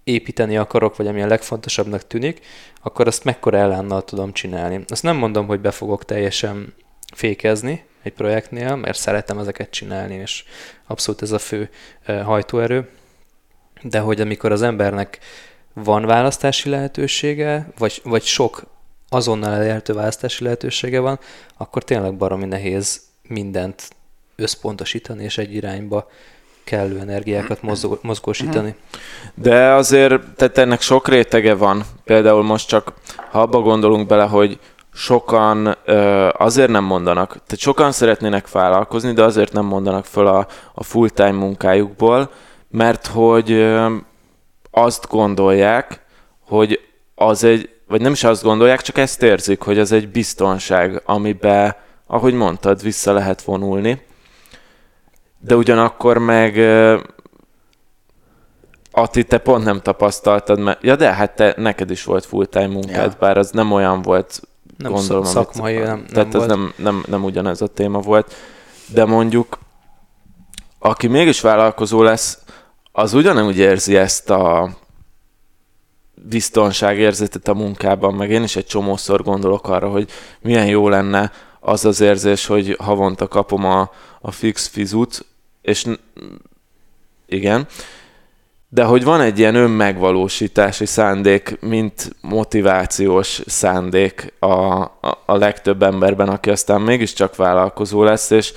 építeni 0.04 0.58
akarok, 0.58 0.96
vagy 0.96 1.08
ami 1.08 1.22
a 1.22 1.28
legfontosabbnak 1.28 2.08
tűnik, 2.08 2.46
akkor 2.82 3.08
azt 3.08 3.24
mekkora 3.24 3.58
elánnal 3.58 4.04
tudom 4.04 4.34
csinálni. 4.34 4.84
Azt 4.88 5.04
nem 5.04 5.16
mondom, 5.16 5.48
hogy 5.48 5.60
be 5.60 5.72
fogok 5.72 6.06
teljesen 6.06 6.74
fékezni 7.16 7.84
egy 8.04 8.14
projektnél, 8.14 8.76
mert 8.76 8.98
szeretem 8.98 9.38
ezeket 9.38 9.70
csinálni, 9.70 10.16
és 10.16 10.44
abszolút 10.88 11.22
ez 11.22 11.32
a 11.32 11.40
fő 11.40 11.70
eh, 12.04 12.24
hajtóerő, 12.26 12.90
de 13.82 14.00
hogy 14.00 14.22
amikor 14.22 14.52
az 14.52 14.62
embernek 14.62 15.20
van 15.84 16.06
választási 16.06 16.70
lehetősége, 16.70 17.68
vagy, 17.78 18.02
vagy 18.04 18.24
sok 18.24 18.64
azonnal 19.10 19.54
elérhető 19.54 19.94
választási 19.94 20.44
lehetősége 20.44 21.00
van, 21.00 21.20
akkor 21.58 21.84
tényleg 21.84 22.18
baromi 22.18 22.46
nehéz 22.46 23.02
mindent 23.22 23.90
összpontosítani, 24.36 25.24
és 25.24 25.38
egy 25.38 25.54
irányba 25.54 26.08
kellő 26.64 27.00
energiákat 27.00 27.62
mozgó, 27.62 27.98
mozgósítani. 28.02 28.76
De 29.34 29.74
azért, 29.74 30.22
tehát 30.36 30.58
ennek 30.58 30.82
sok 30.82 31.08
rétege 31.08 31.54
van. 31.54 31.84
Például 32.04 32.44
most 32.44 32.68
csak, 32.68 32.94
ha 33.32 33.42
abba 33.42 33.60
gondolunk 33.60 34.08
bele, 34.08 34.24
hogy 34.24 34.60
sokan 34.94 35.78
ö, 35.86 36.30
azért 36.38 36.70
nem 36.70 36.84
mondanak, 36.84 37.30
tehát 37.30 37.58
sokan 37.58 37.92
szeretnének 37.92 38.52
vállalkozni, 38.52 39.14
de 39.14 39.24
azért 39.24 39.54
nem 39.54 39.66
mondanak 39.66 40.06
föl 40.06 40.28
a, 40.28 40.48
a 40.74 40.84
full-time 40.84 41.32
munkájukból, 41.32 42.32
mert 42.70 43.08
hogy 43.08 43.52
ö, 43.52 43.96
azt 44.72 45.08
gondolják, 45.10 46.02
hogy 46.48 46.80
az 47.16 47.44
egy, 47.44 47.70
vagy 47.88 48.02
nem 48.02 48.12
is 48.12 48.24
azt 48.24 48.44
gondolják, 48.44 48.82
csak 48.82 48.98
ezt 48.98 49.24
érzik, 49.24 49.62
hogy 49.62 49.80
az 49.80 49.92
egy 49.92 50.10
biztonság, 50.10 51.02
amibe, 51.06 51.84
ahogy 52.08 52.34
mondtad, 52.34 52.82
vissza 52.82 53.14
lehet 53.14 53.42
vonulni. 53.42 54.02
De 55.40 55.56
ugyanakkor 55.56 56.18
meg 56.18 56.58
Ati, 58.92 59.24
te 59.24 59.38
pont 59.38 59.64
nem 59.64 59.82
tapasztaltad, 59.82 60.60
mert... 60.60 60.84
Ja, 60.84 60.96
de 60.96 61.14
hát 61.14 61.36
te, 61.36 61.54
neked 61.58 61.92
is 61.92 62.04
volt 62.04 62.26
full-time 62.26 62.68
munkád, 62.68 63.12
Ja. 63.12 63.18
bár 63.20 63.38
az 63.38 63.52
nem 63.52 63.72
olyan 63.72 64.02
volt, 64.02 64.42
Nem 64.78 64.92
gondolom. 64.92 65.24
szak- 65.24 65.36
amit- 65.36 65.54
szakmai, 65.54 65.78
nem, 65.78 65.86
nem 65.98 66.06
Tehát 66.06 66.28
ez 66.28 66.34
volt. 66.34 66.48
nem, 66.48 66.74
nem, 66.76 67.04
nem 67.08 67.24
ugyanez 67.24 67.62
a 67.62 67.68
téma 67.68 68.00
volt. 68.00 68.34
De 68.94 69.06
mondjuk, 69.06 69.58
aki 70.80 71.08
mégis 71.08 71.42
vállalkozó 71.42 72.02
lesz, 72.02 72.40
az 73.00 73.14
ugyanúgy 73.14 73.58
érzi 73.58 73.96
ezt 73.96 74.30
a 74.30 74.70
biztonságérzetet 76.14 77.48
a 77.48 77.54
munkában, 77.54 78.14
meg 78.14 78.30
én 78.30 78.44
is 78.44 78.56
egy 78.56 78.66
csomószor 78.66 79.24
gondolok 79.24 79.68
arra, 79.68 79.90
hogy 79.90 80.10
milyen 80.42 80.66
jó 80.66 80.90
lenne 80.90 81.32
az 81.60 81.86
az 81.86 82.02
érzés, 82.02 82.46
hogy 82.46 82.76
havonta 82.80 83.28
kapom 83.28 83.66
a, 83.66 83.92
a 84.22 84.32
fix 84.32 84.68
fizut, 84.68 85.26
és 85.62 85.86
igen, 87.26 87.68
de 88.70 88.84
hogy 88.84 89.04
van 89.04 89.22
egy 89.22 89.40
ilyen 89.40 89.56
önmegvalósítási 89.56 90.86
szándék, 90.86 91.58
mint 91.62 92.16
motivációs 92.22 93.42
szándék 93.46 94.34
a, 94.40 94.46
a, 94.46 95.22
a 95.26 95.36
legtöbb 95.36 95.84
emberben, 95.84 96.30
aki 96.30 96.50
aztán 96.50 96.82
mégiscsak 96.82 97.36
vállalkozó 97.36 98.04
lesz, 98.04 98.30
és 98.30 98.54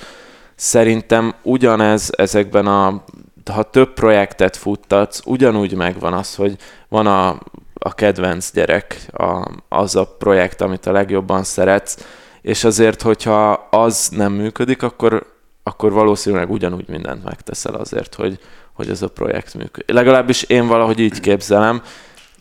szerintem 0.55 1.33
ugyanez 1.41 2.09
ezekben 2.17 2.67
a, 2.67 3.03
ha 3.51 3.63
több 3.63 3.93
projektet 3.93 4.57
futtatsz, 4.57 5.21
ugyanúgy 5.25 5.75
megvan 5.75 6.13
az, 6.13 6.35
hogy 6.35 6.55
van 6.89 7.07
a, 7.07 7.27
a 7.73 7.93
kedvenc 7.93 8.51
gyerek, 8.51 9.07
a, 9.11 9.51
az 9.69 9.95
a 9.95 10.05
projekt, 10.05 10.61
amit 10.61 10.85
a 10.85 10.91
legjobban 10.91 11.43
szeretsz, 11.43 12.05
és 12.41 12.63
azért, 12.63 13.01
hogyha 13.01 13.51
az 13.71 14.09
nem 14.11 14.33
működik, 14.33 14.83
akkor, 14.83 15.25
akkor 15.63 15.91
valószínűleg 15.91 16.51
ugyanúgy 16.51 16.87
mindent 16.87 17.23
megteszel 17.23 17.73
azért, 17.73 18.15
hogy, 18.15 18.39
hogy 18.73 18.89
ez 18.89 19.01
a 19.01 19.07
projekt 19.07 19.53
működik. 19.53 19.91
Legalábbis 19.91 20.43
én 20.43 20.67
valahogy 20.67 20.99
így 20.99 21.19
képzelem, 21.19 21.81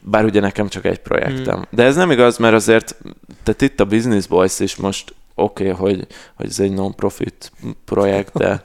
bár 0.01 0.25
ugye 0.25 0.41
nekem 0.41 0.69
csak 0.69 0.85
egy 0.85 0.99
projektem. 0.99 1.65
De 1.71 1.83
ez 1.83 1.97
nem 1.97 2.11
igaz, 2.11 2.39
mert 2.39 2.55
azért, 2.55 2.97
tehát 3.43 3.61
itt 3.61 3.81
a 3.81 3.85
Business 3.85 4.27
Boys 4.27 4.61
is 4.61 4.77
most 4.77 5.15
oké, 5.35 5.71
okay, 5.71 5.93
hogy, 5.93 6.07
hogy 6.35 6.47
ez 6.47 6.61
egy 6.61 6.73
non-profit 6.73 7.53
projekt, 7.85 8.33
de... 8.35 8.65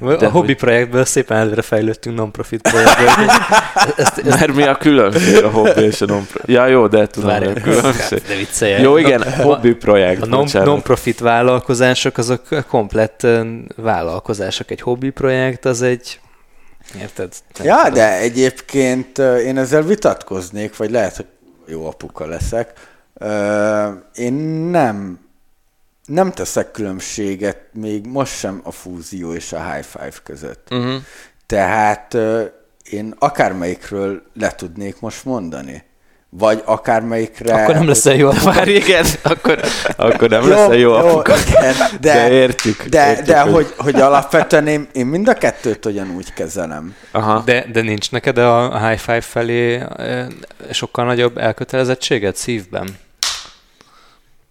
de 0.00 0.26
a 0.26 0.30
hobbi 0.30 0.46
hogy... 0.46 0.56
projektből 0.56 1.04
szépen 1.04 1.36
előre 1.36 1.62
fejlődtünk 1.62 2.16
non-profit 2.16 2.62
projektből. 2.62 3.06
ezt, 3.96 4.18
ezt... 4.18 4.38
Mert 4.38 4.54
mi 4.54 4.62
a 4.62 4.76
különbség 4.76 5.44
a 5.44 5.50
hobbi 5.50 5.80
és 5.80 6.00
a 6.00 6.06
non-profit? 6.06 6.48
Ja, 6.48 6.66
jó, 6.66 6.86
de 6.86 7.06
tudom, 7.06 7.28
Várj, 7.28 7.46
a 7.46 7.52
különbség. 7.52 8.22
De 8.28 8.36
vicceljen. 8.36 8.80
Jó, 8.80 8.96
igen, 8.96 9.20
a, 9.20 9.42
hobbi 9.42 9.74
projekt. 9.74 10.22
A 10.22 10.26
non, 10.26 10.46
non-profit 10.52 11.18
vállalkozások 11.18 12.18
azok 12.18 12.42
komplett 12.68 13.26
vállalkozások. 13.76 14.70
Egy 14.70 14.80
hobbi 14.80 15.10
projekt 15.10 15.64
az 15.64 15.82
egy 15.82 16.20
Érted? 17.00 17.32
Ja, 17.62 17.76
tudom. 17.76 17.94
de 17.94 18.18
egyébként 18.18 19.18
én 19.18 19.58
ezzel 19.58 19.82
vitatkoznék, 19.82 20.76
vagy 20.76 20.90
lehet, 20.90 21.16
hogy 21.16 21.26
jó 21.66 21.86
apuka 21.86 22.26
leszek. 22.26 22.72
Én 24.14 24.32
nem 24.70 25.25
nem 26.06 26.32
teszek 26.32 26.70
különbséget 26.70 27.58
még 27.72 28.06
most 28.06 28.38
sem 28.38 28.60
a 28.64 28.70
fúzió 28.70 29.32
és 29.34 29.52
a 29.52 29.72
high 29.72 29.84
five 29.84 30.14
között. 30.22 30.68
Uh-huh. 30.70 30.94
Tehát 31.46 32.16
én 32.90 33.14
akármelyikről 33.18 34.22
le 34.34 34.54
tudnék 34.54 35.00
most 35.00 35.24
mondani. 35.24 35.84
Vagy 36.30 36.62
akármelyikre... 36.64 37.62
Akkor 37.62 37.74
nem 37.74 37.86
lesz 37.86 38.04
jó 38.04 38.28
apuka. 38.28 38.52
Már 38.52 38.68
igen, 38.68 39.06
akkor, 39.22 39.60
akkor 39.96 40.28
nem 40.28 40.48
lesz 40.48 40.74
jó 40.74 40.92
apuka. 40.92 41.34
Igen, 41.48 41.74
de, 42.00 42.12
de 42.12 42.30
értjük. 42.30 42.84
De, 42.84 43.08
értjük, 43.08 43.26
de 43.26 43.40
hogy, 43.40 43.52
hogy, 43.52 43.74
hogy 43.76 44.00
alapvetően 44.00 44.66
én, 44.66 44.88
én 44.92 45.06
mind 45.06 45.28
a 45.28 45.34
kettőt 45.34 45.86
ugyanúgy 45.86 46.32
kezelem. 46.32 46.94
Aha. 47.10 47.42
De, 47.44 47.66
de 47.72 47.80
nincs 47.80 48.10
neked 48.10 48.38
a 48.38 48.86
high 48.88 49.00
five 49.00 49.20
felé 49.20 49.82
sokkal 50.70 51.04
nagyobb 51.04 51.38
elkötelezettséged 51.38 52.36
szívben? 52.36 52.96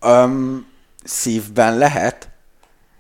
Um, 0.01 0.73
szívben 1.05 1.77
lehet, 1.77 2.29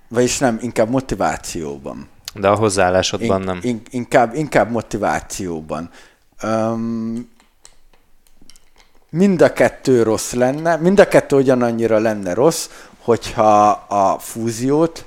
vagyis 0.07 0.37
nem, 0.37 0.57
inkább 0.61 0.89
motivációban. 0.89 2.07
De 2.33 2.47
a 2.47 2.55
hozzáállásodban 2.55 3.39
in, 3.39 3.45
nem. 3.45 3.59
In, 3.61 3.81
inkább, 3.89 4.35
inkább 4.35 4.71
motivációban. 4.71 5.89
Um, 6.43 7.33
mind 9.09 9.41
a 9.41 9.53
kettő 9.53 10.03
rossz 10.03 10.33
lenne, 10.33 10.75
mind 10.75 10.99
a 10.99 11.07
kettő 11.07 11.35
ugyanannyira 11.35 11.99
lenne 11.99 12.33
rossz, 12.33 12.69
hogyha 12.97 13.69
a 13.71 14.19
fúziót 14.19 15.05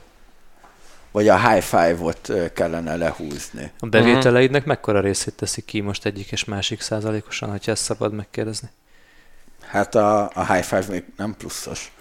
vagy 1.11 1.29
a 1.29 1.49
high 1.49 1.63
five-ot 1.63 2.33
kellene 2.55 2.97
lehúzni. 2.97 3.73
A 3.79 3.87
bevételeidnek 3.87 4.65
mekkora 4.65 5.01
részét 5.01 5.35
teszik 5.35 5.65
ki 5.65 5.81
most 5.81 6.07
egyik 6.07 6.33
és 6.33 6.45
másik 6.45 6.81
százalékosan, 6.81 7.51
hogyha 7.51 7.73
ezt 7.73 7.83
szabad 7.83 8.13
megkérdezni? 8.13 8.69
Hát 9.69 9.95
a, 9.95 10.31
a 10.35 10.53
high 10.53 10.65
five 10.65 10.85
még 10.89 11.05
nem 11.17 11.35
pluszos. 11.39 11.93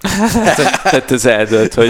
Tehát 0.83 1.11
ez 1.11 1.25
eldölt, 1.25 1.73
hogy 1.73 1.89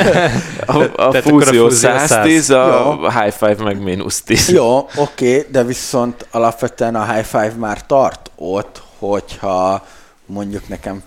a, 0.65 1.07
a 1.07 1.13
fúzió 1.21 1.65
a 1.65 1.69
110, 1.69 2.49
a, 2.49 3.03
a 3.03 3.21
high 3.21 3.33
five 3.33 3.63
meg 3.63 3.81
mínusz 3.81 4.21
10. 4.21 4.49
Jó, 4.49 4.77
oké, 4.77 4.99
okay, 5.37 5.45
de 5.51 5.63
viszont 5.63 6.27
alapvetően 6.31 6.95
a 6.95 7.13
high 7.13 7.25
five 7.25 7.53
már 7.57 7.85
tart 7.85 8.31
ott, 8.35 8.83
hogyha 8.97 9.85
mondjuk 10.25 10.67
nekem 10.67 11.03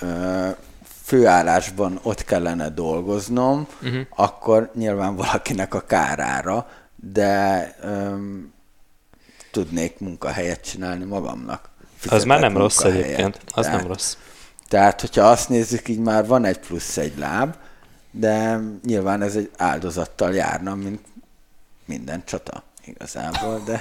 ö, 0.00 0.48
főállásban 1.04 1.98
ott 2.02 2.24
kellene 2.24 2.68
dolgoznom, 2.68 3.66
uh-huh. 3.82 4.00
akkor 4.16 4.70
nyilván 4.74 5.16
valakinek 5.16 5.74
a 5.74 5.80
kárára, 5.80 6.66
de 6.96 7.74
ö, 7.82 8.14
tudnék 9.50 9.98
munkahelyet 9.98 10.60
csinálni 10.60 11.04
magamnak 11.04 11.70
az 12.08 12.24
már 12.24 12.40
nem 12.40 12.56
rossz 12.56 12.82
egyébként, 12.82 13.40
az 13.54 13.64
tehát, 13.64 13.78
nem 13.78 13.88
rossz. 13.88 14.16
Tehát, 14.68 15.00
hogyha 15.00 15.24
azt 15.24 15.48
nézzük, 15.48 15.88
így 15.88 15.98
már 15.98 16.26
van 16.26 16.44
egy 16.44 16.58
plusz 16.58 16.96
egy 16.96 17.18
láb, 17.18 17.54
de 18.10 18.60
nyilván 18.84 19.22
ez 19.22 19.36
egy 19.36 19.50
áldozattal 19.56 20.34
járna, 20.34 20.74
mint 20.74 21.00
minden 21.84 22.22
csata 22.24 22.62
igazából, 22.84 23.62
de... 23.66 23.78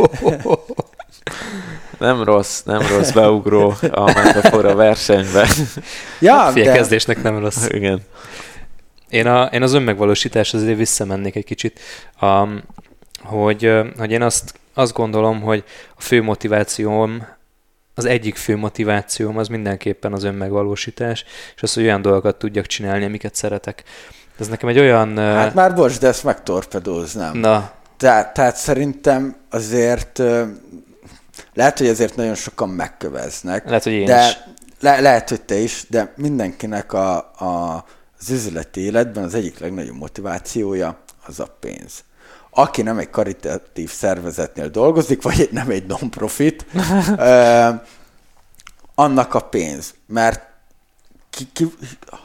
Nem 1.97 2.24
rossz, 2.24 2.61
nem 2.63 2.88
rossz 2.88 3.11
beugró 3.11 3.74
a 3.91 4.03
metafora 4.13 4.76
versenybe. 4.76 5.47
Ja, 6.19 6.51
de... 6.53 6.61
kezdésnek 6.61 7.24
nem 7.24 7.39
rossz. 7.39 7.67
Igen. 7.67 8.01
Én, 9.09 9.28
a, 9.28 9.45
én 9.45 9.61
az 9.61 9.74
önmegvalósítás 9.74 10.53
azért 10.53 10.78
visszamennék 10.78 11.36
egy 11.36 11.45
kicsit, 11.45 11.80
um, 12.22 12.61
hogy, 13.24 13.72
hogy 13.97 14.11
én 14.11 14.22
azt, 14.22 14.53
azt 14.74 14.93
gondolom, 14.93 15.41
hogy 15.41 15.63
a 15.97 16.01
fő 16.01 16.22
motivációm 16.22 17.28
az 17.95 18.05
egyik 18.05 18.35
fő 18.35 18.57
motivációm 18.57 19.37
az 19.37 19.47
mindenképpen 19.47 20.13
az 20.13 20.23
önmegvalósítás, 20.23 21.25
és 21.55 21.61
az, 21.61 21.73
hogy 21.73 21.83
olyan 21.83 22.01
dolgokat 22.01 22.35
tudjak 22.35 22.65
csinálni, 22.65 23.05
amiket 23.05 23.35
szeretek. 23.35 23.83
Ez 24.39 24.47
nekem 24.47 24.69
egy 24.69 24.79
olyan... 24.79 25.17
Hát 25.17 25.53
már 25.53 25.75
bocs, 25.75 25.99
de 25.99 26.07
ezt 26.07 26.23
megtorpedóznám. 26.23 27.37
Na. 27.37 27.71
Tehát, 27.97 28.33
tehát 28.33 28.55
szerintem 28.55 29.35
azért 29.49 30.21
lehet, 31.53 31.77
hogy 31.77 31.87
azért 31.87 32.15
nagyon 32.15 32.35
sokan 32.35 32.69
megköveznek. 32.69 33.65
Lehet, 33.65 33.83
hogy 33.83 33.93
én 33.93 34.05
de 34.05 34.27
is. 34.27 34.37
Le, 34.79 34.99
lehet, 34.99 35.29
hogy 35.29 35.41
te 35.41 35.55
is, 35.55 35.85
de 35.89 36.13
mindenkinek 36.15 36.93
a, 36.93 37.17
a, 37.17 37.85
az 38.19 38.29
üzleti 38.29 38.81
életben 38.81 39.23
az 39.23 39.33
egyik 39.33 39.59
legnagyobb 39.59 39.95
motivációja 39.95 40.99
az 41.25 41.39
a 41.39 41.57
pénz 41.59 42.03
aki 42.51 42.81
nem 42.81 42.97
egy 42.97 43.09
karitatív 43.09 43.91
szervezetnél 43.91 44.69
dolgozik, 44.69 45.21
vagy 45.21 45.49
nem 45.51 45.69
egy 45.69 45.85
non-profit, 45.85 46.65
annak 48.95 49.33
a 49.33 49.39
pénz. 49.39 49.93
Mert 50.05 50.49
ki, 51.29 51.47
ki, 51.53 51.73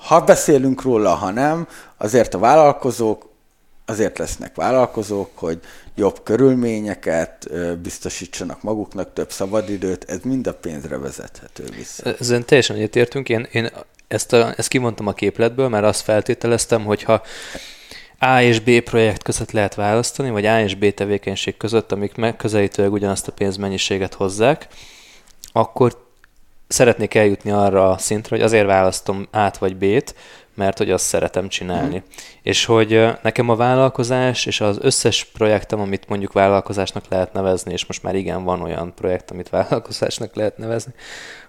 ha 0.06 0.20
beszélünk 0.20 0.82
róla, 0.82 1.14
ha 1.14 1.30
nem, 1.30 1.68
azért 1.96 2.34
a 2.34 2.38
vállalkozók 2.38 3.34
azért 3.86 4.18
lesznek 4.18 4.54
vállalkozók, 4.54 5.30
hogy 5.34 5.60
jobb 5.94 6.20
körülményeket 6.22 7.48
biztosítsanak 7.82 8.62
maguknak, 8.62 9.12
több 9.12 9.30
szabadidőt, 9.30 10.04
ez 10.08 10.18
mind 10.22 10.46
a 10.46 10.54
pénzre 10.54 10.98
vezethető 10.98 11.64
vissza. 11.76 12.14
Ezen 12.18 12.44
teljesen 12.44 12.76
egyetértünk. 12.76 13.28
Én, 13.28 13.48
én 13.52 13.70
ezt, 14.08 14.32
a, 14.32 14.54
ezt 14.56 14.68
kimondtam 14.68 15.06
a 15.06 15.12
képletből, 15.12 15.68
mert 15.68 15.84
azt 15.84 16.00
feltételeztem, 16.00 16.84
hogy 16.84 17.02
ha 17.02 17.22
a 18.34 18.42
és 18.42 18.60
B 18.60 18.80
projekt 18.80 19.22
között 19.22 19.50
lehet 19.50 19.74
választani, 19.74 20.30
vagy 20.30 20.46
A 20.46 20.60
és 20.60 20.74
B 20.74 20.94
tevékenység 20.94 21.56
között, 21.56 21.92
amik 21.92 22.14
megközelítőleg 22.14 22.92
ugyanazt 22.92 23.28
a 23.28 23.32
pénzmennyiséget 23.32 24.14
hozzák, 24.14 24.68
akkor 25.52 26.04
szeretnék 26.68 27.14
eljutni 27.14 27.50
arra 27.50 27.90
a 27.90 27.98
szintre, 27.98 28.36
hogy 28.36 28.44
azért 28.44 28.66
választom 28.66 29.26
át 29.30 29.58
vagy 29.58 29.76
B-t, 29.76 30.14
mert 30.54 30.78
hogy 30.78 30.90
azt 30.90 31.04
szeretem 31.04 31.48
csinálni. 31.48 31.96
Mm. 31.96 32.08
És 32.42 32.64
hogy 32.64 33.06
nekem 33.22 33.48
a 33.48 33.56
vállalkozás 33.56 34.46
és 34.46 34.60
az 34.60 34.78
összes 34.80 35.24
projektem, 35.24 35.80
amit 35.80 36.08
mondjuk 36.08 36.32
vállalkozásnak 36.32 37.04
lehet 37.08 37.32
nevezni, 37.32 37.72
és 37.72 37.86
most 37.86 38.02
már 38.02 38.14
igen 38.14 38.44
van 38.44 38.62
olyan 38.62 38.94
projekt, 38.94 39.30
amit 39.30 39.48
vállalkozásnak 39.48 40.34
lehet 40.34 40.58
nevezni, 40.58 40.92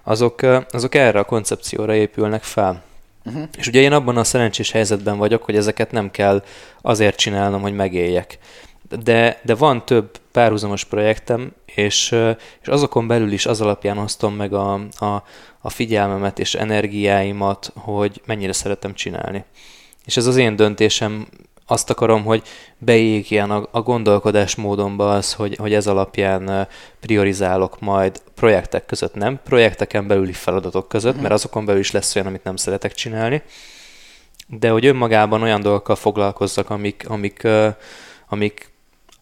azok, 0.02 0.42
azok 0.70 0.94
erre 0.94 1.18
a 1.18 1.24
koncepcióra 1.24 1.94
épülnek 1.94 2.42
fel. 2.42 2.82
Uh-huh. 3.24 3.42
És 3.58 3.66
ugye 3.66 3.80
én 3.80 3.92
abban 3.92 4.16
a 4.16 4.24
szerencsés 4.24 4.70
helyzetben 4.70 5.18
vagyok, 5.18 5.42
hogy 5.42 5.56
ezeket 5.56 5.90
nem 5.90 6.10
kell 6.10 6.44
azért 6.80 7.16
csinálnom, 7.16 7.60
hogy 7.60 7.74
megéljek. 7.74 8.38
De, 9.02 9.40
de 9.44 9.54
van 9.54 9.84
több 9.84 10.18
párhuzamos 10.32 10.84
projektem, 10.84 11.52
és, 11.74 12.14
és 12.60 12.68
azokon 12.68 13.06
belül 13.06 13.32
is 13.32 13.46
az 13.46 13.60
alapján 13.60 13.98
osztom 13.98 14.34
meg 14.34 14.52
a, 14.52 14.72
a, 14.98 15.24
a 15.60 15.70
figyelmemet 15.70 16.38
és 16.38 16.54
energiáimat, 16.54 17.72
hogy 17.74 18.22
mennyire 18.26 18.52
szeretem 18.52 18.94
csinálni. 18.94 19.44
És 20.04 20.16
ez 20.16 20.26
az 20.26 20.36
én 20.36 20.56
döntésem 20.56 21.26
azt 21.70 21.90
akarom, 21.90 22.24
hogy 22.24 22.42
beégjen 22.78 23.50
a, 23.50 23.68
a 23.70 23.80
gondolkodásmódomba 23.80 25.12
az, 25.12 25.32
hogy, 25.32 25.56
hogy 25.56 25.74
ez 25.74 25.86
alapján 25.86 26.68
priorizálok 27.00 27.80
majd 27.80 28.22
projektek 28.34 28.86
között, 28.86 29.14
nem 29.14 29.40
projekteken 29.44 30.06
belüli 30.06 30.32
feladatok 30.32 30.88
között, 30.88 31.10
uh-huh. 31.10 31.22
mert 31.22 31.34
azokon 31.34 31.64
belül 31.64 31.80
is 31.80 31.90
lesz 31.90 32.14
olyan, 32.14 32.28
amit 32.28 32.44
nem 32.44 32.56
szeretek 32.56 32.92
csinálni, 32.92 33.42
de 34.46 34.70
hogy 34.70 34.86
önmagában 34.86 35.42
olyan 35.42 35.60
dolgokkal 35.60 35.96
foglalkozzak, 35.96 36.70
amik, 36.70 37.04
amik, 37.08 37.46
amik, 38.28 38.70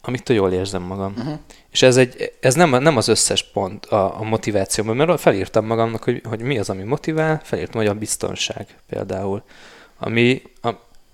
amiktől 0.02 0.36
jól 0.36 0.52
érzem 0.52 0.82
magam. 0.82 1.14
Uh-huh. 1.16 1.38
És 1.70 1.82
ez, 1.82 1.96
egy, 1.96 2.32
ez 2.40 2.54
nem, 2.54 2.70
nem 2.70 2.96
az 2.96 3.08
összes 3.08 3.50
pont 3.52 3.86
a, 3.86 4.20
a 4.20 4.22
motivációban, 4.22 4.96
mert 4.96 5.20
felírtam 5.20 5.66
magamnak, 5.66 6.04
hogy, 6.04 6.22
hogy 6.28 6.40
mi 6.40 6.58
az, 6.58 6.70
ami 6.70 6.82
motivál, 6.82 7.40
felírtam, 7.44 7.80
hogy 7.80 7.90
a 7.90 7.94
biztonság 7.94 8.66
például. 8.88 9.42
Ami, 9.98 10.42
a, 10.62 10.70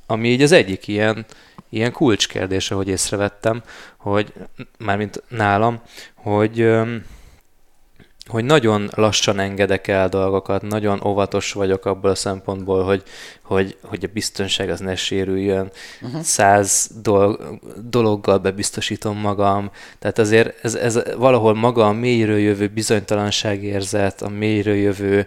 ami 0.07 0.29
így 0.29 0.43
az 0.43 0.53
egyik 0.53 0.89
ilyen, 0.89 1.27
ilyen 1.69 1.93
kulcskérdés, 1.93 2.71
ahogy 2.71 2.89
észrevettem, 2.89 3.63
hogy 3.97 4.33
mármint 4.79 5.23
nálam, 5.29 5.81
hogy 6.15 6.69
hogy 8.27 8.45
nagyon 8.45 8.91
lassan 8.95 9.39
engedek 9.39 9.89
el 9.89 10.09
dolgokat, 10.09 10.63
nagyon 10.63 11.01
óvatos 11.05 11.53
vagyok 11.53 11.87
abból 11.87 12.11
a 12.11 12.15
szempontból, 12.15 12.85
hogy, 12.85 13.03
hogy, 13.43 13.77
hogy 13.83 14.05
a 14.05 14.13
biztonság 14.13 14.71
az 14.71 14.81
ne 14.81 14.97
sérüljön, 14.97 15.71
uh-huh. 16.03 16.21
száz 16.21 16.91
dolog, 17.03 17.59
dologgal 17.85 18.39
bebiztosítom 18.39 19.19
magam, 19.19 19.71
tehát 19.99 20.19
azért 20.19 20.65
ez, 20.65 20.75
ez 20.75 21.03
valahol 21.17 21.55
maga 21.55 21.87
a 21.87 21.93
mélyről 21.93 22.39
jövő 22.39 22.69
bizonytalanságérzet, 22.69 24.23
a 24.23 24.29
mélyről 24.29 24.77
jövő 24.77 25.27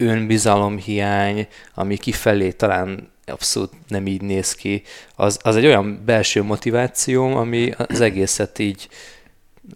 önbizalomhiány, 0.00 1.48
ami 1.74 1.96
kifelé 1.96 2.50
talán 2.50 3.10
abszolút 3.26 3.72
nem 3.88 4.06
így 4.06 4.22
néz 4.22 4.54
ki, 4.54 4.82
az, 5.16 5.38
az 5.42 5.56
egy 5.56 5.66
olyan 5.66 6.02
belső 6.04 6.42
motiváció, 6.42 7.36
ami 7.36 7.72
az 7.76 8.00
egészet 8.00 8.58
így 8.58 8.88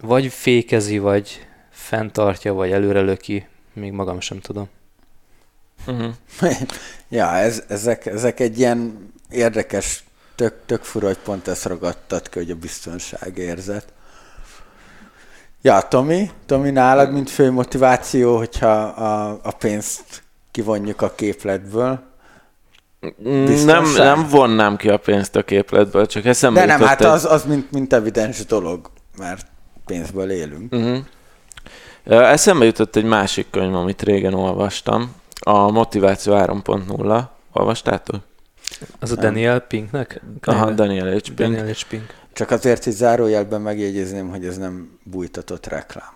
vagy 0.01 0.27
fékezi, 0.27 0.97
vagy 0.97 1.47
fenntartja, 1.69 2.53
vagy 2.53 2.71
előrelöki, 2.71 3.47
még 3.73 3.91
magam 3.91 4.19
sem 4.19 4.39
tudom. 4.39 4.69
Uh-huh. 5.87 6.13
ja, 7.09 7.35
ez, 7.35 7.63
ezek, 7.67 8.05
ezek 8.05 8.39
egy 8.39 8.59
ilyen 8.59 9.11
érdekes, 9.29 10.03
tök, 10.35 10.61
tök 10.65 10.83
fura, 10.83 11.07
hogy 11.07 11.17
pont 11.17 11.47
ezt 11.47 11.65
ragadtad 11.65 12.29
ki, 12.29 12.39
hogy 12.39 12.51
a 12.51 12.55
biztonságérzet. 12.55 13.93
Ja, 15.65 15.81
Tomi, 15.81 16.29
Tomi 16.45 16.69
nálad, 16.69 17.11
mint 17.11 17.29
fő 17.29 17.51
motiváció, 17.51 18.37
hogyha 18.37 18.83
a, 18.83 19.39
a 19.43 19.51
pénzt 19.51 20.23
kivonjuk 20.51 21.01
a 21.01 21.13
képletből, 21.15 21.99
nem, 23.65 23.83
nem 23.95 24.27
vonnám 24.29 24.75
ki 24.75 24.89
a 24.89 24.97
pénzt 24.97 25.35
a 25.35 25.43
képletből, 25.43 26.05
csak 26.05 26.25
eszembe 26.25 26.59
De 26.59 26.65
nem, 26.65 26.81
hát 26.81 27.01
egy... 27.01 27.07
az, 27.07 27.25
az 27.25 27.45
mint, 27.45 27.71
mint 27.71 27.93
evidens 27.93 28.45
dolog, 28.45 28.89
mert 29.17 29.45
pénzből 29.85 30.31
élünk. 30.31 30.73
Uh-huh. 30.73 30.97
Eszembe 32.03 32.65
jutott 32.65 32.95
egy 32.95 33.05
másik 33.05 33.47
könyv, 33.49 33.75
amit 33.75 34.01
régen 34.01 34.33
olvastam, 34.33 35.15
a 35.39 35.71
Motiváció 35.71 36.33
3.0. 36.33 37.23
Olvastátok? 37.53 38.15
Az 38.99 39.11
a 39.11 39.15
Daniel 39.15 39.59
Pinknek? 39.59 40.21
Aha, 40.41 40.71
Daniel 40.71 41.15
H. 41.15 41.21
Pink. 41.21 41.37
Daniel 41.37 41.67
H. 41.67 41.81
Pink. 41.89 42.13
Csak 42.35 42.51
azért 42.51 42.85
is 42.85 42.93
zárójelben 42.93 43.61
megjegyezném, 43.61 44.29
hogy 44.29 44.45
ez 44.45 44.57
nem 44.57 44.99
bújtatott 45.03 45.65
reklám. 45.65 46.13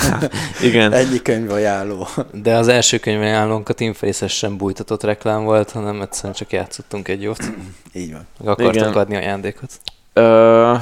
Igen. 0.68 0.92
Ennyi 0.92 1.22
könyv 1.22 1.50
ajánló. 1.50 2.08
De 2.32 2.56
az 2.56 2.68
első 2.68 2.98
könyv 2.98 3.20
ajánlónk 3.20 3.68
a 3.68 3.72
Team 3.72 3.92
Faces 3.92 4.32
sem 4.32 4.56
bújtatott 4.56 5.02
reklám 5.02 5.44
volt, 5.44 5.70
hanem 5.70 6.00
egyszerűen 6.00 6.34
csak 6.34 6.52
játszottunk 6.52 7.08
egy 7.08 7.22
jót. 7.22 7.38
Így 7.92 8.12
van. 8.12 8.26
Meg 8.38 8.48
akartak 8.48 8.74
Igen. 8.74 8.92
adni 8.92 9.16
ajándékot. 9.16 9.70
Ö, 10.12 10.74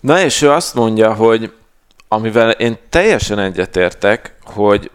na 0.00 0.20
és 0.20 0.42
ő 0.42 0.50
azt 0.50 0.74
mondja, 0.74 1.14
hogy 1.14 1.52
amivel 2.08 2.50
én 2.50 2.76
teljesen 2.88 3.38
egyetértek, 3.38 4.34
hogy 4.44 4.90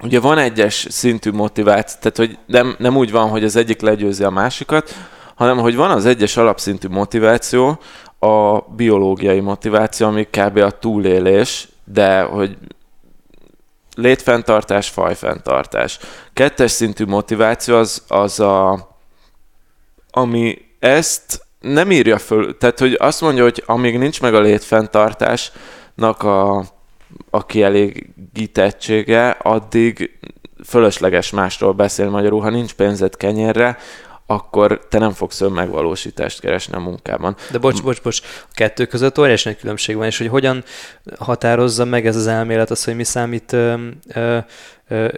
ugye 0.00 0.20
van 0.20 0.38
egyes 0.38 0.86
szintű 0.90 1.30
motiváció, 1.30 1.98
tehát 1.98 2.16
hogy 2.16 2.38
nem, 2.46 2.76
nem 2.78 2.96
úgy 2.96 3.10
van, 3.10 3.28
hogy 3.28 3.44
az 3.44 3.56
egyik 3.56 3.80
legyőzi 3.80 4.24
a 4.24 4.30
másikat, 4.30 4.94
hanem 5.38 5.58
hogy 5.58 5.76
van 5.76 5.90
az 5.90 6.06
egyes 6.06 6.36
alapszintű 6.36 6.88
motiváció, 6.88 7.78
a 8.18 8.60
biológiai 8.60 9.40
motiváció, 9.40 10.06
ami 10.06 10.24
kb. 10.24 10.56
a 10.56 10.70
túlélés, 10.70 11.68
de 11.84 12.22
hogy 12.22 12.56
létfenntartás, 13.94 14.88
fajfenntartás. 14.88 15.98
Kettes 16.32 16.70
szintű 16.70 17.04
motiváció 17.04 17.76
az, 17.76 18.02
az 18.08 18.40
a, 18.40 18.88
ami 20.10 20.58
ezt 20.78 21.46
nem 21.60 21.90
írja 21.90 22.18
föl, 22.18 22.56
tehát 22.56 22.78
hogy 22.78 22.96
azt 23.00 23.20
mondja, 23.20 23.42
hogy 23.42 23.62
amíg 23.66 23.98
nincs 23.98 24.20
meg 24.20 24.34
a 24.34 24.40
létfenntartásnak 24.40 26.22
a, 26.22 26.56
a 27.30 27.46
kielégítettsége, 27.46 29.28
addig 29.28 30.18
fölösleges 30.64 31.30
másról 31.30 31.72
beszél 31.72 32.10
magyarul, 32.10 32.40
ha 32.40 32.50
nincs 32.50 32.74
pénzed 32.74 33.16
kenyérre, 33.16 33.78
akkor 34.30 34.86
te 34.88 34.98
nem 34.98 35.10
fogsz 35.10 35.40
önmegvalósítást 35.40 36.40
keresni 36.40 36.74
a 36.74 36.78
munkában. 36.78 37.36
De 37.50 37.58
bocs, 37.58 37.82
bocs, 37.82 38.02
bocs, 38.02 38.20
a 38.22 38.52
kettő 38.52 38.86
között 38.86 39.18
óriási 39.18 39.48
nagy 39.48 39.58
különbség 39.58 39.96
van, 39.96 40.06
és 40.06 40.18
hogy 40.18 40.28
hogyan 40.28 40.64
határozza 41.18 41.84
meg 41.84 42.06
ez 42.06 42.16
az 42.16 42.26
elmélet 42.26 42.70
az, 42.70 42.84
hogy 42.84 42.96
mi 42.96 43.04
számít 43.04 43.52
ö, 43.52 43.74
ö, 44.14 44.38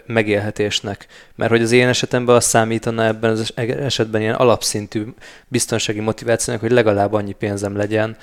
megélhetésnek. 0.07 1.07
Mert 1.35 1.51
hogy 1.51 1.63
az 1.63 1.73
én 1.73 1.89
esetemben 1.89 2.37
azt 2.37 2.49
számítana 2.49 3.05
ebben 3.05 3.31
az 3.31 3.53
esetben 3.57 4.21
ilyen 4.21 4.35
alapszintű 4.35 5.05
biztonsági 5.49 6.01
motivációnak, 6.01 6.63
hogy 6.63 6.73
legalább 6.73 7.13
annyi 7.13 7.33
pénzem 7.33 7.77
legyen, 7.77 8.17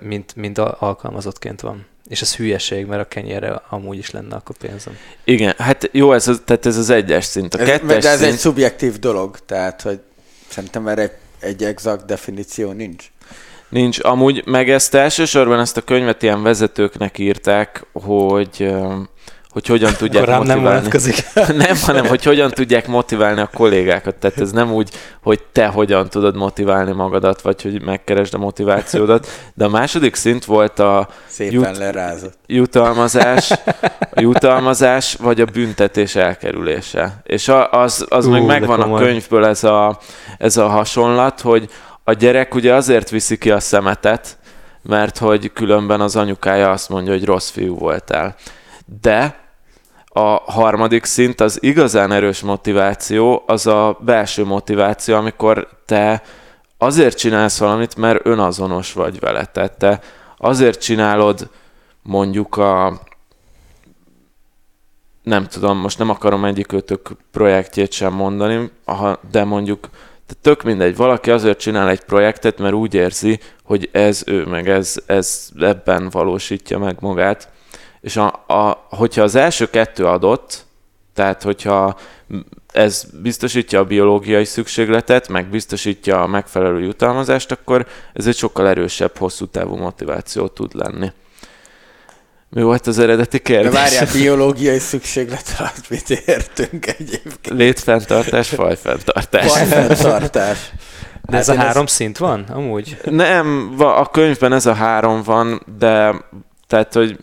mint, 0.00 0.36
mint 0.36 0.58
alkalmazottként 0.58 1.60
van. 1.60 1.86
És 2.08 2.20
ez 2.20 2.36
hülyeség, 2.36 2.86
mert 2.86 3.02
a 3.02 3.08
kenyérre 3.08 3.62
amúgy 3.68 3.98
is 3.98 4.10
lenne 4.10 4.36
akkor 4.36 4.56
pénzem. 4.56 4.96
Igen, 5.24 5.54
hát 5.58 5.88
jó, 5.92 6.12
ez 6.12 6.28
az, 6.28 6.42
tehát 6.44 6.66
ez 6.66 6.76
az 6.76 6.90
egyes 6.90 7.24
szint. 7.24 7.54
A 7.54 7.58
ez, 7.60 7.66
kettes 7.66 8.02
de 8.02 8.10
ez 8.10 8.18
szint... 8.18 8.32
egy 8.32 8.38
szubjektív 8.38 8.98
dolog, 8.98 9.38
tehát 9.46 9.82
hogy 9.82 10.00
szerintem 10.48 10.88
erre 10.88 11.02
egy, 11.02 11.12
egy 11.40 11.64
exakt 11.64 12.04
definíció 12.04 12.72
nincs. 12.72 13.10
Nincs. 13.68 13.98
Amúgy 14.02 14.42
meg 14.46 14.70
ezt 14.70 14.94
elsősorban 14.94 15.60
ezt 15.60 15.76
a 15.76 15.80
könyvet 15.80 16.22
ilyen 16.22 16.42
vezetőknek 16.42 17.18
írták, 17.18 17.86
hogy 17.92 18.72
hogy 19.50 19.66
hogyan 19.66 19.92
tudják 19.94 20.28
Akkor 20.28 20.46
motiválni. 20.46 20.88
Nem, 21.34 21.56
nem, 21.66 21.76
hanem 21.82 22.06
hogy 22.06 22.24
hogyan 22.24 22.50
tudják 22.50 22.86
motiválni 22.86 23.40
a 23.40 23.50
kollégákat. 23.54 24.14
Tehát 24.14 24.40
ez 24.40 24.50
nem 24.50 24.72
úgy, 24.72 24.90
hogy 25.22 25.42
te 25.52 25.66
hogyan 25.66 26.08
tudod 26.08 26.36
motiválni 26.36 26.92
magadat, 26.92 27.42
vagy 27.42 27.62
hogy 27.62 27.82
megkeresd 27.82 28.34
a 28.34 28.38
motivációdat. 28.38 29.26
De 29.54 29.64
a 29.64 29.68
második 29.68 30.14
szint 30.14 30.44
volt 30.44 30.78
a 30.78 31.08
Szépen 31.26 31.52
jut, 31.54 31.78
lerázott. 31.78 32.38
jutalmazás, 32.46 33.50
a 34.10 34.20
jutalmazás, 34.20 35.14
vagy 35.14 35.40
a 35.40 35.44
büntetés 35.44 36.16
elkerülése. 36.16 37.20
És 37.22 37.50
az, 37.70 38.06
az 38.08 38.26
uh, 38.26 38.32
meg 38.32 38.44
megvan 38.44 38.80
a 38.80 38.98
könyvből 38.98 39.44
ez 39.44 39.64
a, 39.64 39.98
ez 40.38 40.56
a 40.56 40.68
hasonlat, 40.68 41.40
hogy 41.40 41.68
a 42.04 42.12
gyerek 42.12 42.54
ugye 42.54 42.74
azért 42.74 43.10
viszi 43.10 43.38
ki 43.38 43.50
a 43.50 43.60
szemetet, 43.60 44.38
mert 44.82 45.18
hogy 45.18 45.52
különben 45.52 46.00
az 46.00 46.16
anyukája 46.16 46.70
azt 46.70 46.88
mondja, 46.88 47.12
hogy 47.12 47.24
rossz 47.24 47.50
fiú 47.50 47.78
voltál. 47.78 48.34
De 49.00 49.39
a 50.20 50.42
harmadik 50.46 51.04
szint, 51.04 51.40
az 51.40 51.58
igazán 51.62 52.12
erős 52.12 52.40
motiváció, 52.40 53.42
az 53.46 53.66
a 53.66 53.98
belső 54.00 54.44
motiváció, 54.44 55.16
amikor 55.16 55.68
te 55.86 56.22
azért 56.78 57.18
csinálsz 57.18 57.58
valamit, 57.58 57.96
mert 57.96 58.26
önazonos 58.26 58.92
vagy 58.92 59.20
vele. 59.20 59.44
Tehát 59.44 59.72
te 59.72 60.00
azért 60.36 60.80
csinálod 60.80 61.50
mondjuk 62.02 62.56
a 62.56 63.00
nem 65.22 65.46
tudom, 65.46 65.78
most 65.78 65.98
nem 65.98 66.10
akarom 66.10 66.44
egyikőtök 66.44 67.10
projektjét 67.30 67.92
sem 67.92 68.12
mondani, 68.12 68.70
de 69.30 69.44
mondjuk 69.44 69.88
tök 70.40 70.62
mindegy, 70.62 70.96
valaki 70.96 71.30
azért 71.30 71.58
csinál 71.58 71.88
egy 71.88 72.04
projektet, 72.04 72.58
mert 72.58 72.74
úgy 72.74 72.94
érzi, 72.94 73.40
hogy 73.64 73.88
ez 73.92 74.22
ő, 74.26 74.44
meg 74.44 74.68
ez, 74.68 74.96
ez 75.06 75.48
ebben 75.60 76.08
valósítja 76.10 76.78
meg 76.78 76.96
magát. 77.00 77.48
És 78.00 78.16
a, 78.16 78.44
a, 78.46 78.86
hogyha 78.88 79.22
az 79.22 79.34
első 79.34 79.70
kettő 79.70 80.06
adott, 80.06 80.64
tehát 81.14 81.42
hogyha 81.42 81.98
ez 82.72 83.04
biztosítja 83.22 83.78
a 83.78 83.84
biológiai 83.84 84.44
szükségletet, 84.44 85.28
meg 85.28 85.46
biztosítja 85.46 86.22
a 86.22 86.26
megfelelő 86.26 86.80
jutalmazást, 86.80 87.50
akkor 87.50 87.86
ez 88.12 88.26
egy 88.26 88.36
sokkal 88.36 88.68
erősebb, 88.68 89.16
hosszú 89.16 89.46
távú 89.46 89.76
motiváció 89.76 90.46
tud 90.46 90.74
lenni. 90.74 91.12
Mi 92.48 92.62
volt 92.62 92.86
az 92.86 92.98
eredeti 92.98 93.38
kérdés? 93.38 93.70
De 93.70 93.78
várjál, 93.78 94.06
biológiai 94.22 94.78
szükséglet 94.78 95.54
alatt 95.58 95.88
mit 95.88 96.10
értünk 96.10 96.86
egyébként? 96.86 97.48
Létfenntartás, 97.48 98.48
fajfenntartás. 98.48 99.52
Fajfenntartás. 99.52 100.72
De 101.22 101.36
hát 101.36 101.40
ez 101.40 101.48
a 101.48 101.54
három 101.54 101.84
ez... 101.84 101.90
szint 101.90 102.18
van, 102.18 102.44
amúgy? 102.48 102.96
Nem, 103.04 103.74
a 103.78 104.10
könyvben 104.10 104.52
ez 104.52 104.66
a 104.66 104.74
három 104.74 105.22
van, 105.22 105.62
de 105.78 106.14
tehát, 106.66 106.94
hogy 106.94 107.18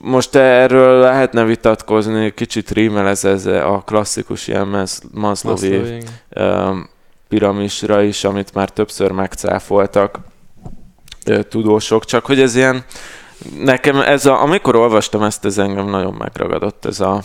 most 0.00 0.34
erről 0.34 1.00
lehetne 1.00 1.44
vitatkozni, 1.44 2.34
kicsit 2.34 2.70
rímel 2.70 3.08
ez, 3.08 3.24
ez 3.24 3.46
a 3.46 3.82
klasszikus 3.86 4.48
ilyen 4.48 4.86
Maslowi 5.12 6.02
piramisra 7.28 8.02
is, 8.02 8.24
amit 8.24 8.54
már 8.54 8.70
többször 8.70 9.10
megcáfoltak 9.10 10.18
tudósok, 11.48 12.04
csak 12.04 12.26
hogy 12.26 12.40
ez 12.40 12.54
ilyen, 12.54 12.84
nekem 13.58 14.00
ez 14.00 14.26
a, 14.26 14.42
amikor 14.42 14.76
olvastam 14.76 15.22
ezt, 15.22 15.44
ez 15.44 15.58
engem 15.58 15.86
nagyon 15.86 16.14
megragadott, 16.14 16.84
ez 16.84 17.00
a, 17.00 17.22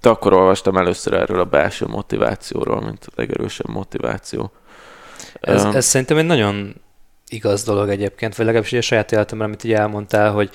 de 0.00 0.08
akkor 0.08 0.32
olvastam 0.32 0.76
először 0.76 1.12
erről 1.12 1.40
a 1.40 1.44
belső 1.44 1.86
motivációról, 1.86 2.80
mint 2.80 3.06
a 3.06 3.12
legerősebb 3.14 3.68
motiváció. 3.68 4.50
Ez, 5.40 5.64
ez 5.64 5.84
szerintem 5.84 6.16
egy 6.16 6.26
nagyon 6.26 6.74
igaz 7.28 7.64
dolog 7.64 7.88
egyébként, 7.88 8.34
vagy 8.36 8.46
legalábbis 8.46 8.72
a 8.72 8.80
saját 8.80 9.12
életemben, 9.12 9.46
amit 9.46 9.64
így 9.64 9.72
elmondtál, 9.72 10.32
hogy 10.32 10.50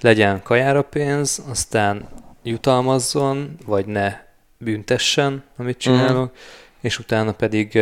legyen 0.00 0.42
kajára 0.42 0.82
pénz, 0.82 1.42
aztán 1.50 2.08
jutalmazzon, 2.42 3.56
vagy 3.66 3.86
ne 3.86 4.24
büntessen, 4.58 5.44
amit 5.56 5.78
csinálok, 5.78 6.24
uh-huh. 6.24 6.38
és 6.80 6.98
utána 6.98 7.32
pedig 7.32 7.78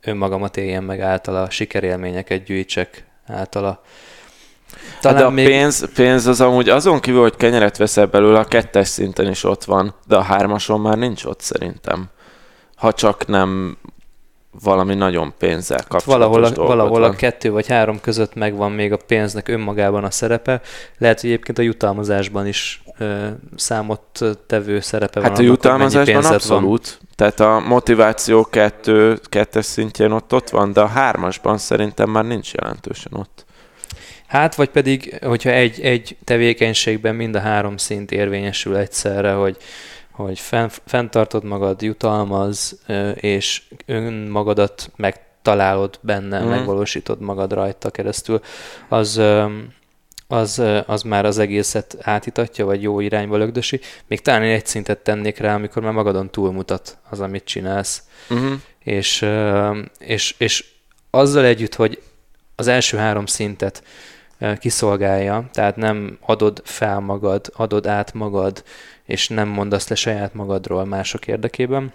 önmagamat 0.00 0.56
éljen 0.56 0.84
meg 0.84 1.00
általa, 1.00 1.50
sikerélményeket 1.50 2.44
gyűjtsek 2.44 3.04
általa. 3.26 3.82
Talán 5.00 5.16
hát 5.16 5.26
de 5.26 5.32
a 5.32 5.34
még... 5.34 5.46
pénz, 5.46 5.92
pénz 5.94 6.26
az 6.26 6.40
amúgy 6.40 6.68
azon 6.68 7.00
kívül, 7.00 7.20
hogy 7.20 7.36
kenyeret 7.36 7.76
veszel 7.76 8.06
belőle, 8.06 8.38
a 8.38 8.44
kettes 8.44 8.88
szinten 8.88 9.28
is 9.28 9.44
ott 9.44 9.64
van, 9.64 9.94
de 10.06 10.16
a 10.16 10.22
hármason 10.22 10.80
már 10.80 10.98
nincs 10.98 11.24
ott 11.24 11.40
szerintem. 11.40 12.10
Ha 12.76 12.92
csak 12.92 13.26
nem 13.26 13.78
valami 14.62 14.94
nagyon 14.94 15.34
pénzzel 15.38 15.84
kapcsolatos 15.88 16.36
valahol 16.36 16.44
a, 16.44 16.66
valahol 16.66 17.00
van. 17.00 17.10
a 17.10 17.14
kettő 17.16 17.50
vagy 17.50 17.66
három 17.68 18.00
között 18.00 18.34
megvan 18.34 18.72
még 18.72 18.92
a 18.92 18.96
pénznek 19.06 19.48
önmagában 19.48 20.04
a 20.04 20.10
szerepe. 20.10 20.60
Lehet, 20.98 21.20
hogy 21.20 21.30
egyébként 21.30 21.58
a 21.58 21.62
jutalmazásban 21.62 22.46
is 22.46 22.82
ö, 22.98 23.26
számot 23.56 24.20
tevő 24.46 24.80
szerepe 24.80 25.20
Hát 25.20 25.28
a 25.30 25.32
van. 25.32 25.36
hogy 25.36 25.44
mennyi 25.44 25.48
jutalmazásban 25.56 26.04
pénzed 26.14 26.30
van. 26.48 26.56
abszolút. 26.58 27.00
Tehát 27.14 27.40
a 27.40 27.58
motiváció 27.66 28.44
kettő, 28.44 29.18
kettes 29.22 29.64
szintjén 29.64 30.10
ott, 30.10 30.34
ott 30.34 30.48
van, 30.50 30.72
de 30.72 30.80
a 30.80 30.86
hármasban 30.86 31.58
szerintem 31.58 32.10
már 32.10 32.24
nincs 32.24 32.52
jelentősen 32.52 33.12
ott. 33.14 33.46
Hát, 34.26 34.54
vagy 34.54 34.68
pedig, 34.68 35.18
hogyha 35.22 35.50
egy, 35.50 35.80
egy 35.80 36.16
tevékenységben 36.24 37.14
mind 37.14 37.34
a 37.34 37.38
három 37.40 37.76
szint 37.76 38.12
érvényesül 38.12 38.76
egyszerre, 38.76 39.32
hogy, 39.32 39.56
hogy 40.24 40.38
fenn, 40.38 40.68
fenntartod 40.86 41.44
magad, 41.44 41.82
jutalmaz, 41.82 42.78
és 43.14 43.62
önmagadat 43.86 44.90
megtalálod 44.96 45.98
benne, 46.02 46.38
Mhm. 46.40 46.48
megvalósítod 46.48 47.20
magad 47.20 47.52
rajta 47.52 47.90
keresztül, 47.90 48.40
az, 48.88 49.20
az, 50.28 50.62
az 50.86 51.02
már 51.02 51.24
az 51.24 51.38
egészet 51.38 51.96
átítatja, 52.00 52.64
vagy 52.64 52.82
jó 52.82 53.00
irányba 53.00 53.36
lögdösi. 53.36 53.80
Még 54.06 54.20
talán 54.20 54.44
én 54.44 54.54
egy 54.54 54.66
szintet 54.66 54.98
tennék 54.98 55.38
rá, 55.38 55.54
amikor 55.54 55.82
már 55.82 55.92
magadon 55.92 56.30
túlmutat 56.30 56.98
az, 57.10 57.20
amit 57.20 57.44
csinálsz 57.44 58.02
Uh-huh. 58.30 58.52
és, 58.78 59.26
és, 59.98 60.34
és 60.38 60.64
azzal 61.10 61.44
együtt, 61.44 61.74
hogy 61.74 62.02
az 62.56 62.66
első 62.66 62.96
három 62.96 63.26
szintet 63.26 63.82
kiszolgálja, 64.58 65.48
tehát 65.52 65.76
nem 65.76 66.18
adod 66.20 66.60
fel 66.64 67.00
magad, 67.00 67.50
adod 67.56 67.86
át 67.86 68.14
magad, 68.14 68.64
és 69.08 69.28
nem 69.28 69.48
mondasz 69.48 69.88
le 69.88 69.94
saját 69.94 70.34
magadról 70.34 70.84
mások 70.84 71.26
érdekében, 71.26 71.92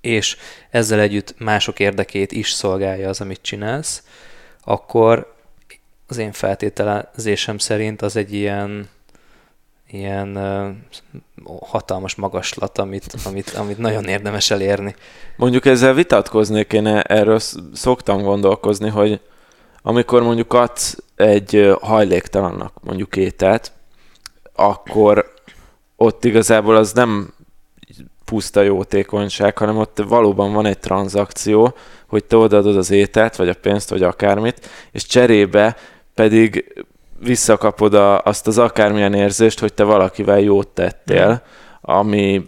és 0.00 0.36
ezzel 0.70 1.00
együtt 1.00 1.34
mások 1.38 1.78
érdekét 1.78 2.32
is 2.32 2.50
szolgálja 2.50 3.08
az, 3.08 3.20
amit 3.20 3.42
csinálsz, 3.42 4.02
akkor 4.64 5.34
az 6.06 6.16
én 6.16 6.32
feltételezésem 6.32 7.58
szerint 7.58 8.02
az 8.02 8.16
egy 8.16 8.34
ilyen 8.34 8.88
ilyen 9.90 10.36
ö, 10.36 10.70
hatalmas 11.60 12.14
magaslat, 12.14 12.78
amit, 12.78 13.14
amit, 13.24 13.50
amit 13.50 13.78
nagyon 13.78 14.04
érdemes 14.04 14.50
elérni. 14.50 14.94
Mondjuk 15.36 15.66
ezzel 15.66 15.94
vitatkoznék, 15.94 16.72
én 16.72 16.86
e- 16.86 17.04
erről 17.08 17.38
sz- 17.38 17.60
szoktam 17.74 18.22
gondolkozni, 18.22 18.88
hogy 18.88 19.20
amikor 19.82 20.22
mondjuk 20.22 20.52
adsz 20.52 20.96
egy 21.16 21.74
hajléktalannak 21.80 22.72
mondjuk 22.82 23.16
ételt, 23.16 23.72
akkor 24.54 25.38
ott 26.02 26.24
igazából 26.24 26.76
az 26.76 26.92
nem 26.92 27.32
puszta 28.24 28.62
jótékonyság, 28.62 29.58
hanem 29.58 29.76
ott 29.76 30.02
valóban 30.08 30.52
van 30.52 30.66
egy 30.66 30.78
tranzakció, 30.78 31.74
hogy 32.06 32.24
te 32.24 32.36
odaadod 32.36 32.76
az 32.76 32.90
ételt, 32.90 33.36
vagy 33.36 33.48
a 33.48 33.54
pénzt, 33.54 33.90
vagy 33.90 34.02
akármit, 34.02 34.68
és 34.92 35.06
cserébe 35.06 35.76
pedig 36.14 36.74
visszakapod 37.18 37.94
a, 37.94 38.22
azt 38.22 38.46
az 38.46 38.58
akármilyen 38.58 39.14
érzést, 39.14 39.58
hogy 39.58 39.72
te 39.72 39.82
valakivel 39.84 40.40
jót 40.40 40.68
tettél, 40.68 41.42
ami 41.80 42.46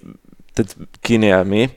tehát 0.53 0.77
kinél 1.01 1.43
mi, 1.43 1.71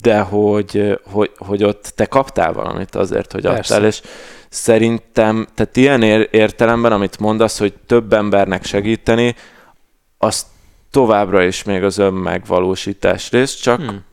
de 0.00 0.20
hogy, 0.20 1.00
hogy, 1.10 1.30
hogy 1.36 1.64
ott 1.64 1.92
te 1.96 2.06
kaptál 2.06 2.52
valamit 2.52 2.94
azért, 2.94 3.32
hogy 3.32 3.42
Persze. 3.42 3.74
adtál, 3.74 3.88
és 3.88 4.02
szerintem, 4.48 5.46
tehát 5.54 5.76
ilyen 5.76 6.02
ér- 6.02 6.34
értelemben, 6.34 6.92
amit 6.92 7.18
mondasz, 7.18 7.58
hogy 7.58 7.74
több 7.86 8.12
embernek 8.12 8.64
segíteni, 8.64 9.34
az 10.18 10.50
továbbra 10.92 11.42
is 11.42 11.62
még 11.62 11.82
az 11.82 11.98
önmegvalósítás 11.98 13.30
rész, 13.30 13.54
csak 13.54 13.80
Hmm. 13.80 14.04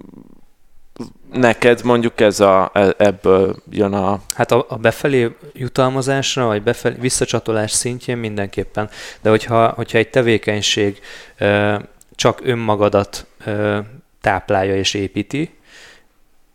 neked 1.34 1.84
mondjuk 1.84 2.20
ez 2.22 2.40
a, 2.40 2.72
e- 2.74 2.94
ebből 2.98 3.56
jön 3.70 3.94
a... 3.94 4.22
Hát 4.34 4.52
a, 4.52 4.66
a 4.70 4.76
befelé 4.76 5.36
jutalmazásra, 5.54 6.46
vagy 6.46 6.62
befelé, 6.64 6.96
visszacsatolás 7.00 7.72
szintjén 7.72 8.18
mindenképpen, 8.18 8.90
de 9.22 9.30
hogyha, 9.30 9.68
hogyha 9.70 9.98
egy 9.98 10.10
tevékenység 10.10 11.00
ö, 11.38 11.76
csak 12.16 12.40
önmagadat 12.44 13.26
ö, 13.46 13.80
táplálja 14.22 14.76
és 14.76 14.94
építi, 14.94 15.59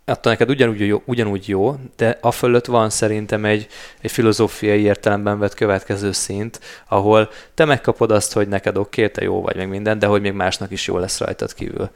attól 0.07 0.32
neked 0.32 0.50
ugyanúgy 0.50 0.80
jó, 0.86 1.02
ugyanúgy 1.05 1.48
jó, 1.48 1.76
de 1.96 2.18
a 2.20 2.30
fölött 2.30 2.66
van 2.66 2.90
szerintem 2.90 3.44
egy, 3.44 3.66
egy 4.00 4.11
filozófiai 4.11 4.80
értelemben 4.80 5.38
vett 5.38 5.55
következő 5.55 6.12
szint, 6.12 6.61
ahol 6.88 7.30
te 7.55 7.64
megkapod 7.64 8.11
azt, 8.11 8.32
hogy 8.32 8.48
neked 8.48 8.76
oké, 8.76 9.09
te 9.09 9.22
jó 9.22 9.42
vagy 9.42 9.57
meg 9.57 9.68
minden, 9.68 9.98
de 9.98 10.07
hogy 10.07 10.20
még 10.20 10.32
másnak 10.32 10.70
is 10.70 10.86
jó 10.86 10.98
lesz 10.98 11.18
rajtad 11.18 11.55
kívül. 11.55 11.90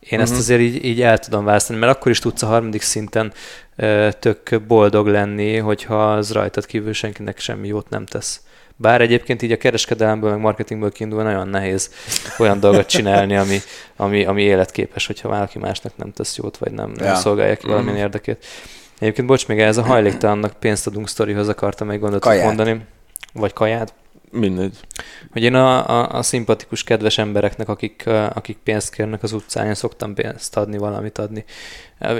Én 0.00 0.20
ezt 0.20 0.30
Mhm. 0.30 0.40
azért 0.40 0.60
így, 0.60 0.84
így 0.84 1.02
el 1.02 1.18
tudom 1.18 1.44
választani, 1.44 1.78
mert 1.78 1.96
akkor 1.96 2.10
is 2.10 2.18
tudsz 2.18 2.42
a 2.42 2.46
harmadik 2.46 2.82
szinten 2.82 3.32
ö, 3.76 4.08
tök 4.18 4.62
boldog 4.66 5.06
lenni, 5.06 5.56
hogyha 5.56 6.12
az 6.12 6.32
rajtad 6.32 6.66
kívül 6.66 6.92
senkinek 6.92 7.38
semmi 7.38 7.68
jót 7.68 7.88
nem 7.88 8.06
tesz. 8.06 8.40
Bár 8.80 9.00
egyébként 9.00 9.42
így 9.42 9.52
a 9.52 9.56
kereskedelemből, 9.56 10.30
meg 10.30 10.40
marketingből 10.40 10.92
kiindulva 10.92 11.24
nagyon 11.24 11.48
nehéz 11.48 11.90
olyan 12.38 12.60
dolgot 12.60 12.86
csinálni, 12.86 13.36
ami, 13.36 13.58
ami, 13.96 14.24
ami 14.24 14.42
életképes, 14.42 15.06
hogyha 15.06 15.28
valaki 15.28 15.58
másnak 15.58 15.96
nem 15.96 16.12
tesz 16.12 16.36
jót, 16.36 16.56
vagy 16.56 16.72
nem, 16.72 16.90
nem 16.96 17.06
Ja. 17.06 17.14
szolgálja 17.14 17.56
ki 17.56 17.66
valamilyen 17.66 17.94
Mhm. 17.94 18.02
érdekét. 18.04 18.46
Egyébként, 18.98 19.26
bocs, 19.26 19.46
még 19.48 19.60
ez 19.60 19.76
a 19.76 19.82
hajléktalannak 19.82 20.52
pénzt 20.52 20.86
adunk 20.86 21.08
sztorihoz 21.08 21.48
akartam 21.48 21.90
egy 21.90 22.00
Kaját. 22.18 22.44
mondani. 22.44 22.80
Vagy 23.32 23.52
kaját. 23.52 23.94
Mindegy. 24.30 24.76
Hogy 25.32 25.42
én 25.42 25.54
a, 25.54 25.88
a, 25.88 26.18
a 26.18 26.22
szimpatikus, 26.22 26.84
kedves 26.84 27.18
embereknek, 27.18 27.68
akik, 27.68 28.06
akik 28.06 28.58
pénzt 28.64 28.94
kérnek 28.94 29.22
az 29.22 29.32
utcán, 29.32 29.66
én 29.66 29.74
szoktam 29.74 30.14
pénzt 30.14 30.56
adni, 30.56 30.78
valamit 30.78 31.18
adni. 31.18 31.44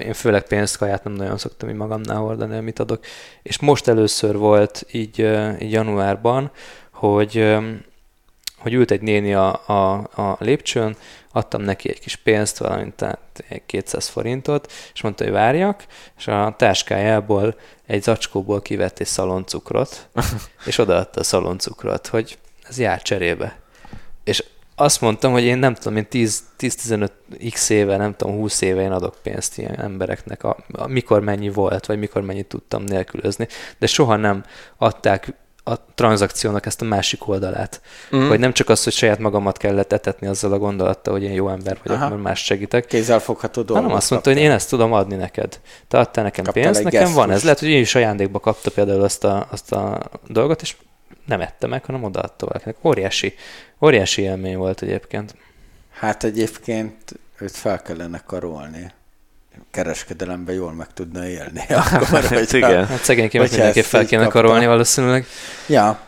Én 0.04 0.12
főleg 0.12 0.42
pénzt, 0.42 0.76
kaját 0.76 1.04
nem 1.04 1.12
nagyon 1.12 1.38
szoktam 1.38 1.68
így 1.68 1.74
magamnál 1.74 2.16
hordani, 2.16 2.56
amit 2.56 2.78
adok. 2.78 3.04
És 3.42 3.58
most 3.58 3.88
először 3.88 4.36
volt 4.36 4.86
így, 4.92 5.28
így 5.60 5.72
januárban, 5.72 6.50
hogy, 6.92 7.56
hogy 8.58 8.74
ült 8.74 8.90
egy 8.90 9.00
néni 9.00 9.34
a, 9.34 9.52
a, 9.66 9.92
a 10.14 10.36
lépcsőn, 10.38 10.96
adtam 11.32 11.62
neki 11.62 11.88
egy 11.88 12.00
kis 12.00 12.16
pénzt, 12.16 12.58
valamint 12.58 12.94
tehát 12.94 13.44
egy 13.48 13.62
200 13.66 14.08
forintot, 14.08 14.72
és 14.94 15.02
mondta, 15.02 15.24
hogy 15.24 15.32
várjak, 15.32 15.86
és 16.18 16.26
a 16.26 16.54
táskájából 16.58 17.54
egy 17.86 18.02
zacskóból 18.02 18.62
kivett 18.62 18.98
egy 18.98 19.06
szaloncukrot, 19.06 20.08
és 20.66 20.78
odaadta 20.78 21.20
a 21.20 21.24
szaloncukrot, 21.24 22.06
hogy 22.06 22.38
ez 22.68 22.78
jár 22.78 23.02
cserébe. 23.02 23.58
És 24.24 24.44
azt 24.74 25.00
mondtam, 25.00 25.32
hogy 25.32 25.42
én 25.42 25.58
nem 25.58 25.74
tudom, 25.74 25.96
én 25.96 26.06
10 26.06 26.42
10-15 26.58 27.10
x 27.50 27.68
éve, 27.68 27.96
nem 27.96 28.14
tudom, 28.16 28.34
20 28.34 28.60
éve 28.60 28.82
én 28.82 28.92
adok 28.92 29.14
pénzt 29.22 29.58
ilyen 29.58 29.80
embereknek, 29.80 30.44
a, 30.44 30.56
a, 30.72 30.86
mikor 30.86 31.20
mennyi 31.20 31.48
volt, 31.48 31.86
vagy 31.86 31.98
mikor 31.98 32.22
mennyit 32.22 32.46
tudtam 32.46 32.82
nélkülözni, 32.82 33.48
de 33.78 33.86
soha 33.86 34.16
nem 34.16 34.44
adták 34.76 35.32
a 35.68 35.84
tranzakciónak 35.94 36.66
ezt 36.66 36.82
a 36.82 36.84
másik 36.84 37.28
oldalát. 37.28 37.80
Mm. 38.16 38.28
Hogy 38.28 38.38
nem 38.38 38.52
csak 38.52 38.68
az, 38.68 38.84
hogy 38.84 38.92
saját 38.92 39.18
magamat 39.18 39.56
kellett 39.56 39.92
etetni 39.92 40.26
azzal 40.26 40.52
a 40.52 40.58
gondolattal, 40.58 41.12
hogy 41.12 41.22
én 41.22 41.32
jó 41.32 41.48
ember 41.48 41.78
vagyok, 41.82 42.00
Aha. 42.00 42.08
mert 42.08 42.22
más 42.22 42.44
segítek, 42.44 42.86
Kézzelfogható 42.86 43.62
dolgot 43.62 43.82
hanem 43.82 43.96
azt 43.96 44.10
mondta, 44.10 44.32
hogy 44.32 44.38
én 44.38 44.50
ezt 44.50 44.68
tudom 44.68 44.92
adni 44.92 45.16
neked. 45.16 45.60
Te 45.88 45.98
adtál 45.98 46.24
nekem 46.24 46.44
Kaptál 46.44 46.62
pénzt, 46.62 46.82
nekem 46.82 47.12
van 47.12 47.30
ez. 47.30 47.42
Lehet, 47.42 47.58
hogy 47.58 47.68
én 47.68 47.80
is 47.80 47.94
ajándékba 47.94 48.40
kapta 48.40 48.70
például 48.70 49.02
azt 49.02 49.24
a, 49.24 49.46
azt 49.50 49.72
a 49.72 50.10
dolgot, 50.26 50.62
és 50.62 50.76
nem 51.26 51.40
ette 51.40 51.66
meg, 51.66 51.84
hanem 51.84 52.04
odaadta 52.04 52.46
valakinek. 52.46 52.76
Óriási, 52.84 53.34
óriási 53.80 54.22
élmény 54.22 54.56
volt 54.56 54.82
egyébként. 54.82 55.34
Hát 55.90 56.24
egyébként 56.24 57.20
őt 57.38 57.56
fel 57.56 57.82
kellene 57.82 58.22
karolni. 58.26 58.92
Kereskedelemben 59.70 60.54
jól 60.54 60.72
meg 60.72 60.86
tudna 60.94 61.26
élni. 61.26 61.64
Akkor, 61.92 62.08
Hát 62.08 62.26
hogyha- 62.26 62.56
igen. 62.56 62.86
Hát 62.86 63.02
szegénykémet 63.02 63.48
Hogyha 63.48 63.62
mindenképp 63.64 63.90
fel 63.90 64.06
kéne 64.06 64.26
karolni 64.26 64.66
valószínűleg. 64.66 65.26
Ja. 65.66 65.98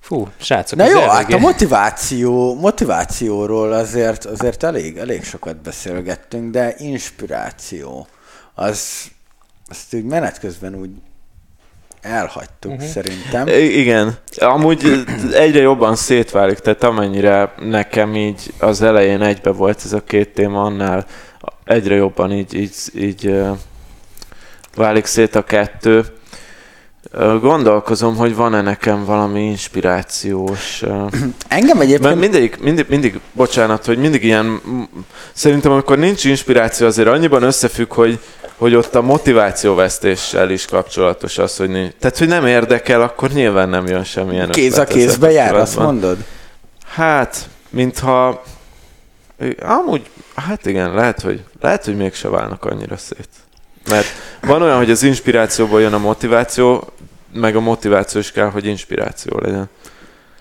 Fú, 0.00 0.28
srácok, 0.40 0.78
Na 0.78 0.84
jó, 0.86 0.90
eléggé- 0.98 1.10
hát 1.10 1.32
a 1.32 1.38
motiváció, 1.38 2.54
motivációról 2.54 3.72
azért, 3.72 4.24
azért 4.24 4.62
elég, 4.62 4.96
elég 4.96 5.24
sokat 5.24 5.56
beszélgettünk, 5.56 6.50
de 6.50 6.74
inspiráció, 6.78 8.06
az, 8.54 9.04
azt 9.68 9.94
úgy 9.94 10.04
menet 10.04 10.38
közben 10.38 10.74
úgy 10.74 10.90
elhagytuk 12.00 12.72
uh-huh. 12.72 12.86
szerintem. 12.88 13.46
Igen. 13.48 14.16
Amúgy 14.36 15.04
egyre 15.32 15.60
jobban 15.60 15.96
szétválik, 15.96 16.58
tehát 16.58 16.82
amennyire 16.82 17.52
nekem 17.58 18.14
így 18.16 18.52
az 18.58 18.82
elején 18.82 19.22
egybe 19.22 19.50
volt 19.50 19.80
ez 19.84 19.92
a 19.92 20.04
két 20.04 20.34
téma, 20.34 20.62
annál 20.62 21.06
egyre 21.66 21.94
jobban 21.94 22.32
így, 22.32 22.54
így, 22.54 22.74
így 22.94 23.34
válik 24.74 25.04
szét 25.04 25.34
a 25.34 25.44
kettő. 25.44 26.04
Gondolkozom, 27.40 28.16
hogy 28.16 28.34
van-e 28.34 28.60
nekem 28.60 29.04
valami 29.04 29.44
inspirációs... 29.44 30.82
Engem 31.48 31.76
Mert 31.76 31.80
egyébként 31.80 32.18
mindig, 32.18 32.56
mindig, 32.60 32.86
mindig, 32.88 33.20
bocsánat, 33.32 33.84
hogy 33.84 33.98
mindig 33.98 34.24
ilyen, 34.24 34.60
szerintem 35.32 35.72
amikor 35.72 35.98
nincs 35.98 36.24
inspiráció, 36.24 36.86
azért 36.86 37.08
annyiban 37.08 37.42
összefügg, 37.42 37.92
hogy, 37.92 38.18
hogy 38.56 38.74
ott 38.74 38.94
a 38.94 39.02
motivációvesztéssel 39.02 40.50
is 40.50 40.64
kapcsolatos 40.64 41.38
az, 41.38 41.56
hogy 41.56 41.68
nincs. 41.68 41.92
Tehát, 41.98 42.18
hogy 42.18 42.28
nem 42.28 42.46
érdekel, 42.46 43.02
akkor 43.02 43.30
nyilván 43.30 43.68
nem 43.68 43.86
jön 43.86 44.04
semmilyen 44.04 44.50
kéz 44.50 44.78
a 44.78 44.84
kézbe 44.84 45.30
jár, 45.30 45.54
azt 45.54 45.76
mondod? 45.76 46.16
Hát, 46.86 47.48
mintha, 47.68 48.42
amúgy, 49.60 50.02
hát 50.34 50.66
igen, 50.66 50.94
lehet, 50.94 51.20
hogy, 51.20 51.44
lehet, 51.66 51.84
hogy 51.84 51.96
mégse 51.96 52.28
válnak 52.28 52.64
annyira 52.64 52.96
szét. 52.96 53.28
Mert 53.88 54.06
van 54.40 54.62
olyan, 54.62 54.76
hogy 54.76 54.90
az 54.90 55.02
inspirációból 55.02 55.80
jön 55.80 55.92
a 55.92 55.98
motiváció, 55.98 56.92
meg 57.32 57.56
a 57.56 57.60
motiváció 57.60 58.20
is 58.20 58.32
kell, 58.32 58.50
hogy 58.50 58.66
inspiráció 58.66 59.38
legyen. 59.38 59.68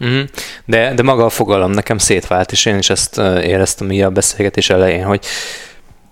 Mm-hmm. 0.05 0.23
De, 0.65 0.93
de 0.93 1.03
maga 1.03 1.25
a 1.25 1.29
fogalom 1.29 1.71
nekem 1.71 1.97
szétvált, 1.97 2.51
és 2.51 2.65
én 2.65 2.77
is 2.77 2.89
ezt 2.89 3.17
éreztem 3.41 3.91
így 3.91 4.01
a 4.01 4.09
beszélgetés 4.09 4.69
elején, 4.69 5.05
hogy 5.05 5.25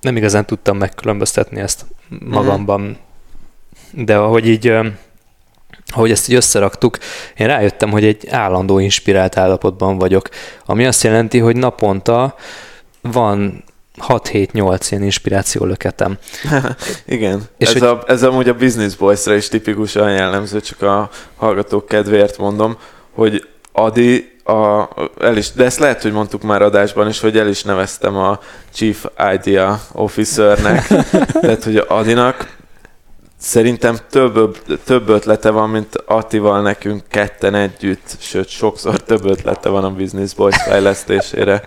nem 0.01 0.17
igazán 0.17 0.45
tudtam 0.45 0.77
megkülönböztetni 0.77 1.59
ezt 1.59 1.85
magamban. 2.19 2.81
Mm-hmm. 2.81 4.03
De 4.05 4.15
ahogy 4.17 4.47
így 4.47 4.73
ahogy 5.87 6.11
ezt 6.11 6.29
így 6.29 6.35
összeraktuk, 6.35 6.97
én 7.37 7.47
rájöttem, 7.47 7.91
hogy 7.91 8.05
egy 8.05 8.27
állandó 8.29 8.79
inspirált 8.79 9.37
állapotban 9.37 9.97
vagyok, 9.97 10.29
ami 10.65 10.85
azt 10.85 11.03
jelenti, 11.03 11.39
hogy 11.39 11.55
naponta 11.55 12.35
van 13.01 13.63
6-7-8 14.01 14.87
ilyen 14.89 15.03
inspiráció 15.03 15.65
löketem. 15.65 16.17
Igen, 17.05 17.41
és 17.57 17.67
ez, 17.67 17.73
hogy... 17.73 17.83
a, 17.83 18.03
ez 18.07 18.23
amúgy 18.23 18.49
a 18.49 18.55
Business 18.55 18.95
Boys-ra 18.95 19.35
is 19.35 19.47
tipikusan 19.47 20.11
jellemző, 20.11 20.61
csak 20.61 20.81
a 20.81 21.09
hallgatók 21.35 21.85
kedvéért 21.85 22.37
mondom, 22.37 22.77
hogy 23.11 23.47
Adi, 23.71 24.31
a, 24.43 24.87
el 25.19 25.37
is, 25.37 25.51
de 25.51 25.63
ezt 25.63 25.79
lehet, 25.79 26.01
hogy 26.01 26.11
mondtuk 26.11 26.41
már 26.41 26.61
adásban 26.61 27.07
is, 27.07 27.19
hogy 27.19 27.37
el 27.37 27.47
is 27.47 27.63
neveztem 27.63 28.15
a 28.15 28.39
Chief 28.73 29.05
Idea 29.33 29.81
Officernek, 29.91 30.87
tehát 31.41 31.63
hogy 31.63 31.85
Adinak 31.87 32.61
Szerintem 33.43 33.97
több, 34.09 34.57
több 34.83 35.09
ötlete 35.09 35.49
van, 35.49 35.69
mint 35.69 35.95
Attival 36.05 36.61
nekünk 36.61 37.03
ketten 37.09 37.55
együtt, 37.55 38.15
sőt, 38.19 38.49
sokszor 38.49 38.97
több 38.97 39.25
ötlete 39.25 39.69
van 39.69 39.83
a 39.83 39.89
Business 39.89 40.33
Boys 40.33 40.55
fejlesztésére. 40.55 41.63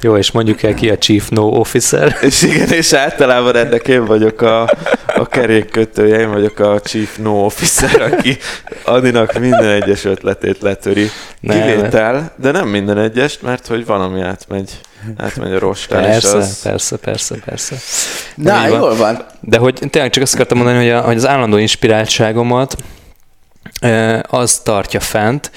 Jó, 0.00 0.16
és 0.16 0.30
mondjuk 0.30 0.62
el 0.62 0.74
ki 0.74 0.90
a 0.90 0.98
Chief 0.98 1.28
No 1.28 1.46
Officer. 1.46 2.16
És 2.28 2.42
igen, 2.42 2.68
és 2.68 2.92
általában 2.92 3.56
ennek 3.56 3.88
én 3.88 4.04
vagyok 4.04 4.40
a, 4.40 4.62
a 5.06 5.26
kerékkötője, 5.26 6.18
én 6.18 6.32
vagyok 6.32 6.58
a 6.58 6.80
Chief 6.80 7.16
No 7.16 7.44
Officer, 7.44 8.02
aki 8.02 8.36
Adinak 8.84 9.38
minden 9.38 9.82
egyes 9.82 10.04
ötletét 10.04 10.62
letöri. 10.62 11.10
Nem, 11.40 11.60
Kivétel, 11.60 12.32
de 12.36 12.50
nem 12.50 12.68
minden 12.68 12.98
egyest, 12.98 13.42
mert 13.42 13.66
hogy 13.66 13.86
valami 13.86 14.20
átmegy 14.20 14.34
átmegy 14.56 14.70
a 15.16 15.58
rostán, 15.58 16.02
persze, 16.02 16.36
az... 16.36 16.62
Persze, 16.62 16.96
persze, 16.96 17.36
persze. 17.44 17.76
Na, 18.34 18.66
jól 18.66 18.78
van. 18.78 18.96
van. 18.96 19.24
De 19.40 19.58
hogy 19.58 19.74
tényleg 19.90 20.10
csak 20.10 20.22
azt 20.22 20.34
akartam 20.34 20.56
mondani, 20.56 20.78
hogy, 20.78 20.90
a, 20.90 21.00
hogy 21.00 21.16
az 21.16 21.26
állandó 21.26 21.56
inspiráltságomat 21.56 22.76
az 24.22 24.58
tartja 24.58 25.00
fent, 25.00 25.50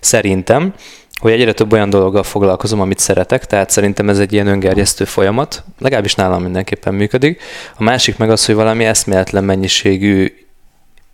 szerintem, 0.00 0.74
hogy 1.20 1.32
egyre 1.32 1.52
több 1.52 1.72
olyan 1.72 1.90
dologgal 1.90 2.22
foglalkozom, 2.22 2.80
amit 2.80 2.98
szeretek, 2.98 3.46
tehát 3.46 3.70
szerintem 3.70 4.08
ez 4.08 4.18
egy 4.18 4.32
ilyen 4.32 4.46
öngerjesztő 4.46 5.04
folyamat, 5.04 5.64
legalábbis 5.78 6.14
nálam 6.14 6.42
mindenképpen 6.42 6.94
működik. 6.94 7.42
A 7.76 7.82
másik 7.82 8.16
meg 8.16 8.30
az, 8.30 8.46
hogy 8.46 8.54
valami 8.54 8.84
eszméletlen 8.84 9.44
mennyiségű 9.44 10.45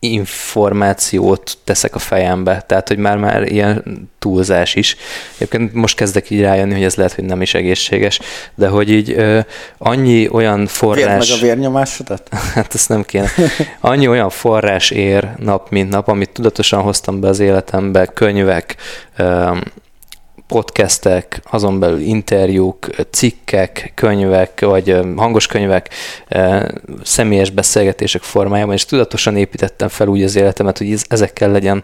információt 0.05 1.59
teszek 1.65 1.95
a 1.95 1.99
fejembe, 1.99 2.65
tehát 2.67 2.89
hogy 2.89 2.97
már 2.97 3.17
már 3.17 3.43
ilyen 3.43 4.09
túlzás 4.19 4.75
is. 4.75 4.97
Egyébként 5.35 5.75
most 5.75 5.97
kezdek 5.97 6.31
így 6.31 6.41
rájönni, 6.41 6.73
hogy 6.73 6.85
ez 6.85 6.95
lehet, 6.95 7.13
hogy 7.13 7.25
nem 7.25 7.43
is 7.43 7.55
egészséges, 7.55 8.21
de 8.55 8.69
hogy 8.69 8.91
így 8.91 9.11
ö, 9.11 9.41
annyi 9.79 10.29
olyan 10.29 10.67
forrás... 10.67 11.05
Vérd 11.05 11.19
meg 11.19 11.39
a 11.39 11.55
vérnyomásodat? 11.55 12.29
hát 12.55 12.75
ezt 12.75 12.89
nem 12.89 13.03
kéne. 13.03 13.29
Annyi 13.81 14.09
olyan 14.09 14.31
forrás 14.31 14.91
ér 14.91 15.35
nap, 15.39 15.71
mint 15.71 15.91
nap, 15.91 16.09
amit 16.09 16.31
tudatosan 16.31 16.83
hoztam 16.83 17.21
be 17.21 17.29
az 17.29 17.39
életembe, 17.39 18.07
könyvek, 18.07 18.77
ö, 19.17 19.57
podcastek, 20.53 21.41
azon 21.51 21.79
belül 21.79 22.01
interjúk, 22.01 22.87
cikkek, 23.11 23.93
könyvek, 23.95 24.61
vagy 24.61 24.97
hangos 25.17 25.47
könyvek, 25.47 25.89
személyes 27.03 27.51
beszélgetések 27.51 28.23
formájában, 28.23 28.75
és 28.75 28.85
tudatosan 28.85 29.37
építettem 29.37 29.89
fel 29.89 30.09
úgy 30.09 30.23
az 30.23 30.37
életemet, 30.37 30.79
hogy 30.79 31.03
ezekkel 31.09 31.51
legyen 31.51 31.83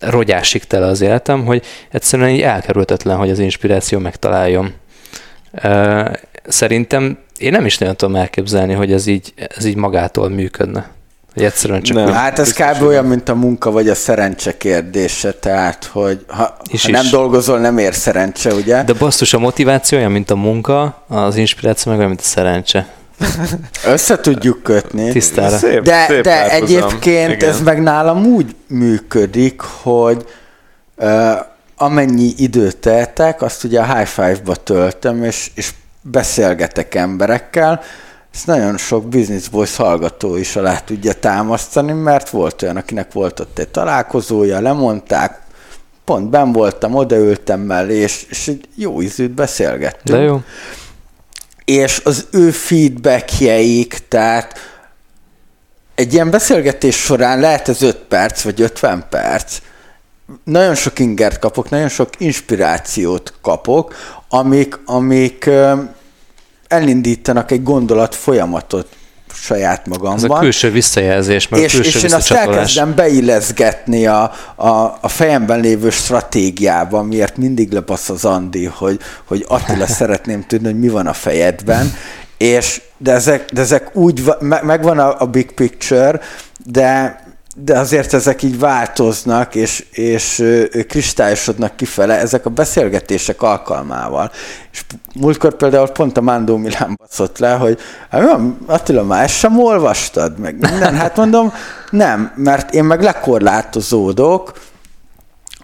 rogyásig 0.00 0.64
tele 0.64 0.86
az 0.86 1.00
életem, 1.00 1.44
hogy 1.44 1.64
egyszerűen 1.90 2.28
így 2.28 2.40
elkerülhetetlen, 2.40 3.16
hogy 3.16 3.30
az 3.30 3.38
inspiráció 3.38 3.98
megtaláljon. 3.98 4.74
Szerintem 6.46 7.18
én 7.38 7.50
nem 7.50 7.66
is 7.66 7.78
nagyon 7.78 7.96
tudom 7.96 8.16
elképzelni, 8.16 8.72
hogy 8.72 8.92
ez 8.92 9.06
így, 9.06 9.32
ez 9.56 9.64
így 9.64 9.76
magától 9.76 10.28
működne. 10.28 10.90
Hogy 11.34 11.44
egyszerűen 11.44 11.82
csak... 11.82 11.96
Nem. 11.96 12.12
Hát 12.12 12.38
ez 12.38 12.52
kb. 12.52 12.82
olyan, 12.82 13.04
mint 13.04 13.28
a 13.28 13.34
munka 13.34 13.70
vagy 13.70 13.88
a 13.88 13.94
szerencse 13.94 14.56
kérdése, 14.56 15.32
tehát, 15.32 15.84
hogy 15.84 16.24
ha, 16.28 16.56
is 16.70 16.84
ha 16.84 16.90
nem 16.90 17.04
is. 17.04 17.10
dolgozol, 17.10 17.58
nem 17.58 17.78
ér 17.78 17.94
szerencse, 17.94 18.54
ugye? 18.54 18.82
De 18.82 18.92
basszus, 18.92 19.34
a 19.34 19.38
motiváció 19.38 19.98
olyan, 19.98 20.10
mint 20.10 20.30
a 20.30 20.36
munka, 20.36 21.04
az 21.08 21.36
inspiráció 21.36 21.90
meg 21.90 21.98
olyan, 21.98 22.10
mint 22.10 22.24
a 22.24 22.28
szerencse. 22.28 22.86
Össze 23.84 24.20
tudjuk 24.20 24.62
kötni. 24.62 25.10
Tisztára. 25.10 25.56
Szép, 25.56 25.82
de 25.82 26.06
szép 26.08 26.22
de 26.22 26.50
egyébként 26.50 27.32
Igen. 27.32 27.48
ez 27.48 27.60
meg 27.60 27.82
nálam 27.82 28.26
úgy 28.26 28.54
működik, 28.66 29.60
hogy 29.60 30.24
uh, 30.96 31.32
amennyi 31.76 32.32
időt 32.36 32.76
teltek, 32.76 33.42
azt 33.42 33.64
ugye 33.64 33.80
a 33.80 33.94
high 33.94 34.06
five-ba 34.06 34.54
töltöm, 34.54 35.24
és, 35.24 35.50
és 35.54 35.70
beszélgetek 36.02 36.94
emberekkel, 36.94 37.80
ezt 38.34 38.46
nagyon 38.46 38.76
sok 38.76 39.08
Business 39.08 39.48
Boys 39.48 39.76
hallgató 39.76 40.36
is 40.36 40.56
alá 40.56 40.78
tudja 40.78 41.12
támasztani, 41.12 41.92
mert 41.92 42.30
volt 42.30 42.62
olyan, 42.62 42.76
akinek 42.76 43.12
volt 43.12 43.40
ott 43.40 43.58
egy 43.58 43.68
találkozója, 43.68 44.60
lemondták, 44.60 45.40
pont 46.04 46.30
ben 46.30 46.52
voltam, 46.52 46.94
odaültem 46.94 47.60
mellé, 47.60 47.94
és, 47.94 48.26
és 48.28 48.48
egy 48.48 48.68
jó 48.74 49.02
ízűt 49.02 49.30
beszélgettünk. 49.30 50.18
De 50.18 50.24
jó. 50.24 50.40
És 51.64 52.00
az 52.04 52.26
ő 52.30 52.50
feedbackjeik, 52.50 53.98
tehát 54.08 54.58
egy 55.94 56.12
ilyen 56.12 56.30
beszélgetés 56.30 56.96
során 56.96 57.40
lehet 57.40 57.68
ez 57.68 57.82
5 57.82 57.96
perc, 57.96 58.42
vagy 58.42 58.60
50 58.60 59.06
perc, 59.10 59.58
nagyon 60.44 60.74
sok 60.74 60.98
ingert 60.98 61.38
kapok, 61.38 61.70
nagyon 61.70 61.88
sok 61.88 62.08
inspirációt 62.18 63.34
kapok, 63.42 63.94
amik, 64.28 64.78
amik 64.84 65.50
elindítanak 66.70 67.50
egy 67.50 67.62
gondolat 67.62 68.14
folyamatot 68.14 68.86
saját 69.34 69.86
magamban. 69.86 70.16
Ez 70.16 70.22
a 70.24 70.38
külső 70.38 70.70
visszajelzés, 70.70 71.48
mert 71.48 71.62
és, 71.62 71.74
külső 71.74 71.98
és 71.98 72.04
én 72.04 72.14
azt 72.14 72.30
elkezdem 72.30 72.94
beilleszgetni 72.94 74.06
a, 74.06 74.32
a, 74.54 74.68
a 75.00 75.08
fejemben 75.08 75.60
lévő 75.60 75.90
stratégiába, 75.90 77.02
miért 77.02 77.36
mindig 77.36 77.72
lebasz 77.72 78.08
az 78.08 78.24
Andi, 78.24 78.64
hogy, 78.64 78.98
hogy 79.24 79.44
Attila 79.48 79.86
szeretném 80.00 80.44
tudni, 80.46 80.66
hogy 80.66 80.78
mi 80.78 80.88
van 80.88 81.06
a 81.06 81.12
fejedben, 81.12 81.94
és 82.36 82.82
de 82.98 83.12
ezek, 83.12 83.50
de 83.52 83.60
ezek 83.60 83.96
úgy, 83.96 84.22
megvan 84.62 84.98
a, 84.98 85.20
a 85.20 85.26
big 85.26 85.52
picture, 85.52 86.20
de 86.66 87.20
de 87.64 87.78
azért 87.78 88.12
ezek 88.12 88.42
így 88.42 88.58
változnak, 88.58 89.54
és, 89.54 89.86
és 89.90 90.44
kristályosodnak 90.88 91.76
kifele 91.76 92.18
ezek 92.18 92.46
a 92.46 92.50
beszélgetések 92.50 93.42
alkalmával. 93.42 94.30
És 94.72 94.84
múltkor 95.14 95.56
például 95.56 95.88
pont 95.88 96.16
a 96.16 96.20
Mándó 96.20 96.56
Milán 96.56 96.96
baszott 96.96 97.38
le, 97.38 97.52
hogy 97.52 97.78
hát 98.10 98.40
Attila, 98.66 99.02
már 99.02 99.24
ezt 99.24 99.34
sem 99.34 99.58
olvastad? 99.58 100.38
Meg 100.38 100.52
minden. 100.52 100.94
Hát 100.94 101.16
mondom, 101.16 101.52
nem, 101.90 102.32
mert 102.36 102.74
én 102.74 102.84
meg 102.84 103.02
lekorlátozódok, 103.02 104.52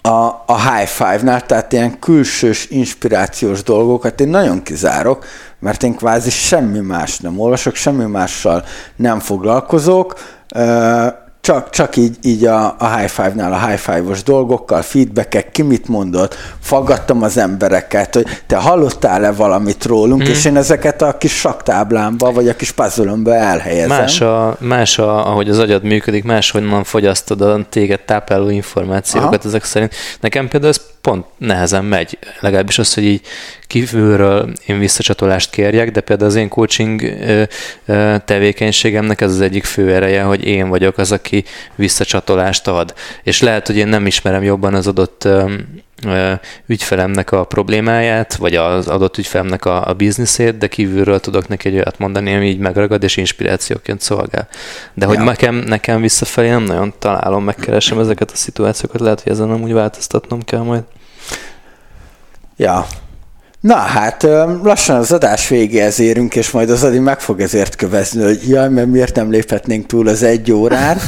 a, 0.07 0.43
a 0.47 0.71
high 0.71 0.89
five-nál, 0.89 1.47
tehát 1.47 1.73
ilyen 1.73 1.99
külsős, 1.99 2.71
inspirációs 2.71 3.63
dolgokat 3.63 4.21
én 4.21 4.29
nagyon 4.29 4.63
kizárok, 4.63 5.25
mert 5.59 5.83
én 5.83 5.95
kvázi 5.95 6.31
semmi 6.31 6.79
más 6.79 7.19
nem 7.19 7.41
olvasok, 7.41 7.75
semmi 7.75 8.05
mással 8.05 8.65
nem 8.97 9.19
foglalkozok, 9.19 10.15
csak, 11.47 11.71
csak 11.71 11.97
így, 11.97 12.17
így 12.23 12.45
a, 12.45 12.77
a 12.79 12.97
high 12.97 13.09
five-nál, 13.09 13.53
a 13.53 13.67
high 13.67 13.79
five-os 13.79 14.23
dolgokkal, 14.23 14.83
feedbackek, 14.83 15.51
ki 15.51 15.63
mit 15.63 15.89
mondott, 15.89 16.37
faggattam 16.61 17.23
az 17.23 17.39
embereket, 17.39 18.15
hogy 18.15 18.27
te 18.47 18.57
hallottál-e 18.57 19.33
valamit 19.33 19.85
rólunk, 19.85 20.23
mm. 20.23 20.31
és 20.31 20.45
én 20.45 20.57
ezeket 20.57 21.03
a 21.03 21.19
kis 21.19 21.39
saktáblámba, 21.39 22.33
vagy 22.33 22.49
a 22.49 22.57
kis 22.57 22.71
puzzle 22.71 23.37
elhelyezem. 23.37 23.99
Más, 23.99 24.21
a, 24.21 24.57
más 24.61 24.99
a, 24.99 25.27
ahogy 25.27 25.49
az 25.49 25.59
agyad 25.59 25.83
működik, 25.83 26.25
máshonnan 26.25 26.85
fogyasztod 26.85 27.41
a 27.41 27.67
téged 27.69 28.01
tápláló 28.01 28.49
információkat 28.49 29.35
Aha. 29.35 29.49
ezek 29.49 29.65
szerint. 29.65 29.95
Nekem 30.21 30.49
például 30.49 30.73
ez 30.73 30.81
pont 31.01 31.27
nehezen 31.39 31.85
megy. 31.85 32.19
Legalábbis 32.41 32.79
az, 32.79 32.95
hogy 32.95 33.05
így 33.05 33.21
kívülről 33.67 34.53
én 34.67 34.79
visszacsatolást 34.79 35.51
kérjek, 35.51 35.91
de 35.91 36.01
például 36.01 36.29
az 36.29 36.37
én 36.37 36.49
coaching 36.49 37.03
tevékenységemnek 38.25 39.21
ez 39.21 39.31
az 39.31 39.41
egyik 39.41 39.64
fő 39.64 39.95
ereje, 39.95 40.23
hogy 40.23 40.45
én 40.45 40.69
vagyok 40.69 40.99
az, 40.99 41.12
aki 41.12 41.45
visszacsatolást 41.75 42.69
ad. 42.69 42.95
És 43.23 43.41
lehet, 43.41 43.67
hogy 43.67 43.77
én 43.77 43.89
nem 43.89 44.07
ismerem 44.07 44.43
jobban 44.43 44.75
az 44.75 44.87
adott 44.87 45.29
ügyfelemnek 46.67 47.33
a 47.33 47.45
problémáját, 47.45 48.35
vagy 48.35 48.55
az 48.55 48.89
adott 48.89 49.19
ügyfelemnek 49.19 49.64
a, 49.64 49.89
a 49.89 49.93
bizniszét, 49.93 50.59
de 50.59 50.67
kívülről 50.67 51.21
tudok 51.21 51.49
neki 51.49 51.69
egy 51.69 51.75
olyat 51.75 51.99
mondani, 51.99 52.35
ami 52.35 52.47
így 52.47 52.59
megragad 52.59 53.03
és 53.03 53.17
inspirációként 53.17 54.01
szolgál. 54.01 54.49
De 54.95 55.07
hogy 55.07 55.17
ja. 55.17 55.25
nekem, 55.25 55.55
nekem 55.55 56.01
visszafelé 56.01 56.49
nem 56.49 56.62
nagyon 56.62 56.95
találom, 56.99 57.45
megkeresem 57.45 57.99
ezeket 57.99 58.31
a 58.31 58.37
szituációkat, 58.37 59.01
lehet, 59.01 59.21
hogy 59.21 59.33
ezen 59.33 59.49
nem 59.49 59.62
úgy 59.62 59.73
változtatnom 59.73 60.45
kell 60.45 60.62
majd. 60.62 60.83
Ja, 62.57 62.87
Na 63.67 63.75
hát, 63.75 64.23
lassan 64.62 64.97
az 64.97 65.12
adás 65.12 65.49
végéhez 65.49 66.01
érünk, 66.01 66.35
és 66.35 66.51
majd 66.51 66.71
az 66.71 66.85
Adi 66.85 66.99
meg 66.99 67.21
fog 67.21 67.41
ezért 67.41 67.77
kövezni, 67.77 68.23
hogy 68.23 68.49
jaj, 68.49 68.69
mert 68.69 68.87
miért 68.87 69.14
nem 69.14 69.31
léphetnénk 69.31 69.87
túl 69.87 70.09
az 70.09 70.23
egy 70.23 70.53
órán. 70.53 70.99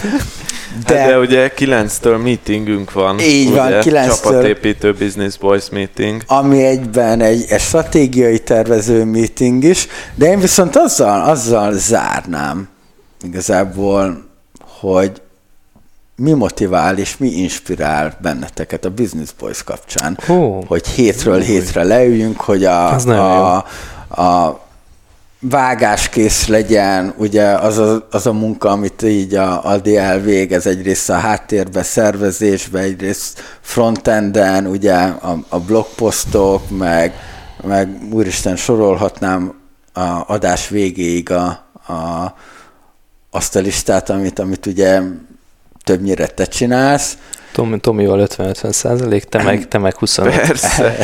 De, 0.87 0.99
hát 0.99 1.09
de 1.09 1.19
ugye 1.19 1.53
9-től 1.57 2.23
meetingünk 2.23 2.93
van. 2.93 3.19
Így 3.19 3.53
van, 3.53 3.73
9-től. 3.73 4.23
Csapatépítő 4.23 4.93
Business 4.93 5.37
Boys 5.37 5.69
meeting. 5.71 6.23
Ami 6.27 6.65
egyben 6.65 7.21
egy, 7.21 7.45
egy 7.49 7.61
stratégiai 7.61 8.39
tervező 8.39 9.05
meeting 9.05 9.65
is, 9.65 9.87
de 10.15 10.27
én 10.27 10.41
viszont 10.41 10.77
azzal, 10.77 11.23
azzal 11.23 11.73
zárnám 11.73 12.69
igazából, 13.23 14.25
hogy 14.81 15.13
mi 16.21 16.33
motivál 16.33 16.99
és 16.99 17.17
mi 17.17 17.29
inspirál 17.29 18.17
benneteket 18.23 18.85
a 18.85 18.91
Business 18.91 19.31
Boys 19.39 19.63
kapcsán, 19.63 20.19
oh. 20.29 20.65
hogy 20.67 20.87
hétről 20.87 21.41
hétre 21.41 21.83
leüljünk, 21.83 22.41
hogy 22.41 22.65
a, 22.65 22.95
a, 22.97 23.57
a 24.23 24.61
vágáskész 25.41 26.47
legyen, 26.47 27.15
ugye 27.17 27.45
az 27.45 27.79
a, 27.79 28.07
az 28.11 28.27
a 28.27 28.33
munka, 28.33 28.71
amit 28.71 29.03
így 29.03 29.35
a 29.35 29.65
Aldi 29.65 29.97
elvégez, 29.97 30.67
egyrészt 30.67 31.11
a 31.11 31.15
háttérbe, 31.15 31.83
szervezésbe, 31.83 32.79
egyrészt 32.79 33.41
frontenden, 33.61 34.67
ugye 34.67 34.95
a, 34.95 35.39
a 35.49 35.59
blogposztok, 35.59 36.71
meg, 36.71 37.15
meg 37.63 37.99
úristen 38.11 38.57
sorolhatnám 38.57 39.55
a 39.93 40.25
adás 40.27 40.69
végéig 40.69 41.31
a, 41.31 41.47
a, 41.93 42.35
azt 43.31 43.57
a 43.57 43.61
listát, 43.61 44.11
amit, 44.11 44.39
amit 44.39 44.67
ugye 44.67 45.01
többnyire 45.89 46.27
te 46.27 46.45
csinálsz. 46.45 47.17
Tom, 47.53 47.79
Tomival 47.81 48.29
50-50 48.37 48.73
százalék, 48.73 49.25
te 49.25 49.43
meg, 49.43 49.69
te 49.69 49.79
meg 49.79 49.95
25. 49.95 50.35
Persze. 50.35 50.97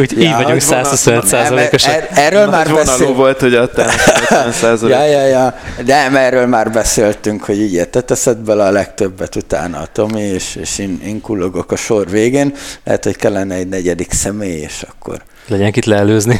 Úgy, 0.00 0.12
így 0.12 0.22
ja, 0.22 0.36
vagyunk 0.36 0.60
125 0.60 1.26
százalékosak. 1.26 1.94
Er, 1.94 2.08
erről 2.14 2.46
már 2.46 2.74
beszéltünk. 2.74 3.16
volt, 3.16 3.40
hogy 3.40 3.54
a 3.54 3.62
50 3.62 3.88
százalék. 4.52 4.96
ja, 4.96 5.04
ja, 5.04 5.26
ja. 5.26 5.54
De 5.84 6.10
erről 6.10 6.46
már 6.46 6.70
beszéltünk, 6.70 7.44
hogy 7.44 7.60
így 7.60 7.88
te 7.88 8.00
teszed 8.00 8.36
bele 8.36 8.64
a 8.64 8.70
legtöbbet 8.70 9.36
utána 9.36 9.78
a 9.78 9.86
Tomi, 9.92 10.22
és, 10.22 10.56
és 10.56 10.78
én, 10.78 11.00
én 11.04 11.20
kullogok 11.20 11.72
a 11.72 11.76
sor 11.76 12.10
végén. 12.10 12.54
Lehet, 12.84 13.04
hogy 13.04 13.16
kellene 13.16 13.54
egy 13.54 13.68
negyedik 13.68 14.12
személy, 14.12 14.60
és 14.60 14.84
akkor... 14.90 15.22
Legyen 15.46 15.66
itt 15.66 15.84
leelőzni. 15.84 16.38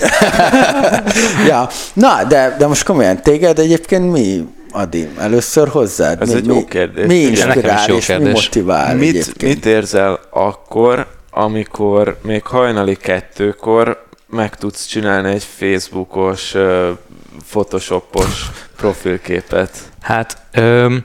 ja, 1.48 1.68
na, 1.92 2.24
de, 2.28 2.54
de 2.58 2.66
most 2.66 2.84
komolyan, 2.84 3.22
téged 3.22 3.58
egyébként 3.58 4.12
mi 4.12 4.44
Adi, 4.72 5.08
először 5.18 5.68
hozzád. 5.68 6.20
Ez 6.20 6.28
mi, 6.28 6.34
egy 6.34 6.46
jó 6.46 6.64
kérdés. 6.64 7.06
Mi 7.06 7.14
inspirál 7.14 7.88
és 7.90 8.06
kérdés. 8.06 8.26
mi 8.26 8.32
motivál 8.32 8.94
mit, 8.94 9.08
egyébként? 9.08 9.54
mit 9.54 9.66
érzel 9.66 10.20
akkor, 10.30 11.06
amikor 11.30 12.18
még 12.22 12.42
hajnali 12.42 12.96
kettőkor 12.96 14.08
meg 14.26 14.56
tudsz 14.56 14.86
csinálni 14.86 15.30
egy 15.30 15.44
Facebookos, 15.44 16.54
uh, 16.54 16.88
photoshopos 17.50 18.50
profilképet? 18.76 19.70
Hát 20.00 20.36
öm, 20.52 21.04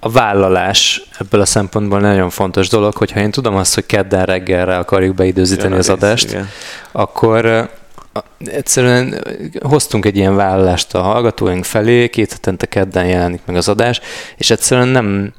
a 0.00 0.10
vállalás 0.10 1.02
ebből 1.18 1.40
a 1.40 1.44
szempontból 1.44 2.00
nagyon 2.00 2.30
fontos 2.30 2.68
dolog, 2.68 2.96
hogyha 2.96 3.20
én 3.20 3.30
tudom 3.30 3.54
azt, 3.54 3.74
hogy 3.74 3.86
kedden 3.86 4.24
reggelre 4.24 4.76
akarjuk 4.76 5.14
beidőzíteni 5.14 5.68
Jön 5.68 5.78
az 5.78 5.88
adást, 5.88 6.28
igen. 6.30 6.48
akkor 6.92 7.70
egyszerűen 8.38 9.24
hoztunk 9.62 10.04
egy 10.04 10.16
ilyen 10.16 10.36
vállalást 10.36 10.94
a 10.94 11.02
hallgatóink 11.02 11.64
felé, 11.64 12.08
két 12.08 12.32
hetente 12.32 12.66
kedden 12.66 13.06
jelenik 13.06 13.40
meg 13.46 13.56
az 13.56 13.68
adás, 13.68 14.00
és 14.36 14.50
egyszerűen 14.50 14.88
nem, 14.88 15.32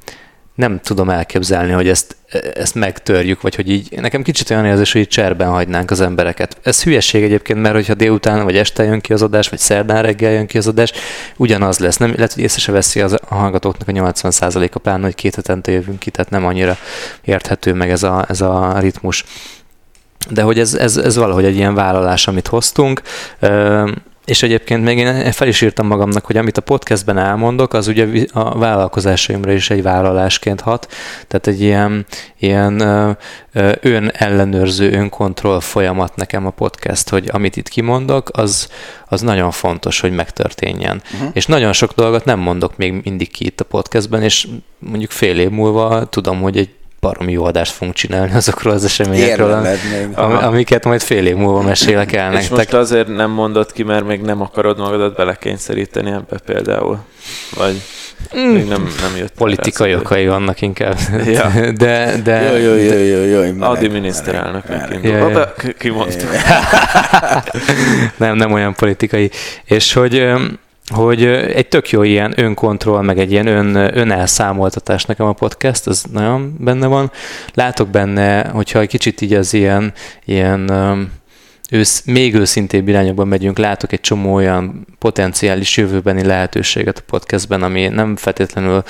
nem 0.58 0.80
tudom 0.80 1.10
elképzelni, 1.10 1.72
hogy 1.72 1.88
ezt, 1.88 2.16
ezt 2.54 2.74
megtörjük, 2.74 3.40
vagy 3.40 3.54
hogy 3.54 3.70
így, 3.70 4.00
nekem 4.00 4.22
kicsit 4.22 4.50
olyan 4.50 4.64
érzés, 4.64 4.92
hogy 4.92 5.00
így 5.00 5.08
cserben 5.08 5.48
hagynánk 5.48 5.90
az 5.90 6.00
embereket. 6.00 6.56
Ez 6.62 6.82
hülyeség 6.82 7.22
egyébként, 7.22 7.60
mert 7.60 7.74
hogyha 7.74 7.94
délután 7.94 8.44
vagy 8.44 8.56
este 8.56 8.84
jön 8.84 9.00
ki 9.00 9.12
az 9.12 9.22
adás, 9.22 9.48
vagy 9.48 9.58
szerdán 9.58 10.02
reggel 10.02 10.32
jön 10.32 10.46
ki 10.46 10.58
az 10.58 10.66
adás, 10.66 10.92
ugyanaz 11.36 11.78
lesz. 11.78 11.96
Nem, 11.96 12.12
lehet, 12.14 12.32
hogy 12.32 12.42
észre 12.42 12.60
se 12.60 12.72
veszi 12.72 13.00
az, 13.00 13.12
a 13.12 13.34
hallgatóknak 13.34 13.88
a 13.88 14.12
80%-a 14.12 14.78
pláne, 14.78 15.04
hogy 15.04 15.14
két 15.14 15.34
hetente 15.34 15.72
jövünk 15.72 15.98
ki, 15.98 16.10
tehát 16.10 16.30
nem 16.30 16.46
annyira 16.46 16.76
érthető 17.22 17.72
meg 17.72 17.90
ez 17.90 18.02
a, 18.02 18.26
ez 18.28 18.40
a 18.40 18.78
ritmus 18.78 19.24
de 20.28 20.42
hogy 20.42 20.58
ez, 20.58 20.74
ez, 20.74 20.96
ez 20.96 21.16
valahogy 21.16 21.44
egy 21.44 21.56
ilyen 21.56 21.74
vállalás, 21.74 22.28
amit 22.28 22.46
hoztunk. 22.46 23.02
És 24.28 24.42
egyébként 24.42 24.84
még 24.84 24.98
én 24.98 25.32
fel 25.32 25.48
is 25.48 25.60
írtam 25.60 25.86
magamnak, 25.86 26.24
hogy 26.24 26.36
amit 26.36 26.58
a 26.58 26.60
podcastben 26.60 27.18
elmondok, 27.18 27.74
az 27.74 27.88
ugye 27.88 28.26
a 28.32 28.58
vállalkozásaimra 28.58 29.52
is 29.52 29.70
egy 29.70 29.82
vállalásként 29.82 30.60
hat. 30.60 30.94
Tehát 31.28 31.46
egy 31.46 31.60
ilyen, 31.60 32.06
ilyen 32.38 32.80
ön 33.80 34.10
ellenőrző, 34.14 34.92
önkontroll 34.92 35.60
folyamat 35.60 36.16
nekem 36.16 36.46
a 36.46 36.50
podcast, 36.50 37.08
hogy 37.08 37.28
amit 37.32 37.56
itt 37.56 37.68
kimondok, 37.68 38.28
az, 38.32 38.68
az 39.06 39.20
nagyon 39.20 39.50
fontos, 39.50 40.00
hogy 40.00 40.12
megtörténjen. 40.12 41.02
Uh-huh. 41.14 41.30
És 41.32 41.46
nagyon 41.46 41.72
sok 41.72 41.92
dolgot 41.92 42.24
nem 42.24 42.38
mondok 42.38 42.76
még 42.76 43.00
mindig 43.04 43.30
ki 43.30 43.44
itt 43.44 43.60
a 43.60 43.64
podcastben, 43.64 44.22
és 44.22 44.48
mondjuk 44.78 45.10
fél 45.10 45.38
év 45.38 45.50
múlva 45.50 46.04
tudom, 46.04 46.40
hogy 46.40 46.56
egy 46.56 46.70
baromi 47.00 47.32
jó 47.32 47.44
adást 47.44 47.72
fogunk 47.72 47.96
csinálni 47.96 48.34
azokról 48.34 48.72
az 48.72 48.84
eseményekről, 48.84 49.66
am, 50.14 50.32
amiket 50.32 50.84
majd 50.84 51.00
fél 51.00 51.26
év 51.26 51.36
múlva 51.36 51.62
mesélek 51.62 52.12
el 52.12 52.30
nektek. 52.30 52.42
És 52.42 52.48
most 52.48 52.72
azért 52.72 53.08
nem 53.08 53.30
mondod 53.30 53.72
ki, 53.72 53.82
mert 53.82 54.06
még 54.06 54.20
nem 54.20 54.40
akarod 54.40 54.78
magadat 54.78 55.16
belekényszeríteni 55.16 56.10
ebbe 56.10 56.38
például? 56.46 56.98
Vagy 57.56 57.82
mm. 58.36 58.48
még 58.48 58.68
nem, 58.68 58.82
nem 59.00 59.16
jött 59.16 59.32
Politikai 59.32 59.94
okai 59.94 60.28
vannak 60.28 60.60
inkább. 60.60 60.96
Ja. 61.24 61.50
De, 61.76 62.14
de, 62.24 62.40
jó, 62.40 62.56
jó, 62.56 62.74
jó, 62.74 62.98
jó, 62.98 63.24
jó, 63.24 63.62
Adi. 63.62 63.90
Ja, 65.02 65.54
Ki 65.78 65.88
mondta? 65.88 66.26
nem, 68.16 68.36
nem 68.36 68.52
olyan 68.52 68.74
politikai. 68.74 69.30
És 69.64 69.92
hogy 69.92 70.32
hogy 70.88 71.24
egy 71.26 71.68
tök 71.68 71.90
jó 71.90 72.02
ilyen 72.02 72.32
önkontroll, 72.36 73.02
meg 73.02 73.18
egy 73.18 73.30
ilyen 73.30 73.46
ön, 73.46 73.76
önelszámoltatás 73.98 75.04
nekem 75.04 75.26
a 75.26 75.32
podcast, 75.32 75.86
az 75.86 76.04
nagyon 76.12 76.56
benne 76.58 76.86
van. 76.86 77.10
Látok 77.54 77.88
benne, 77.88 78.48
hogyha 78.48 78.80
egy 78.80 78.88
kicsit 78.88 79.20
így 79.20 79.32
az 79.32 79.54
ilyen, 79.54 79.92
ilyen 80.24 80.70
ősz, 81.70 82.02
még 82.04 82.34
őszintébb 82.34 82.88
irányokban 82.88 83.28
megyünk, 83.28 83.58
látok 83.58 83.92
egy 83.92 84.00
csomó 84.00 84.34
olyan 84.34 84.86
potenciális 84.98 85.76
jövőbeni 85.76 86.24
lehetőséget 86.24 86.98
a 86.98 87.02
podcastben, 87.06 87.62
ami 87.62 87.88
nem 87.88 88.16
feltétlenül 88.16 88.82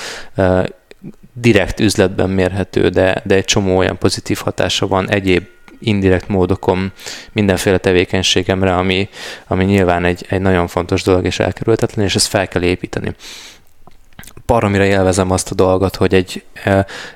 direkt 1.32 1.80
üzletben 1.80 2.30
mérhető, 2.30 2.88
de, 2.88 3.22
de 3.24 3.34
egy 3.34 3.44
csomó 3.44 3.76
olyan 3.76 3.98
pozitív 3.98 4.38
hatása 4.38 4.86
van 4.86 5.10
egyéb 5.10 5.44
indirekt 5.78 6.28
módokon 6.28 6.92
mindenféle 7.32 7.78
tevékenységemre, 7.78 8.74
ami, 8.74 9.08
ami 9.46 9.64
nyilván 9.64 10.04
egy, 10.04 10.26
egy 10.28 10.40
nagyon 10.40 10.66
fontos 10.66 11.02
dolog 11.02 11.24
és 11.24 11.38
elkerülhetetlen, 11.38 12.04
és 12.04 12.14
ezt 12.14 12.26
fel 12.26 12.48
kell 12.48 12.62
építeni 12.62 13.14
baromira 14.48 14.84
élvezem 14.84 15.30
azt 15.30 15.50
a 15.50 15.54
dolgot, 15.54 15.96
hogy 15.96 16.14
egy 16.14 16.42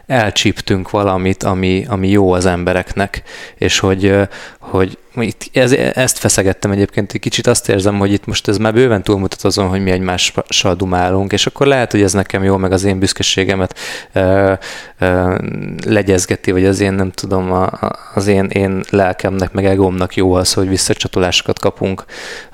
elcsíptünk 0.06 0.90
valamit, 0.90 1.42
ami, 1.42 1.84
ami 1.88 2.08
jó 2.08 2.32
az 2.32 2.46
embereknek, 2.46 3.22
és 3.54 3.78
hogy, 3.78 4.16
hogy 4.58 4.98
itt 5.14 5.50
ez, 5.52 5.72
ezt 5.72 6.18
feszegettem 6.18 6.70
egyébként, 6.70 7.12
egy 7.12 7.20
kicsit 7.20 7.46
azt 7.46 7.68
érzem, 7.68 7.98
hogy 7.98 8.12
itt 8.12 8.26
most 8.26 8.48
ez 8.48 8.56
már 8.56 8.72
bőven 8.72 9.02
túlmutat 9.02 9.42
azon, 9.42 9.68
hogy 9.68 9.82
mi 9.82 9.90
egymással 9.90 10.74
dumálunk, 10.74 11.32
és 11.32 11.46
akkor 11.46 11.66
lehet, 11.66 11.90
hogy 11.90 12.02
ez 12.02 12.12
nekem 12.12 12.44
jó, 12.44 12.56
meg 12.56 12.72
az 12.72 12.84
én 12.84 12.98
büszkeségemet 12.98 13.78
ö, 14.12 14.52
ö, 14.98 15.38
legyezgeti, 15.86 16.50
vagy 16.50 16.64
az 16.64 16.80
én 16.80 16.92
nem 16.92 17.10
tudom, 17.10 17.52
a, 17.52 17.70
az 18.14 18.26
én, 18.26 18.44
én 18.44 18.84
lelkemnek, 18.90 19.52
meg 19.52 19.64
egómnak 19.64 20.16
jó 20.16 20.32
az, 20.32 20.52
hogy 20.52 20.68
visszacsatolásokat 20.68 21.58
kapunk 21.58 22.04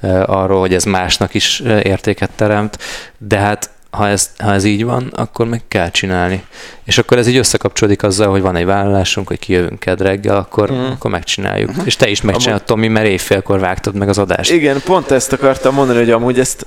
ö, 0.01 0.23
arról, 0.27 0.61
hogy 0.61 0.75
ez 0.75 0.85
másnak 0.85 1.35
is 1.35 1.61
értéket 1.83 2.31
teremt, 2.37 2.79
de 3.19 3.39
hát 3.39 3.71
ha 3.91 4.09
ez, 4.09 4.31
ha 4.39 4.53
ez 4.53 4.65
így 4.65 4.85
van, 4.85 5.13
akkor 5.17 5.47
meg 5.47 5.63
kell 5.69 5.91
csinálni. 5.91 6.45
És 6.85 6.99
akkor 6.99 7.19
ez 7.19 7.27
így 7.27 7.37
összekapcsolódik 7.37 8.03
azzal, 8.03 8.31
hogy 8.31 8.41
van 8.41 8.57
egy 8.57 8.65
vállalásunk, 8.65 9.29
hogy 9.29 9.39
kijövünk 9.39 9.81
ked 9.81 10.01
reggel, 10.01 10.37
akkor, 10.37 10.73
mm. 10.73 10.85
akkor 10.85 11.11
megcsináljuk. 11.11 11.77
Mm. 11.77 11.85
És 11.85 11.97
te 11.97 12.09
is 12.09 12.21
megcsinálod, 12.21 12.63
Tomi, 12.63 12.89
mert 12.89 13.07
éjfélkor 13.07 13.59
vágtad 13.59 13.95
meg 13.95 14.09
az 14.09 14.19
adást. 14.19 14.51
Igen, 14.51 14.81
pont 14.85 15.11
ezt 15.11 15.33
akartam 15.33 15.75
mondani, 15.75 15.99
hogy 15.99 16.11
amúgy 16.11 16.39
ezt 16.39 16.67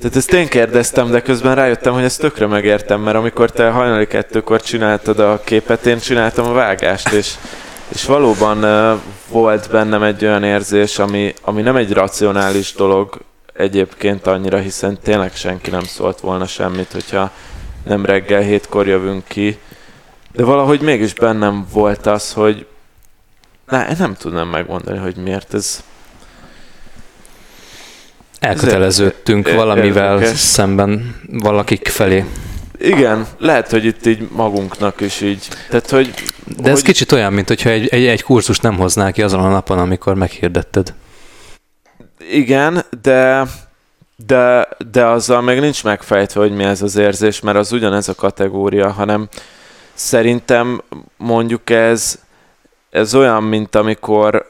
tehát 0.00 0.16
ezt 0.16 0.32
én 0.32 0.48
kérdeztem, 0.48 1.10
de 1.10 1.22
közben 1.22 1.54
rájöttem, 1.54 1.92
hogy 1.92 2.02
ezt 2.02 2.20
tökre 2.20 2.46
megértem, 2.46 3.00
mert 3.00 3.16
amikor 3.16 3.50
te 3.50 3.70
hajnali 3.70 4.06
kettőkor 4.06 4.62
csináltad 4.62 5.18
a 5.18 5.40
képet, 5.44 5.86
én 5.86 5.98
csináltam 5.98 6.46
a 6.46 6.52
vágást, 6.52 7.12
és, 7.12 7.34
és 7.88 8.04
valóban 8.04 8.64
uh, 8.64 8.98
volt 9.28 9.70
bennem 9.70 10.02
egy 10.02 10.24
olyan 10.24 10.44
érzés, 10.44 10.98
ami, 10.98 11.34
ami 11.42 11.62
nem 11.62 11.76
egy 11.76 11.92
racionális 11.92 12.72
dolog, 12.72 13.18
egyébként 13.58 14.26
annyira, 14.26 14.58
hiszen 14.58 14.98
tényleg 15.02 15.34
senki 15.34 15.70
nem 15.70 15.84
szólt 15.84 16.20
volna 16.20 16.46
semmit, 16.46 16.92
hogyha 16.92 17.30
nem 17.86 18.04
reggel 18.04 18.40
hétkor 18.40 18.86
jövünk 18.86 19.24
ki. 19.26 19.58
De 20.32 20.44
valahogy 20.44 20.80
mégis 20.80 21.14
bennem 21.14 21.66
volt 21.72 22.06
az, 22.06 22.32
hogy 22.32 22.66
ne, 23.68 23.86
nem 23.98 24.14
tudnám 24.14 24.48
megmondani, 24.48 24.98
hogy 24.98 25.16
miért 25.16 25.54
ez... 25.54 25.82
Elköteleződtünk 28.38 29.48
ez 29.48 29.54
valamivel 29.54 30.14
érdekes. 30.14 30.38
szemben 30.38 31.20
valakik 31.32 31.88
felé. 31.88 32.24
igen, 32.78 33.26
lehet, 33.38 33.70
hogy 33.70 33.84
itt 33.84 34.06
így 34.06 34.28
magunknak 34.30 35.00
is 35.00 35.20
így. 35.20 35.48
Tehát, 35.68 35.90
hogy, 35.90 36.14
De 36.56 36.70
ez 36.70 36.74
hogy... 36.74 36.84
kicsit 36.84 37.12
olyan, 37.12 37.32
mint 37.32 37.48
hogyha 37.48 37.70
egy, 37.70 37.88
egy, 37.88 38.06
egy 38.06 38.22
kurzus 38.22 38.60
nem 38.60 38.76
hoznál 38.76 39.12
ki 39.12 39.22
azon 39.22 39.40
a 39.40 39.48
napon, 39.48 39.78
amikor 39.78 40.14
meghirdetted. 40.14 40.94
Igen, 42.18 42.84
de, 43.02 43.46
de, 44.26 44.68
de 44.90 45.04
azzal 45.04 45.40
még 45.40 45.60
nincs 45.60 45.84
megfejtve, 45.84 46.40
hogy 46.40 46.52
mi 46.52 46.64
ez 46.64 46.82
az 46.82 46.96
érzés, 46.96 47.40
mert 47.40 47.58
az 47.58 47.72
ugyanez 47.72 48.08
a 48.08 48.14
kategória, 48.14 48.90
hanem 48.90 49.28
szerintem 49.94 50.82
mondjuk 51.16 51.70
ez, 51.70 52.18
ez 52.90 53.14
olyan, 53.14 53.42
mint 53.42 53.74
amikor 53.74 54.46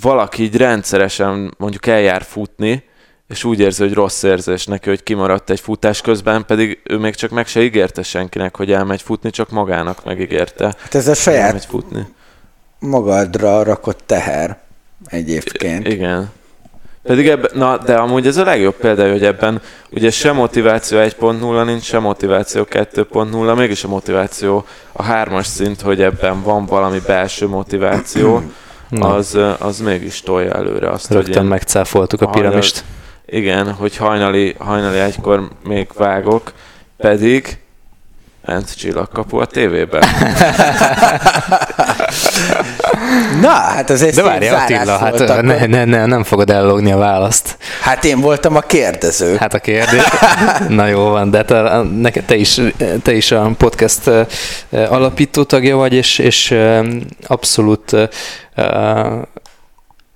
valaki 0.00 0.42
így 0.42 0.56
rendszeresen 0.56 1.54
mondjuk 1.58 1.86
eljár 1.86 2.22
futni, 2.22 2.84
és 3.28 3.44
úgy 3.44 3.60
érzi, 3.60 3.82
hogy 3.82 3.92
rossz 3.92 4.22
érzés 4.22 4.66
neki, 4.66 4.88
hogy 4.88 5.02
kimaradt 5.02 5.50
egy 5.50 5.60
futás 5.60 6.00
közben, 6.00 6.46
pedig 6.46 6.80
ő 6.84 6.98
még 6.98 7.14
csak 7.14 7.30
meg 7.30 7.46
se 7.46 7.62
ígérte 7.62 8.02
senkinek, 8.02 8.56
hogy 8.56 8.72
elmegy 8.72 9.02
futni, 9.02 9.30
csak 9.30 9.50
magának 9.50 10.04
megígérte. 10.04 10.64
Hát 10.64 10.94
ez 10.94 11.08
a 11.08 11.14
saját 11.14 11.64
futni. 11.64 12.06
magadra 12.78 13.62
rakott 13.62 14.02
teher 14.06 14.58
egyébként. 15.06 15.86
Igen. 15.86 16.30
Pedig 17.02 17.28
ebben, 17.28 17.50
na, 17.54 17.78
de 17.78 17.94
amúgy 17.94 18.26
ez 18.26 18.36
a 18.36 18.44
legjobb 18.44 18.74
példa, 18.74 19.10
hogy 19.10 19.24
ebben 19.24 19.60
ugye 19.90 20.10
se 20.10 20.32
motiváció 20.32 20.98
1.0 20.98 21.64
nincs, 21.64 21.82
se 21.82 21.98
motiváció 21.98 22.66
2.0, 22.70 23.56
mégis 23.56 23.84
a 23.84 23.88
motiváció 23.88 24.64
a 24.92 25.02
hármas 25.02 25.46
szint, 25.46 25.80
hogy 25.80 26.02
ebben 26.02 26.42
van 26.42 26.66
valami 26.66 27.00
belső 27.06 27.46
motiváció, 27.46 28.42
az, 29.00 29.38
az 29.58 29.80
mégis 29.80 30.20
tolja 30.20 30.52
előre 30.54 30.90
azt, 30.90 31.10
Rögtön 31.10 31.32
hogy 31.32 31.42
én, 31.42 31.48
megcáfoltuk 31.48 32.20
a 32.20 32.24
hajnal- 32.24 32.44
piramist. 32.44 32.84
igen, 33.26 33.72
hogy 33.72 33.96
hajnali, 33.96 34.54
hajnali 34.58 34.98
egykor 34.98 35.48
még 35.64 35.88
vágok, 35.96 36.52
pedig 36.96 37.61
ment 38.44 38.76
csillagkapu 38.76 39.38
a 39.38 39.44
tévében. 39.46 40.02
Na, 43.40 43.48
hát 43.48 43.90
az 43.90 44.02
egy 44.02 44.14
De 44.14 44.22
várj, 44.22 44.48
Attila, 44.48 44.98
hát 44.98 45.20
akkor. 45.20 45.44
ne, 45.44 45.66
ne, 45.66 45.84
ne, 45.84 46.06
nem 46.06 46.24
fogod 46.24 46.50
ellogni 46.50 46.92
a 46.92 46.96
választ. 46.96 47.56
Hát 47.80 48.04
én 48.04 48.20
voltam 48.20 48.56
a 48.56 48.60
kérdező. 48.60 49.36
Hát 49.36 49.54
a 49.54 49.58
kérdés. 49.58 50.02
Na 50.68 50.86
jó 50.86 51.08
van, 51.08 51.30
de 51.30 51.44
te, 51.44 51.82
neked, 51.82 52.24
te, 52.24 52.34
is, 52.34 52.60
te 53.02 53.14
is 53.14 53.30
a 53.30 53.50
podcast 53.58 54.08
eh, 54.08 54.26
alapító 54.92 55.42
tagja 55.42 55.76
vagy, 55.76 55.92
és, 55.92 56.18
és 56.18 56.50
eh, 56.50 56.84
abszolút 57.26 57.92
eh, 57.92 58.08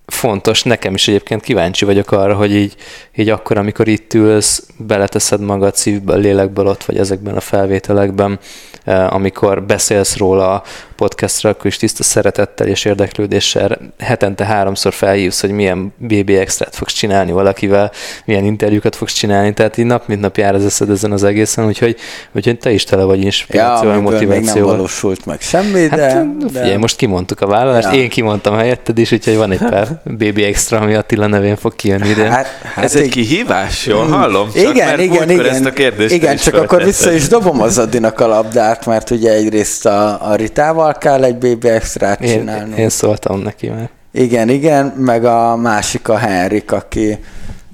fontos, 0.06 0.62
nekem 0.62 0.94
is 0.94 1.08
egyébként 1.08 1.42
kíváncsi 1.42 1.84
vagyok 1.84 2.12
arra, 2.12 2.34
hogy 2.34 2.54
így, 2.54 2.74
így 3.16 3.28
akkor, 3.28 3.58
amikor 3.58 3.88
itt 3.88 4.14
ülsz, 4.14 4.66
beleteszed 4.76 5.40
magad 5.40 5.76
szívből, 5.76 6.18
lélekből 6.18 6.66
ott 6.66 6.84
vagy 6.84 6.98
ezekben 6.98 7.36
a 7.36 7.40
felvételekben, 7.40 8.38
eh, 8.84 9.14
amikor 9.14 9.62
beszélsz 9.62 10.16
róla 10.16 10.62
podcastra, 10.96 11.50
akkor 11.50 11.66
is 11.66 11.76
tiszta 11.76 12.02
szeretettel 12.02 12.66
és 12.66 12.84
érdeklődéssel 12.84 13.78
hetente 13.98 14.44
háromszor 14.44 14.92
felhívsz, 14.92 15.40
hogy 15.40 15.50
milyen 15.50 15.94
BB 15.98 16.30
extrát 16.30 16.76
fogsz 16.76 16.92
csinálni 16.92 17.32
valakivel, 17.32 17.90
milyen 18.24 18.44
interjúkat 18.44 18.96
fogsz 18.96 19.12
csinálni, 19.12 19.54
tehát 19.54 19.76
így 19.76 19.84
nap 19.84 20.06
mint 20.06 20.20
nap 20.20 20.36
jár 20.36 20.54
az 20.54 20.64
eszed 20.64 20.90
ezen 20.90 21.12
az 21.12 21.24
egészen, 21.24 21.66
úgyhogy, 21.66 21.96
úgyhogy 22.32 22.58
te 22.58 22.70
is 22.70 22.84
tele 22.84 23.02
vagy 23.04 23.18
Ja, 23.18 23.24
inspirációval, 23.24 23.96
amiből 23.96 24.18
még 24.18 24.28
nem 24.28 24.36
motivációval. 24.36 24.74
valósult 24.76 25.26
meg 25.26 25.40
semmi, 25.40 25.86
de... 25.86 26.02
Hát, 26.02 26.36
de... 26.36 26.46
figyelj, 26.60 26.76
most 26.76 26.96
kimondtuk 26.96 27.40
a 27.40 27.46
vállalást, 27.46 27.88
Ja. 27.92 28.00
én 28.00 28.08
kimondtam 28.08 28.56
helyetted 28.56 28.98
is, 28.98 29.12
úgyhogy 29.12 29.36
van 29.36 29.50
egy 29.52 29.58
pár 29.58 29.88
BB 30.18 30.38
extra, 30.38 30.78
ami 30.80 30.94
Attila 30.94 31.26
nevén 31.26 31.56
fog 31.56 31.76
kijönni 31.76 32.08
ide. 32.08 32.30
Hát, 32.30 32.46
hát 32.74 32.84
Ez 32.84 32.94
egy 32.96 33.08
kihívás, 33.08 33.86
jól 33.86 34.06
hallom? 34.06 34.52
Csak 34.52 34.74
igen, 34.74 34.86
mert 34.86 35.00
igen, 35.00 35.30
igen. 35.30 35.46
ezt 35.46 35.64
a 35.64 35.72
kérdést 35.72 36.14
igen, 36.14 36.36
csak 36.36 36.54
akkor 36.54 36.84
vissza 36.84 37.12
is 37.12 37.28
dobom 37.28 37.60
az 37.62 37.78
Adinak 37.78 38.20
a 38.20 38.26
labdát, 38.26 38.86
mert 38.86 39.10
ugye 39.10 39.32
egyrészt 39.32 39.86
a, 39.86 40.30
a 40.30 40.34
Ritával 40.34 40.85
kell 40.92 41.24
egy 41.24 41.36
BB 41.36 41.64
extrát 41.64 42.20
én, 42.20 42.38
csinálnunk. 42.38 42.78
én 42.78 42.88
szóltam 42.88 43.40
neki 43.40 43.68
már. 43.68 43.90
Igen, 44.12 44.48
igen, 44.48 44.86
meg 44.86 45.24
a 45.24 45.56
másik 45.56 46.08
a 46.08 46.16
Henrik, 46.16 46.72
aki, 46.72 47.18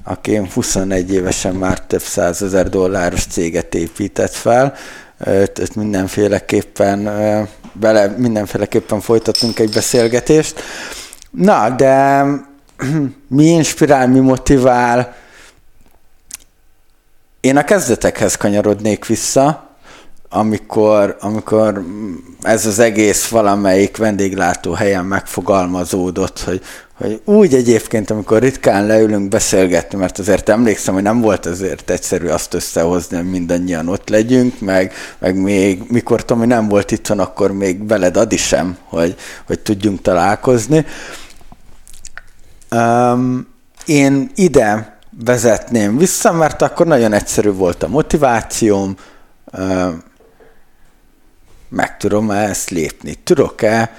aki 0.04 0.40
21 0.54 1.12
évesen 1.12 1.54
már 1.54 1.80
több 1.80 2.02
százezer 2.02 2.68
dolláros 2.68 3.26
céget 3.26 3.74
épített 3.74 4.32
fel. 4.32 4.74
Őt, 5.26 5.58
őt 5.58 5.74
mindenféleképpen 5.74 7.08
bele 7.72 8.06
mindenféleképpen 8.06 9.00
folytatunk 9.00 9.58
egy 9.58 9.70
beszélgetést. 9.72 10.60
Na, 11.30 11.70
de 11.70 12.24
mi 13.28 13.44
inspirál, 13.44 14.08
mi 14.08 14.18
motivál? 14.18 15.14
Én 17.40 17.56
a 17.56 17.64
kezdetekhez 17.64 18.36
kanyarodnék 18.36 19.06
vissza, 19.06 19.70
amikor, 20.35 21.16
amikor 21.20 21.85
ez 22.43 22.66
az 22.66 22.78
egész 22.78 23.28
valamelyik 23.28 23.97
vendéglátó 23.97 24.72
helyen 24.72 25.05
megfogalmazódott, 25.05 26.41
hogy, 26.41 26.62
hogy 26.97 27.20
úgy 27.24 27.55
egyébként, 27.55 28.11
amikor 28.11 28.41
ritkán 28.41 28.87
leülünk 28.87 29.28
beszélgetni, 29.28 29.99
mert 29.99 30.18
azért 30.18 30.49
emlékszem, 30.49 30.95
hogy 30.95 31.03
nem 31.03 31.20
volt 31.20 31.47
azért 31.47 31.91
egyszerű 31.91 32.26
azt 32.26 32.55
összehozni, 32.55 33.16
hogy 33.16 33.30
mindannyian 33.30 33.89
ott 33.89 34.09
legyünk, 34.09 34.61
meg, 34.61 34.93
meg 35.18 35.37
még 35.37 35.83
mikor 35.89 36.24
Tomi 36.24 36.47
nem 36.47 36.68
volt 36.68 36.91
itthon, 36.91 37.18
akkor 37.18 37.53
még 37.53 37.87
veled 37.87 38.16
Adi 38.16 38.37
sem, 38.37 38.76
hogy, 38.85 39.16
hogy 39.47 39.61
tudjunk 39.61 40.03
találkozni. 40.03 40.87
Um, 42.70 43.47
én 43.87 44.30
ide 44.35 44.99
vezetném 45.24 45.99
vissza, 45.99 46.33
mert 46.33 46.62
akkor 46.62 46.87
nagyon 46.87 47.12
egyszerű 47.12 47.51
volt 47.51 47.83
a 47.83 47.89
motivációm, 47.89 48.97
um, 49.59 50.03
meg 51.73 51.97
tudom-e 51.97 52.49
ezt 52.49 52.70
lépni? 52.70 53.14
Tudok-e 53.14 53.95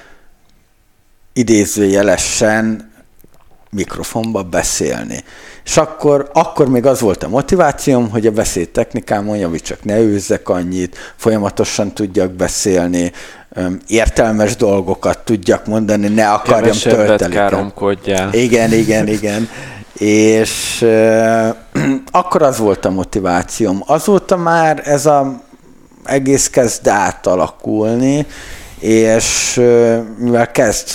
idézőjelesen 1.34 2.92
mikrofonba 3.70 4.44
beszélni? 4.44 5.24
És 5.66 5.78
akkor, 5.78 6.30
akkor 6.34 6.70
még 6.70 6.86
az 6.86 7.00
volt 7.00 7.24
a 7.24 7.28
motivációm, 7.28 8.10
hogy 8.10 8.28
a 8.28 8.32
beszédtechnikámon 8.32 9.38
javítsak, 9.38 9.84
ne 9.84 10.00
őzzek 10.00 10.50
annyit, 10.50 10.98
folyamatosan 11.16 11.94
tudjak 11.94 12.32
beszélni, 12.32 13.12
értelmes 13.88 14.56
dolgokat 14.56 15.20
tudjak 15.20 15.66
mondani, 15.66 16.08
ne 16.08 16.32
akarjam 16.32 16.78
tölteni. 16.78 17.34
káromkodjál. 17.34 18.34
Igen, 18.34 18.74
igen, 18.74 19.08
igen. 19.08 19.50
És 19.94 20.82
uh, 20.82 21.56
akkor 22.12 22.42
az 22.42 22.58
volt 22.58 22.86
a 22.86 22.90
motivációm. 22.90 23.84
Azóta 23.86 24.38
már 24.38 24.82
ez 24.86 25.06
a 25.06 25.42
egész 26.04 26.49
kezd 26.49 26.88
átalakulni, 26.88 28.26
és 28.80 29.56
mivel 30.18 30.51
kezd 30.51 30.88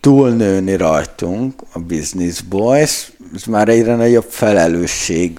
túlnőni 0.00 0.76
rajtunk 0.76 1.62
a 1.72 1.78
Business 1.78 2.40
Boys, 2.40 3.12
ez 3.34 3.42
már 3.44 3.68
egyre 3.68 3.94
nagyobb 3.94 4.26
felelősséget 4.28 5.38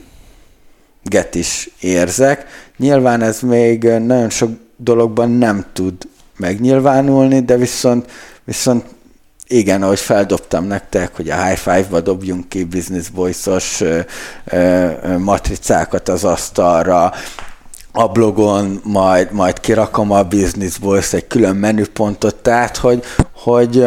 is 1.32 1.70
érzek. 1.80 2.45
Nyilván 2.78 3.22
ez 3.22 3.39
még 3.39 3.84
nagyon 3.84 4.30
sok 4.30 4.49
dologban 4.78 5.30
nem 5.30 5.65
tud 5.74 5.93
megnyilvánulni, 6.38 7.39
de 7.39 7.57
viszont, 7.57 8.11
viszont 8.43 8.86
igen, 9.47 9.84
ahogy 9.84 9.99
feldobtam 9.99 10.65
nektek, 10.65 11.15
hogy 11.15 11.30
a 11.30 11.43
High 11.43 11.57
Five-ba 11.57 11.99
dobjunk 11.99 12.49
ki 12.49 12.63
Business 12.63 13.09
Boys-os 13.09 13.84
matricákat 15.17 16.09
az 16.09 16.24
asztalra, 16.24 17.13
a 17.92 18.08
blogon 18.08 18.82
majd, 18.84 19.32
majd 19.32 19.60
kirakom 19.60 20.12
a 20.12 20.24
Business 20.24 20.78
Boys 20.78 21.14
egy 21.14 21.28
külön 21.28 21.56
menüpontot, 21.56 22.36
tehát 22.36 22.78
hogy, 22.78 23.04
hogy 23.34 23.86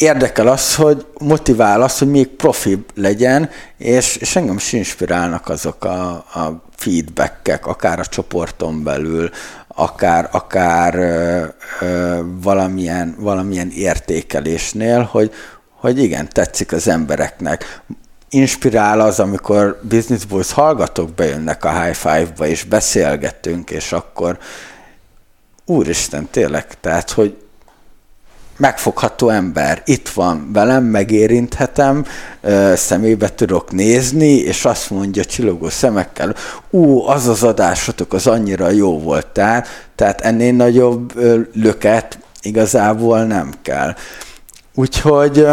érdekel 0.00 0.46
az, 0.46 0.74
hogy 0.74 1.06
motivál 1.18 1.82
az, 1.82 1.98
hogy 1.98 2.08
még 2.08 2.28
profi 2.28 2.84
legyen, 2.94 3.50
és, 3.76 4.16
és 4.16 4.36
engem 4.36 4.56
is 4.56 4.72
inspirálnak 4.72 5.48
azok 5.48 5.84
a, 5.84 6.10
a 6.10 6.62
feedbackek, 6.76 7.66
akár 7.66 7.98
a 7.98 8.06
csoporton 8.06 8.82
belül, 8.82 9.30
akár, 9.68 10.28
akár 10.32 10.94
ö, 10.94 11.44
ö, 11.80 12.20
valamilyen, 12.42 13.16
valamilyen 13.18 13.70
értékelésnél, 13.70 15.02
hogy, 15.02 15.32
hogy 15.74 15.98
igen, 15.98 16.28
tetszik 16.32 16.72
az 16.72 16.88
embereknek. 16.88 17.80
Inspirál 18.30 19.00
az, 19.00 19.20
amikor 19.20 19.80
Business 19.82 20.24
Boys 20.24 20.52
hallgatók 20.52 21.10
bejönnek 21.10 21.64
a 21.64 21.82
High 21.82 21.94
Five-ba, 21.94 22.46
és 22.46 22.64
beszélgetünk, 22.64 23.70
és 23.70 23.92
akkor 23.92 24.38
úristen, 25.64 26.28
tényleg, 26.30 26.80
tehát, 26.80 27.10
hogy 27.10 27.36
megfogható 28.56 29.28
ember, 29.28 29.82
itt 29.84 30.08
van 30.08 30.52
velem, 30.52 30.84
megérinthetem, 30.84 32.04
szemébe 32.74 33.34
tudok 33.34 33.72
nézni, 33.72 34.34
és 34.34 34.64
azt 34.64 34.90
mondja 34.90 35.24
csillogó 35.24 35.68
szemekkel, 35.68 36.34
ú, 36.70 37.02
az 37.06 37.26
az 37.26 37.42
adásotok 37.42 38.12
az 38.12 38.26
annyira 38.26 38.70
jó 38.70 38.98
volt, 38.98 39.26
tehát, 39.26 39.68
tehát 39.94 40.20
ennél 40.20 40.52
nagyobb 40.52 41.12
löket 41.54 42.18
igazából 42.42 43.24
nem 43.24 43.52
kell. 43.62 43.94
Úgyhogy 44.74 45.46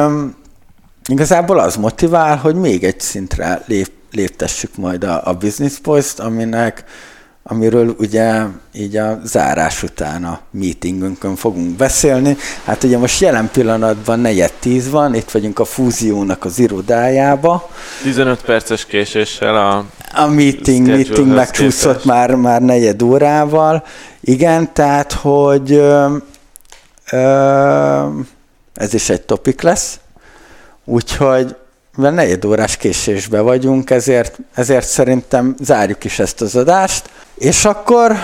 igazából 1.08 1.60
az 1.60 1.76
motivál, 1.76 2.38
hogy 2.38 2.56
még 2.56 2.84
egy 2.84 3.00
szintre 3.00 3.64
lép, 3.66 3.92
léptessük 4.12 4.76
majd 4.76 5.04
a, 5.04 5.22
a 5.28 5.34
Business 5.34 5.78
Post, 5.78 6.20
aminek 6.20 6.84
amiről 7.50 7.96
ugye 8.00 8.44
így 8.74 8.98
a 8.98 9.20
zárás 9.24 9.84
után 9.84 10.24
a 10.24 10.40
meetingünkön 10.52 11.36
fogunk 11.36 11.76
beszélni. 11.76 12.38
Hát 12.64 12.84
ugye 12.84 12.98
most 12.98 13.22
jelen 13.22 13.50
pillanatban 13.52 14.20
negyed 14.20 14.52
tíz 14.60 14.90
van, 14.90 15.16
itt 15.16 15.32
vagyunk 15.32 15.60
a 15.60 15.66
fúziónak 15.66 16.46
az 16.46 16.60
irodájába. 16.60 17.70
15 18.04 18.42
perces 18.42 18.86
késéssel 18.86 19.56
a 19.56 19.86
A 20.14 20.28
meeting, 20.28 20.88
meeting 20.88 21.34
megcsúszott 21.34 22.06
már, 22.06 22.36
már 22.36 22.62
negyed 22.62 23.02
órával. 23.02 23.84
Igen, 24.20 24.74
tehát, 24.74 25.12
hogy 25.12 25.72
ö, 25.72 26.16
ö, 27.12 28.08
ez 28.74 28.94
is 28.94 29.10
egy 29.10 29.22
topik 29.22 29.62
lesz. 29.62 30.00
Úgyhogy 30.90 31.56
mivel 31.96 32.12
negyed 32.12 32.46
órás 32.46 32.78
késésbe 32.78 33.42
vagyunk, 33.42 33.90
ezért, 33.90 34.38
ezért 34.54 34.88
szerintem 34.88 35.56
zárjuk 35.60 36.04
is 36.04 36.20
ezt 36.20 36.42
az 36.42 36.56
adást. 36.56 37.10
És 37.36 37.66
akkor 37.66 38.16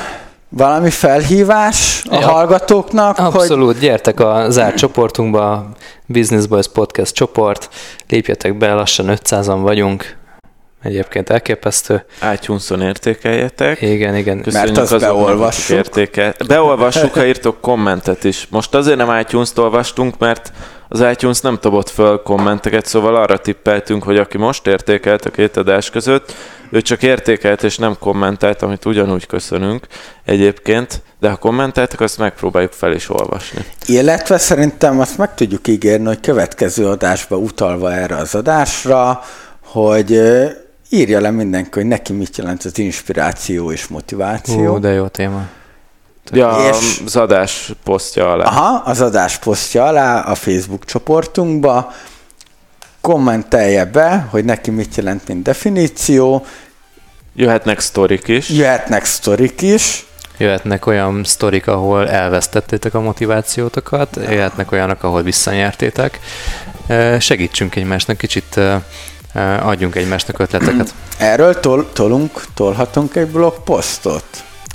valami 0.49 0.90
felhívás 0.90 2.03
a 2.10 2.15
Ja. 2.19 2.27
hallgatóknak, 2.27 3.18
hogy 3.18 3.41
Abszolút, 3.41 3.80
gyertek 3.80 4.19
a 4.19 4.45
zárt 4.49 4.76
csoportunkba, 4.76 5.52
a 5.52 5.69
Business 6.06 6.45
Boys 6.45 6.68
Podcast 6.68 7.14
csoport, 7.14 7.69
lépjetek 8.10 8.57
be, 8.57 8.73
lassan 8.73 9.06
500-an 9.10 9.60
vagyunk, 9.61 10.18
egyébként 10.84 11.30
elképesztő. 11.30 12.06
iTunes-on 12.34 12.81
értékeljetek. 12.81 13.81
Igen, 13.81 14.15
igen. 14.15 14.41
Köszönjük 14.41 14.77
azt 14.77 14.91
azoknak, 14.91 15.10
akik 15.11 15.26
beolvassuk. 15.26 15.76
Értékel. 15.76 16.34
Beolvassuk, 16.48 17.14
ha 17.14 17.26
írtok 17.26 17.61
kommentet 17.61 18.23
is. 18.23 18.48
Most 18.49 18.76
azért 18.76 18.98
nem 18.98 19.19
iTunes-t 19.19 19.57
olvastunk, 19.57 20.18
mert 20.18 20.52
az 20.94 21.02
iTunes 21.11 21.40
nem 21.40 21.57
dobott 21.61 21.90
föl 21.90 22.22
kommenteket, 22.22 22.86
szóval 22.86 23.15
arra 23.15 23.38
tippeltünk, 23.38 24.03
hogy 24.03 24.18
aki 24.18 24.38
most 24.38 24.68
értékelt 24.68 25.26
a 25.26 25.30
két 25.30 25.57
adás 25.57 25.90
között, 25.90 26.34
ő 26.72 26.82
csak 26.82 27.03
értékelt 27.03 27.64
és 27.64 27.78
nem 27.78 27.95
kommentelt, 27.99 28.61
amit 28.61 28.86
ugyanúgy 28.86 29.26
köszönünk 29.26 29.88
egyébként, 30.26 31.02
de 31.20 31.30
ha 31.30 31.36
kommenteltek, 31.36 31.99
azt 31.99 32.18
megpróbáljuk 32.18 32.72
fel 32.72 32.94
is 32.94 33.10
olvasni. 33.10 33.65
Illetve 33.86 34.38
szerintem 34.38 34.99
azt 34.99 35.18
meg 35.18 35.34
tudjuk 35.34 35.68
ígérni, 35.68 36.06
hogy 36.06 36.20
következő 36.20 36.88
adásba 36.88 37.38
utalva 37.38 37.94
erre 37.94 38.15
az 38.15 38.36
adásra, 38.36 39.22
hogy 39.64 40.22
írja 40.90 41.20
le 41.20 41.32
mindenki, 41.32 41.70
hogy 41.74 41.86
neki 41.86 42.14
mit 42.14 42.38
jelent 42.38 42.64
az 42.64 42.78
inspiráció 42.78 43.72
és 43.72 43.88
motiváció. 43.88 44.76
Ú, 44.76 44.80
de 44.80 44.91
jó 44.91 45.07
téma. 45.07 45.48
Ja, 46.32 46.70
És- 46.70 47.02
az 47.06 47.16
adás 47.16 47.72
posztja 47.84 48.32
alá. 48.32 48.45
Aha, 48.45 48.82
az 48.86 49.02
adás 49.02 49.38
posztja 49.38 49.86
alá 49.86 50.20
a 50.20 50.36
Facebook 50.36 50.86
csoportunkba, 50.86 51.91
kommentelje 53.02 53.86
be, 53.86 54.28
hogy 54.30 54.45
neki 54.45 54.72
mit 54.72 54.95
jelent, 54.95 55.28
mint 55.28 55.44
definíció, 55.44 56.45
Jöhetnek 57.36 57.80
sztorik 57.80 58.28
is. 58.28 58.50
jöhetnek 58.50 59.06
sztorik 59.06 59.62
is, 59.62 60.06
Jöhetnek 60.38 60.86
olyan 60.86 61.24
sztorik, 61.24 61.68
ahol 61.68 62.10
elvesztettétek 62.10 62.94
a 62.94 63.00
motivációtokat, 63.00 64.18
jöhetnek 64.30 64.72
olyanok, 64.72 65.04
ahol 65.04 65.22
visszanyertétek. 65.22 66.20
Segítsünk 67.20 67.76
egymásnak, 67.76 68.18
kicsit 68.18 68.60
adjunk 69.64 69.95
egymásnak 69.95 70.40
ötleteket. 70.40 70.94
erről 71.18 71.60
tol, 71.60 71.90
tolunk, 71.94 72.44
tolhatunk 72.54 73.16
egy 73.16 73.28
blogposztot. 73.28 74.26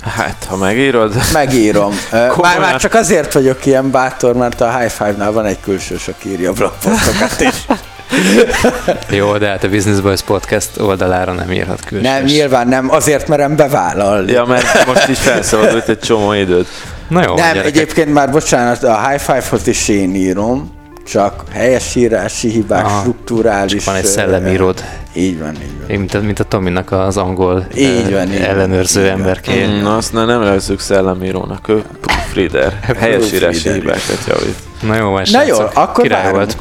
Hát, 0.01 0.45
ha 0.49 0.55
megírod, 0.55 1.15
Megírom. 1.33 1.93
Már, 2.41 2.59
már 2.59 2.75
csak 2.75 2.93
azért 2.93 3.33
vagyok 3.33 3.65
ilyen 3.65 3.91
bátor, 3.91 4.35
mert 4.35 4.61
a 4.61 4.77
High 4.77 4.91
Five-nál 4.91 5.31
van 5.31 5.45
egy 5.45 5.59
külsős, 5.59 6.07
aki 6.07 6.29
írja 6.29 6.49
a 6.49 6.53
blogposztokat 6.53 7.41
is. 7.41 7.65
Jó, 9.09 9.37
de 9.37 9.47
hát 9.47 9.63
a 9.63 9.69
Business 9.69 9.99
Boys 9.99 10.21
Podcast 10.21 10.69
oldalára 10.79 11.33
nem 11.33 11.51
írhat 11.51 11.85
külsős. 11.85 12.07
Nem, 12.07 12.23
nyilván 12.23 12.67
nem, 12.67 12.91
azért 12.91 13.27
merem 13.27 13.55
bevállalni. 13.55 14.31
ja, 14.31 14.45
mert 14.45 14.85
most 14.85 15.07
is 15.07 15.19
felszabadult 15.19 15.89
egy 15.89 15.99
csomó 15.99 16.33
időd. 16.33 16.67
Na 17.07 17.23
jó, 17.23 17.35
nem, 17.35 17.53
gyerekek. 17.53 17.65
egyébként 17.65 18.13
már 18.13 18.31
bocsánat, 18.31 18.83
a 18.83 19.07
High 19.07 19.21
Five-hoz 19.21 19.67
is 19.67 19.87
én 19.87 20.15
írom, 20.15 20.71
csak 21.11 21.43
helyesírási 21.51 22.49
hibák, 22.49 22.85
Aha, 22.85 22.99
strukturális... 22.99 23.71
csak 23.71 23.83
van 23.83 23.95
egy 23.95 24.05
ö, 24.05 24.07
szellemíród. 24.07 24.83
Így 25.13 25.39
van, 25.39 25.53
így 25.53 25.79
van. 25.79 25.89
Én, 25.89 25.99
mint, 25.99 26.13
a, 26.13 26.21
mint 26.21 26.39
a 26.39 26.43
Tominak 26.43 26.91
az 26.91 27.17
angol 27.17 27.67
Így 27.75 28.11
van, 28.11 28.31
így 28.33 28.41
ellenőrző 28.41 29.01
van. 29.01 29.09
emberké. 29.11 29.65
Mm, 29.65 29.85
azt 29.85 30.13
ne, 30.13 30.25
nem 30.25 30.41
nevezzük 30.41 30.79
szellemírónak, 30.79 31.67
ő 31.67 31.83
proofreader. 32.01 32.79
Helyesírási 32.97 33.61
Proofreader. 33.61 33.81
hibákat 33.81 34.25
javít. 34.27 34.55
Na 34.81 34.95
jó, 34.95 35.09
van, 35.09 35.23
Na 35.31 35.43
jó, 35.43 35.57
akkor 35.73 36.03
Király 36.03 36.23
várunk. 36.23 36.35
volt. 36.35 36.57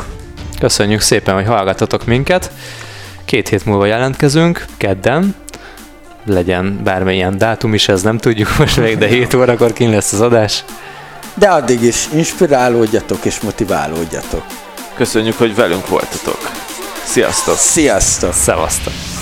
Köszönjük 0.60 1.00
szépen, 1.00 1.34
hogy 1.34 1.46
hallgatotok 1.46 2.06
minket. 2.06 2.50
Két 3.24 3.48
hét 3.48 3.64
múlva 3.64 3.86
jelentkezünk, 3.86 4.64
kedden. 4.76 5.34
Legyen 6.24 6.80
bármilyen 6.84 7.38
dátum 7.38 7.74
is, 7.74 7.88
ez 7.88 8.02
nem 8.02 8.18
tudjuk 8.18 8.48
most 8.58 8.76
még, 8.80 8.98
de 8.98 9.06
7 9.16 9.34
órakor 9.34 9.72
kin 9.72 9.90
lesz 9.90 10.12
az 10.12 10.20
adás. 10.20 10.64
De 11.38 11.48
addig 11.48 11.82
is 11.82 12.08
inspirálódjatok 12.12 13.24
és 13.24 13.40
motiválódjatok. 13.40 14.44
Köszönjük, 14.94 15.36
hogy 15.38 15.54
velünk 15.54 15.88
voltatok. 15.88 16.50
Sziasztok! 17.04 17.56
Sziasztok! 17.56 18.32
Szevasztok! 18.32 19.17